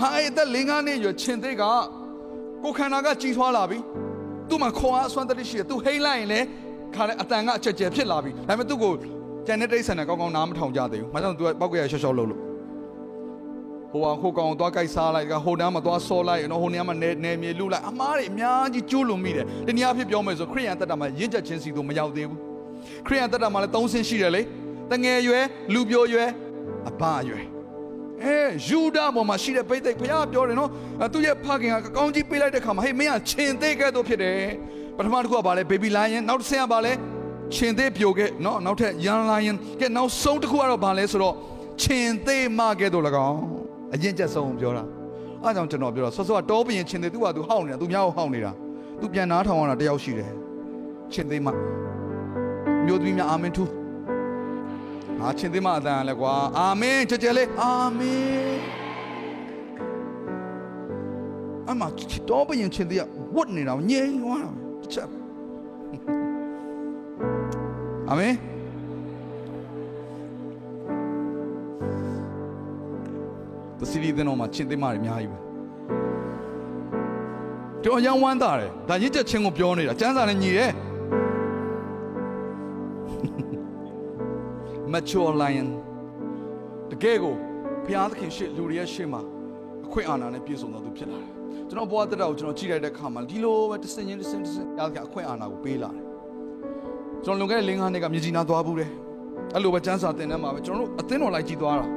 [0.00, 1.64] ဟာအဲ့အသက်၄၅နှစ်အရွယ်ချင်းသေးက
[2.64, 3.78] ကိုခန္ဓာကကြီးထွားလာပြီ
[4.48, 6.46] သူ့မှာခွန်အားအစွမ်းတရရှိတယ်သူဟိမ့်လိုက်ရင်လည်း
[6.94, 8.92] ခါတဲ့အတန်ကအချက်ကျယ်ဖြစ်လာပြီဒါပေမဲ့သူ့ကို
[9.46, 12.40] ကျန်တဲ့တိတ်ဆန်နဲ့ကောင်းကောင်းနားမထောင်ကြသေးဘူး။မကြောင့်သူကပောက်ကရရှော့ရှော့လုပ်လို့
[13.92, 22.38] ဟိုကဟိုကောင်သွားကြိုက်စားလိုက်ကဟိုတန်းမှာသွားဆောလိုက်နော်ဟိုနေရာမှာနေနေမြေလူလိုက်အမားတွေအများကြီးကျိုးလွန်မိတယ်။တနည်းအားဖြင့်ပြောမယ်ဆိုခရိယန်တက်တာမှာရင့်ချက်ချင်းစီတို့မရောက်သေးဘူး။
[23.06, 24.42] ခရိယန်တက်တာမှာလည်းသုံးဆင်းရှိတယ်လေ။
[24.90, 26.30] တငယ်ရွယ်လူပြိုရွယ်
[26.88, 27.44] အဘရွယ်
[28.22, 30.70] အဲယူဒပေါ်မှာရှိတဲ့ပိသိက်ဘုရားပြောတယ်နော်
[31.12, 34.40] သူရဲ့ဖခင်ကကောင်းကြီးပေးလိုက်တဲ့ခါမှာဟေးမင်းကခြင်သေးကဲ့သို့ဖြစ်တယ်
[34.96, 36.92] ပထမတစ်ခုကဘာလဲ baby lion နောက်တစ်ဆင့်ကဘာလဲ
[37.54, 41.34] ခြင်သေးပြိုကဲ့နော်နောက်ထပ် young lion ကဲ့နောက်ဆုံးတစ်ခုကတော့ဘာလဲဆိုတော့
[41.82, 43.40] ခြင်သေးမကဲ့သို့၎င်း
[43.94, 44.84] အရင်ကျက်ဆုံးပြောတာ
[45.44, 48.52] အားကြောင့်ကျွန်တော်ပြောတာဆော့ဆော့တောပရင်ခြင်သေးသူကသူဟောင်းနေတာသူများကိုဟောင်းနေတာ
[49.00, 50.30] သူပြန်နားထောင်ရတာတယောက်ရှိတယ်
[51.12, 51.48] ခြင်သေးမ
[52.86, 53.77] မျိုးသမီးများအာမင်ထူး
[55.20, 58.58] ဟာချင်းသေးမအတန်လဲကွာအာမင်ကြကြလေးအာမင်
[61.68, 61.82] အမ
[62.28, 63.02] တောပရင်ချင်းသေးက
[63.34, 64.50] ဝတ်နေတာငြိမ်သွားတာ
[64.92, 65.08] ချက်
[68.10, 68.34] အာမင်
[73.78, 75.38] တစီရီတဲ့တော့မှချင်းသိမတွေအများကြီးပဲ
[77.84, 80.72] တော်ရန်ဝမ်းတာတယ်ဒါရစ်ချက်ချင်းကိုပြောနေတာစမ်းစာနဲ့ညီတယ်
[84.98, 85.68] mature lion
[86.90, 87.34] တကယ်ကို
[87.86, 89.20] ဘုရားသခင်ရှေ့လူတွေရဲ့ရှေ့မှာ
[89.86, 91.30] အခွင့်အာဏာနဲ့ပြည့်စုံတော်သူဖြစ်လာတယ်
[91.68, 96.04] ကျွန်တော်ဘဝတက်တာကိုကျွန်တော်ကြည့်လိုက်တဲ့အခါမှာဒီလိုပဲတစ်စင်ချင်းတစ်စင်တစ်စင်ဘုရားသခင်အခွင့်အာဏာကိုပေးလာတယ်
[97.24, 98.90] ကျွန်တော်လွန်ခဲ့တဲ့၄-၅နှစ်ကမြကြီးနားသွားဘူးတယ်
[99.54, 101.88] အဲ့လိုပဲစမ်းစာတင်ထဲမှာပဲကျွန်တော်တို့အသင်းတော်လိုက်ကြည့်သွားတာဒါ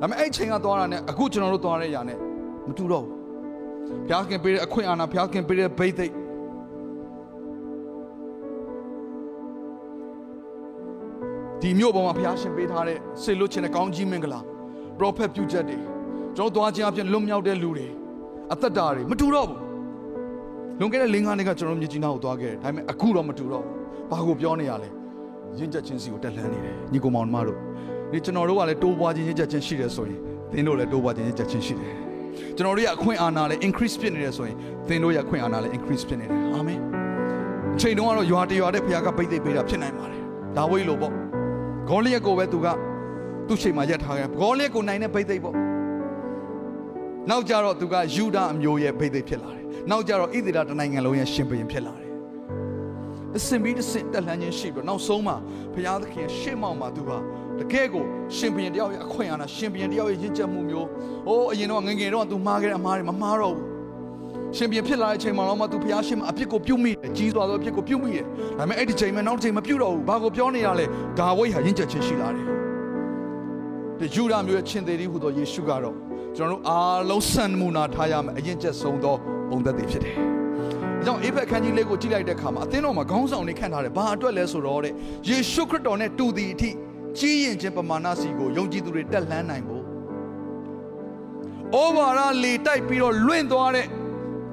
[0.00, 2.18] ပေမဲ့အဲ့ချိန်ကသွားတာနဲ့အခုကျွန်တော်တို့သွားတဲ့ຢာနဲ့
[2.68, 3.12] မတူတော့ဘူး
[4.08, 6.12] ဘုရားခင်ပေးတဲ့အခွင့်အာဏာဘုရားခင်ပေးတဲ့ဘိသိက်
[11.62, 14.40] ဒီမြို့ပေါ်မှာဘုရားရှင်ပေးထားတဲ့ဆေလွတ်ခြင်းနဲ့ကောင်းကြီးမင်္ဂလာ
[14.98, 15.78] ပရောဖက်ပြုချက်တွေ
[16.36, 17.86] ကျွန်တော်သွားခြင်းအပြင်လွတ်မြောက်တဲ့လူတွေ
[18.52, 19.58] အသက်တာတွေမတူတော့ဘူး
[20.80, 24.88] လွန်ခဲ့တဲ့၄-၅နှစ်ကကျွန်တော်မြကြီးနားကိုသွားခဲ့တယ်ဒါပေမဲ့အခုတော့မတူတော့ဘူးဘာကိုပြောနေရလဲ
[25.58, 27.58] ရင့်ချက်ချင်းစီကိုတက်လှမ်းနေတယ်ညီကောင်မောင်တို့
[28.12, 30.18] ဒီကျွန်တော်တို့ကလည်းတိုးပွားခြင်းရင့်ချက်ချင်းရှိတယ်ဆိုရင်
[30.52, 31.94] သင်တို့လည်းတိုးပွားခြင်းကြက်ချင်းရှိတယ်
[32.56, 34.56] ကျွန်တော်တို့ရဲ့အခွင့်အာဏာလည်း increase ဖြစ်နေတယ်ဆိုရင်
[34.88, 36.80] သင်တို့ရဲ့အခွင့်အာဏာလည်း increase ဖြစ်နေတယ်အာမင်
[37.74, 40.22] အချိန်တုန်းကတော့ရွာတရွာတဲ့ဖခင်ကပိတ်သိပ်ပေးတာဖြစ်နိုင်ပါတယ်
[40.56, 41.12] ဒါဝိလို့ပေါ့
[41.88, 42.66] ဂေါလိယက်ကိုပဲသူက
[43.48, 45.56] သူ့ချိန်မှာရက်ထားခဲ့ဂေါလိယက်ကိုနိုင်တဲ့ပိတ်သိပ်ပေါ့
[47.30, 52.10] နောက်ကြတော့သူကယူဒအမျိုးရဲ့ပိတ်သိပ်ဖြစ်လာတယ်နောက်ကြတော့ဣသရေလတနိုင်ငံလုံးရဲ့ရှင်ဘုရင်ဖြစ်လာတယ်
[53.36, 55.36] အစင်ပြီးတစ်စင်တက်လှမ်းခြင်းရှိပြီးတော့နောက်ဆုံးမှာ
[55.74, 57.10] ဘုရားသခင်ရှေ့မောက်မှာသူက
[57.58, 58.04] တကယ်ကို
[58.36, 60.88] ရှင်ဘုရင်တယောက်ရဲ့အခွင့်အာဏာရှင်ဘုရင်တယောက်ရဲ့ရင့်ကျက်မှုမျိုး
[61.28, 63.69] အိုးအရင်တော့ငယ်ငယ်တော့သူမှားခဲ့တဲ့အမှားတွေမမှားတော့ဘူး
[64.56, 70.86] ရှင်ဘုရင်ဖြစ်လာတဲ့အချိန်မှာတော့မှသူဘုရားရှင်မှာအပြစ်ကိုပြုတ်မိတယ်ကြီးစွာသောအပြစ်ကိုပြုတ်မိတယ်ဒါပေမဲ့အဲ့ဒီချိန်မှာနောက်တစ်ချိန်မပြုတ်တော့ဘူးဘာကိုပြောနေရလဲ
[71.18, 72.46] ဂါဝိတ်ဟာရင့်ကျက်ခြင်းရှိလာတယ်
[73.98, 75.94] ဒီယူဒာမျိုးရဲ့ချင်းသေးသည်ဟူသောယေရှုကတော့
[76.36, 79.16] ကျွန်တော်တို့အားလုံးစံနမူနာထားရမယ်အရင်ကျက်ဆုံးသော
[79.50, 84.92] ပုံသက်တွေဖြစ်တယ်။ဒါကြောင့်အေဖက်ခန်းကြီးလေးကိုကြည့်လိုက်တဲ့အခါမှာအသင်းတော်မှာခေါင်းဆောင်တွေခန့်ထားတယ်။ဘာအတွက်လဲဆိုတော့တဲ့
[85.28, 86.70] ယေရှုခရစ်တော်နဲ့တူသည်အထိ
[87.18, 89.84] ကြီးရင်ခြင်းပမာဏစီကိုယုံကြည်သူတွေတက်လှမ်းနိုင်ဖို့။
[91.74, 93.86] ဩဘာရလေတိုက်ပြီးတော့လွင့်သွားတဲ့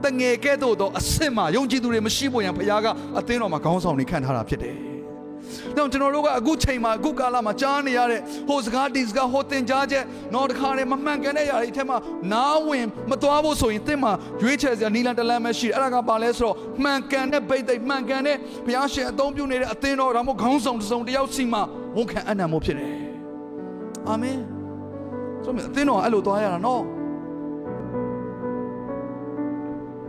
[0.06, 2.88] တငယ်ကဲ့သို့သောအဆင့်မှာယုံကြည်သူတွေမရှိဖို့ရန်ဘုရားက
[3.20, 4.78] အသင်းတော်မှာခေါင်းဆောင်တွေခန့်ထားတာဖြစ်တယ်။
[5.78, 11.98] တော့ကျွန်တော်တို့ကအခုချိန်မှာအခုကာလမှာကြားနေရတဲ့ဟိုစကားဒီစကားဟိုတင်ကြားချက်တော့တခါတည်းမမှန်ကန်တဲ့ຢာတွေအထက်မှာ
[12.34, 21.62] နားဝင်မသွားဖို့ဆိုရင်သင်မှာရွေးချယ်စရာနီလန်တလန်းပဲရှိတယ်အဲ့ဒါကဘာလဲဆိုတော့မှန်ကန်တဲ့ဗိတ်သိက်မှန်ကန်တဲ့ဘုရားရှင်အသုံးပြုနေတဲ့အသင်းတော်ဒါမှမဟုတ်ခေါင်းဆောင်တစ်စုံတစ်ယောက်စီမှာ
[21.98, 22.92] ဝန်ခံအနံ့မှုဖြစ်တယ်
[24.08, 24.38] အာမင်
[25.44, 26.84] ဆိုမြအသင်းတော်အဲ့လိုသွားရတာနော်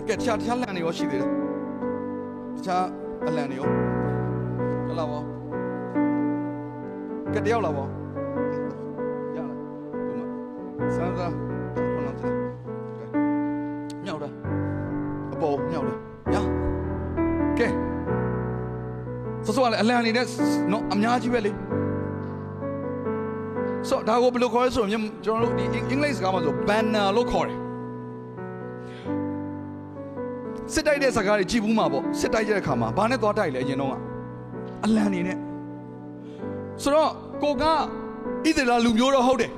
[0.09, 1.31] ကဲတခြားတခြားလမ်းတွေရောရှိသေးတယ်
[2.57, 2.85] တခြား
[3.29, 3.69] အလံတွေရော
[4.89, 5.21] ကလာပါ
[7.35, 7.85] ကတယောက်လာပါ
[9.35, 9.53] ရလား
[10.07, 10.27] ဒီမှာ
[10.97, 11.33] စမ်းစား
[11.93, 12.23] ခုနက
[14.05, 14.29] မြောက်တာ
[15.35, 15.97] အပေါ်မြောက်တယ်
[16.35, 16.37] ရ
[17.59, 17.69] ကဲ
[19.45, 20.27] ဆိုဆိုလည်းအလံနေနဲ့
[20.73, 21.53] နော်အများကြီးပဲလေ
[23.89, 24.91] ဆိုဒါကိုဘယ်လိုခေါ်လဲဆိုတော့
[25.25, 27.68] ကျွန်တော်တို့ဒီအင်္ဂလိပ်စကားမှာဆို banner လို့ခေါ်တယ်
[30.75, 33.95] စစ်တိုက်တဲ့စကားတွေကြည်ဘူးမှာပေါ့စစ်တိုက်တဲ့အခါမှာဘာနဲ့သွားတိုက်လဲအရင်တော့က
[34.85, 35.39] အလံနေနဲ့
[36.83, 37.11] ဆိုတော့
[37.43, 37.73] ကိုကဣ
[38.45, 39.51] သရေလလူမျိုးတော့ဟုတ်တယ်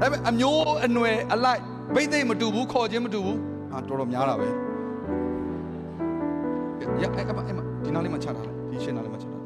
[0.00, 1.60] ဒါပေမဲ့အမျိုးအနွယ်အလိုက်
[1.94, 3.38] ဘိသိက်မတူဘူးခေါ်ခြင်းမတူဘူး
[3.72, 4.48] ဟာတော်တော်များတာပဲ
[7.02, 9.38] ရအဲ့အမအမဒီနားလေးမှချတာဒီရှင်းနားလေးမှချတာ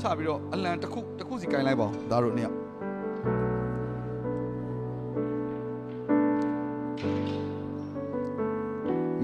[0.00, 2.56] ချပြီးတော့အလံတစ်ခုတစ်ခုစီကင်လိုက်ပါဦးဒါတို့နှစ်ယောက်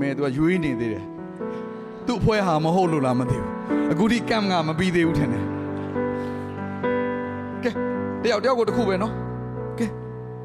[0.00, 1.04] မဲသူကရွေးနေသေးတယ်
[2.06, 3.48] သူ့အဖွဲဟာမဟုတ်လို့လားမသိဘူး
[3.92, 5.44] အခုဒီကမ်ကမပြီးသေးဘူးထင်တယ်
[7.64, 7.70] ကဲ
[8.22, 9.12] တယောက်တယောက်ကိုတစ်ခုပဲနော်
[9.78, 9.86] ကဲ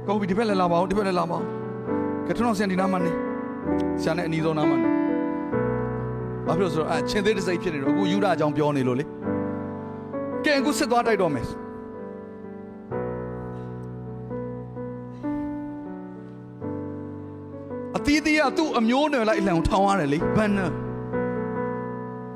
[0.07, 1.43] ကောင်းပြီဒီဘက်လည်းလာပါဦးဒီဘက်လည်းလာပါဦး
[2.27, 3.11] ကဲထွန်းအောင်ဆန်ဒီနားမှာနေ
[4.03, 4.89] ဆန်နဲ့အနီးဆုံးနားမှာနေ
[6.45, 9.05] ဘာဖြစ်လို့ဆိုတော့အချင်းသေးတစ်စိတ်ဖြစ်နေတော့အခုယူဒအကြောင်းပြောနေလို့လေ
[10.45, 11.45] ကဲအခုစစ်သွားတိုက်တော့မယ်
[18.57, 20.67] သူ့အမျိုးနွယ်လိုက်အလံကိုထောင်းရတယ်လေဘန်နာ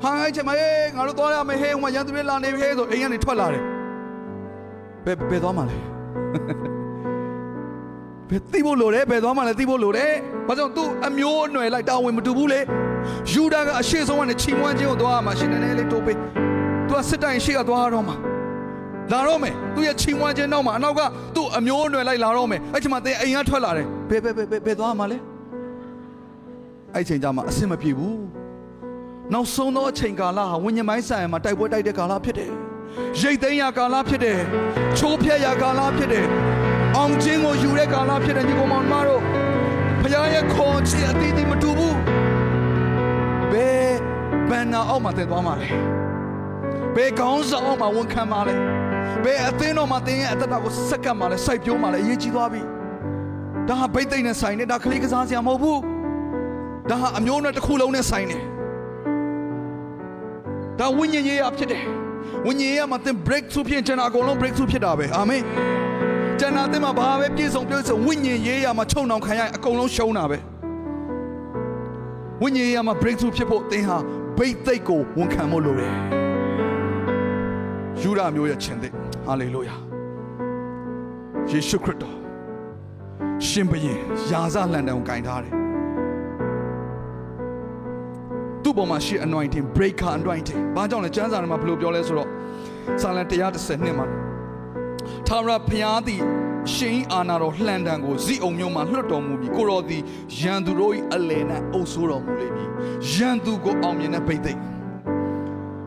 [0.02, 3.62] ဟာအဲ့ချက်မဟေးငါတို့သွားရမယ်ဟေးဟိုမှာရန်သူတွေလာနေပြီဟေးဆိုအိမ်ကနေထွက်လာတယ်
[5.04, 5.76] ဘယ်ဘယ်သွားမှလဲ
[8.30, 10.12] ဘယ်သိဖို့လိုတယ်ဘယ်သွားမှလဲသိဖို့လိုတယ်
[10.48, 12.60] ဘာကြောင့်သူအမျိုးအနွယ်လိုက်တာဝန်မတူဘူးလေ
[13.32, 16.16] ယူဒာကအရှိဆုံးကနေချီမွမ်းခြင်းကိုသွားရမှာရှင်နေနေလေးတိုးပေး
[16.88, 18.16] သူကစစ်တိုင်ရှိကသွားရတော့မှာ
[19.12, 21.00] လာတော့မယ်သူရဲ့ချီမွမ်းခြင်းနောက်မှာအနောက်က
[21.36, 25.31] သူ့အမျိုးအနွယ်လိုက်လာတော့မယ်အဲ့ချိန်မှာတင်အိမ်ကထွက်လာတယ်ဘယ်ဘယ်ဘယ်ဘယ်သွားမှလဲ
[26.94, 28.22] အဲ့ချိန်ကျမှအဆင်မပြေဘူး
[29.32, 32.50] နောက်ဆုံးသောအချိန်ကာလဟာဝိညာဉ်ပိုင်းဆိုင်ရာမှာတိုက်ပွဲတိုက်တဲ့ကာလဖြစ်တယ်။
[33.20, 34.38] ရိတ်သိမ်းရာကာလဖြစ်တယ်။
[34.98, 36.26] ချိုးဖျက်ရာကာလဖြစ်တယ်။
[36.96, 39.20] အောင်ခြင်းကိုယူတဲ့ကာလဖြစ်တယ်ညီကောင်မောင်မတို့
[40.02, 41.94] ဖခင်ရဲ့ခေါ်ခြင်းအတိအသီးမတူဘူး။
[43.52, 43.90] ဘယ်
[44.48, 45.68] ဘန်နာအောက်မှာတင်သွားမှာလဲ။
[46.94, 48.54] ဘယ်ကောင်းဆောင်အောက်မှာဝန်ခံမှာလဲ။
[49.24, 52.62] ဘယ်အသင်းတော်မှာတင်ရဲ့အသက်တာကိုစက္ကပ်မှာလဲစိုက်ပြိုးမှာလဲအရေးကြီးသွားပြီ။
[53.68, 55.80] ဒါဟာဘိတ်သိမ့်နဲ့ဆိုင်နေဒါကလေးကစားစရာမဟုတ်ဘူး။
[56.90, 58.38] ဒါဟာအမျိုးနဲ့တစ်ခုလုံးနဲ့ဆိုင်နေ။
[60.78, 61.82] ဒါဝိညာဉ်ရေးရဖြစ်တယ်
[62.46, 65.42] ဝိညာဉ်ရေးရမှာသင် breakthrough ဖြစ်ကျွန်တော်အကုန်လုံး breakthrough ဖြစ်တာပဲအာမင်
[66.40, 70.38] ကျွန်တော်သင်မှာဘာပဲပြည့်စုံပြည့်စုံဝိညာဉ်ရေးရမှာခြုံနှောင်ခံရရင်အကုန်လုံးရှုံးတာပဲ
[72.42, 73.98] ဝိညာဉ်ရေးရမှာ breakthrough ဖြစ်ဖို့သင်ဟာ
[74.38, 75.94] ဘိတ်သိက်ကိုဝန်ခံဖို့လိုတယ်
[78.00, 78.88] ယူဒမျိုးရဲ့ခြင်းသိ
[79.26, 79.76] ဟာလေလုယာ
[81.50, 82.16] ယေရှုခရစ်တော်
[83.46, 83.98] ရှင်ဘုရင်
[84.30, 85.54] ယာဇလန်တန်ကိုကင်ထားတယ်
[88.78, 92.28] ပေါ်မှာရှိ anointing breaker anointing ဘာကြောင့်လဲကျမ်းစာထဲမှာဘယ်လိုပြောလဲဆိုတော့
[93.02, 94.06] စာလံ130နှစ်မှာ
[95.28, 96.20] သာရဘုရားသည်
[96.74, 100.02] ရှင်အာနာတော်လှန်တံကိုဇိအောင်မြို့မှာလွှတ်တော်မူပြီးကိုတော်သည်
[100.40, 102.68] ရန်သူတို့၏အလယ်၌အုပ်ဆိုးတော်မူလိမ့်မည်
[103.12, 104.58] ရန်သူကိုအောင်မြင်တဲ့ဗိသိက်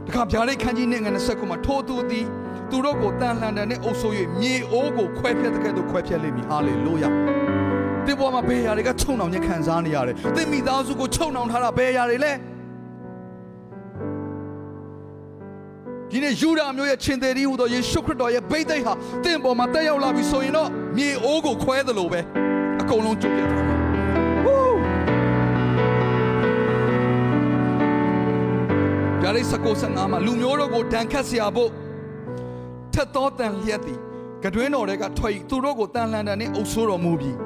[0.05, 2.25] တခအခါဗျာဒိတ်ခန်းကြီးနဲ့ငါနဲ့ဆက်ခုမှာထိုးသူသည်
[2.71, 7.09] သူတို့ကိုတန်လှန်တယ်နဲ့အုပ်ဆိုး၍မြေအိုးကိုခွဲဖြတ်တဲ့ကဲ့သို့ခွဲဖြတ်လိမ့်မည်ဟာလေလုယာ
[8.05, 12.31] ဒီဘောမှာဘယ်ရာတွေကချုံနှောင်ညခံစားနေရတယ်သင်မိသားစုကိုချုံနှောင်ထားတာဘယ်ရာတွေလဲ
[16.14, 18.92] ဒီနေ့ယူဒာမျိုးရဲ့ချင်းသေးဒီဟူသောယေရှုခရစ်တော်ရဲ့ဗိသိက်ဟာ
[19.24, 22.20] တင့်ပေါ်မှာတက်ရောက်လာပြီဆိုရင်တော့မြေအိုးကိုခွဲသလိုပဲ
[22.80, 23.76] အကုန်လုံးကျုပ်ပြတ်သွားမှာ
[24.44, 24.78] ဝူး
[29.22, 31.70] ဒါရိစကိုစငါမှာလူမျိုးတို့ကိုဒဏ်ခတ်เสียဖို့
[32.94, 33.98] ထက်သောတန်လျက်သည်
[34.44, 37.36] ကတွင်းတော်တွေကထွက်ဤသူတို့ကိုတန်လှန်တယ်နှင့်အုပ်ဆိုးတော်မူပြီး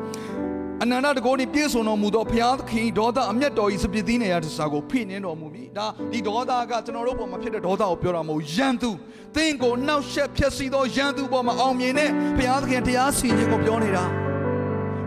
[0.83, 8.91] အနန္တတကောနှင့်ပြည့်စုံတော်မူသောဘုရားသခင်ဒေါသအမျက်တော်ဤစပစ်သီးနေရတစားကိုဖိနှင်းတော်မူပြီးဒါဒီဒေါသကကျွန်တော်တို့ပေါ်မှာဖြစ်တဲ့ဒေါသကိုပြောတာမဟုတ်ရန်သူ
[9.35, 14.05] သင်ကိုနှောက်ယှက်ဖျက်ဆီးသောရန်သူပေါ်မှာအောင်မြင်တဲ့ဘုရားသခင်တရားစီရင်ကိုပြောနေတာ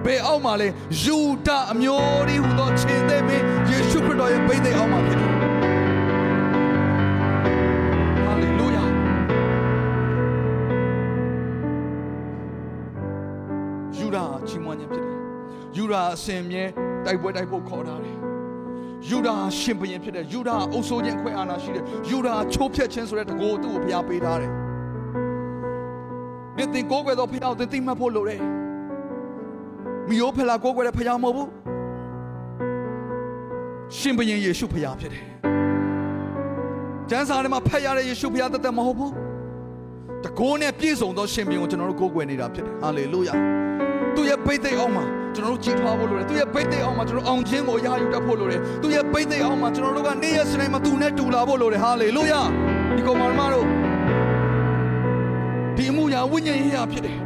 [0.04, 0.68] ဘယ်အောက်မှာလဲ
[1.02, 5.31] ယူဒအမျိုးဒီဟူသောခြေသိမ်းမင်းယေရှုခရစ်တော်ရဲ့ဗိသိက်အောက်မှာဖြစ်တယ်
[15.92, 16.64] ယူဒအစဉ်မြဲ
[17.06, 18.16] တိုက်ပွဲတိုက်ဖို့ခေါ်ထားတယ်
[19.08, 19.28] ယူဒ
[19.58, 24.52] ရှင်ဘုရင်ဖြစ်တယ်ယူဒအုပ်ဆိုးခြင်းခွဲအာဏာရှိတယ်ယူဒချိုးဖျက်ခြင်းဆိုတဲ့တကိုယ်သူ့ကိုဘုရားပေးထားတယ်
[26.56, 28.40] မြတ်တင်ကိုးကွယ်သောဘုရားကိုသင်သိမှတ်ဖို့လိုတယ်
[30.08, 31.48] မီယိုဖလာကိုးကွယ်တဲ့ဘုရားမဟုတ်ဘူး
[33.98, 35.24] ရှင်ဘုရင်ယေရှုဘုရားဖြစ်တယ်
[37.10, 39.12] ကျမ်းစာထဲမှာဖတ်ရတဲ့ယေရှုဘုရားတသက်မဟုတ်ဘူး
[40.24, 43.61] တကိုးနဲ့ပြည့်စုံသောရှင်ဘုရင်ကိုကျွန်တော်တို့ကိုးကွယ်နေတာဖြစ်တယ်ဟာလေလုယာ
[44.16, 45.04] သူ့ရဲ့ဘိတ်သိက်အောင်မှာ
[45.34, 52.40] ကျွန်တော်တို့ကြည်ထွားဖို့လိုတယ်သူရဲ့ဘိတ်သိက်အောင်မှာကျွန်တော်အောင်ခြင်းကိုရယူတတ်ဖို့လိုတယ်သူရဲ့ဘိတ်သိက်အောင်မှာကျွန်တော်တို့ကနေရစတိုင်းမှာသူနဲ့တူလာဖို့လိုတယ်ဟာလေလုယာ
[52.96, 53.66] ဒီကောင်မတို့
[55.76, 57.18] ဒီအမှုရာဝိညာဉ်ရေးရာဖြစ်တယ်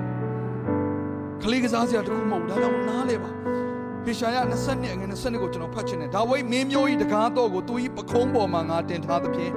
[1.43, 3.30] ခလေးကစားစရာတခုမဟုတ်ဘူးဒါကြောင့်နားလေပါ
[4.05, 9.53] ဟေရှာယ20နှစ်အငယ်20နှစ်ကိုကျွန်တော်ဖတ်ချင်တယ်ဒါဝိမင်းမျိုးဤတကားတော့ကိုသူဤပခုံးပေါ်မှာငါတင်ထားသဖြင့်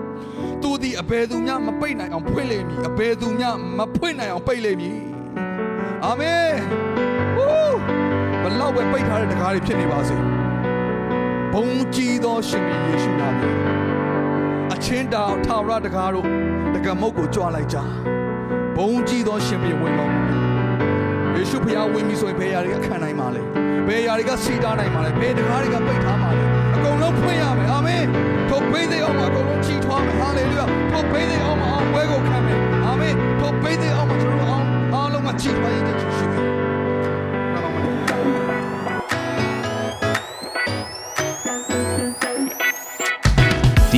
[0.61, 4.99] သူသည်အဘယ်သူမျှမပိတ်နိုင်အောင်ဖွင့်လိမ့်မည်အဘယ်သူမျှမဖွင့်နိုင်အောင်ပိတ်လိမ့်မည်
[6.05, 6.53] အာမင်
[6.95, 7.08] ဝူးဘ
[8.59, 10.17] လောက်ပဲပိတ်ထားတဲ့တကားတွေဖြစ်နေပါစေ
[11.53, 13.55] ဘုံကြီးသောရှင်ယေရှုနာမည်
[14.73, 16.25] အချင်းတောင်ထာဝရတကားတို့
[16.75, 17.77] တကမုတ်ကိုကြွလိုက်ကြ
[18.75, 20.21] ဘုံကြီးသောရှင်ပြေဝင်တော်မူ
[21.35, 23.41] ယေရှုဖျားဝင်ပြီဆိုရင်ဘယ်ရာတွေကခံနိုင်မှာလဲ
[23.87, 26.43] ဘယ်ရာတွေကစီးတားနိုင်မှာလဲဘယ်တကားတွေကပိတ်ထားမှာလဲ
[26.75, 28.03] အကုန်လုံးဖွင့်ရမယ်အာမင်
[28.49, 36.38] ထိုဘိသိက်အောင်မှာအကုန်လုံးချီထွားမယ်ဟာလေလုယာထိုဘိသိက်အောင်မှာအောင်ပွဲကိုခံမယ်အာမင်ထိုဘိသိက်အောင်မှာကျွန်တော်တို့အောင်အားလုံးမှာချီထွားရတဲ့ယေရှု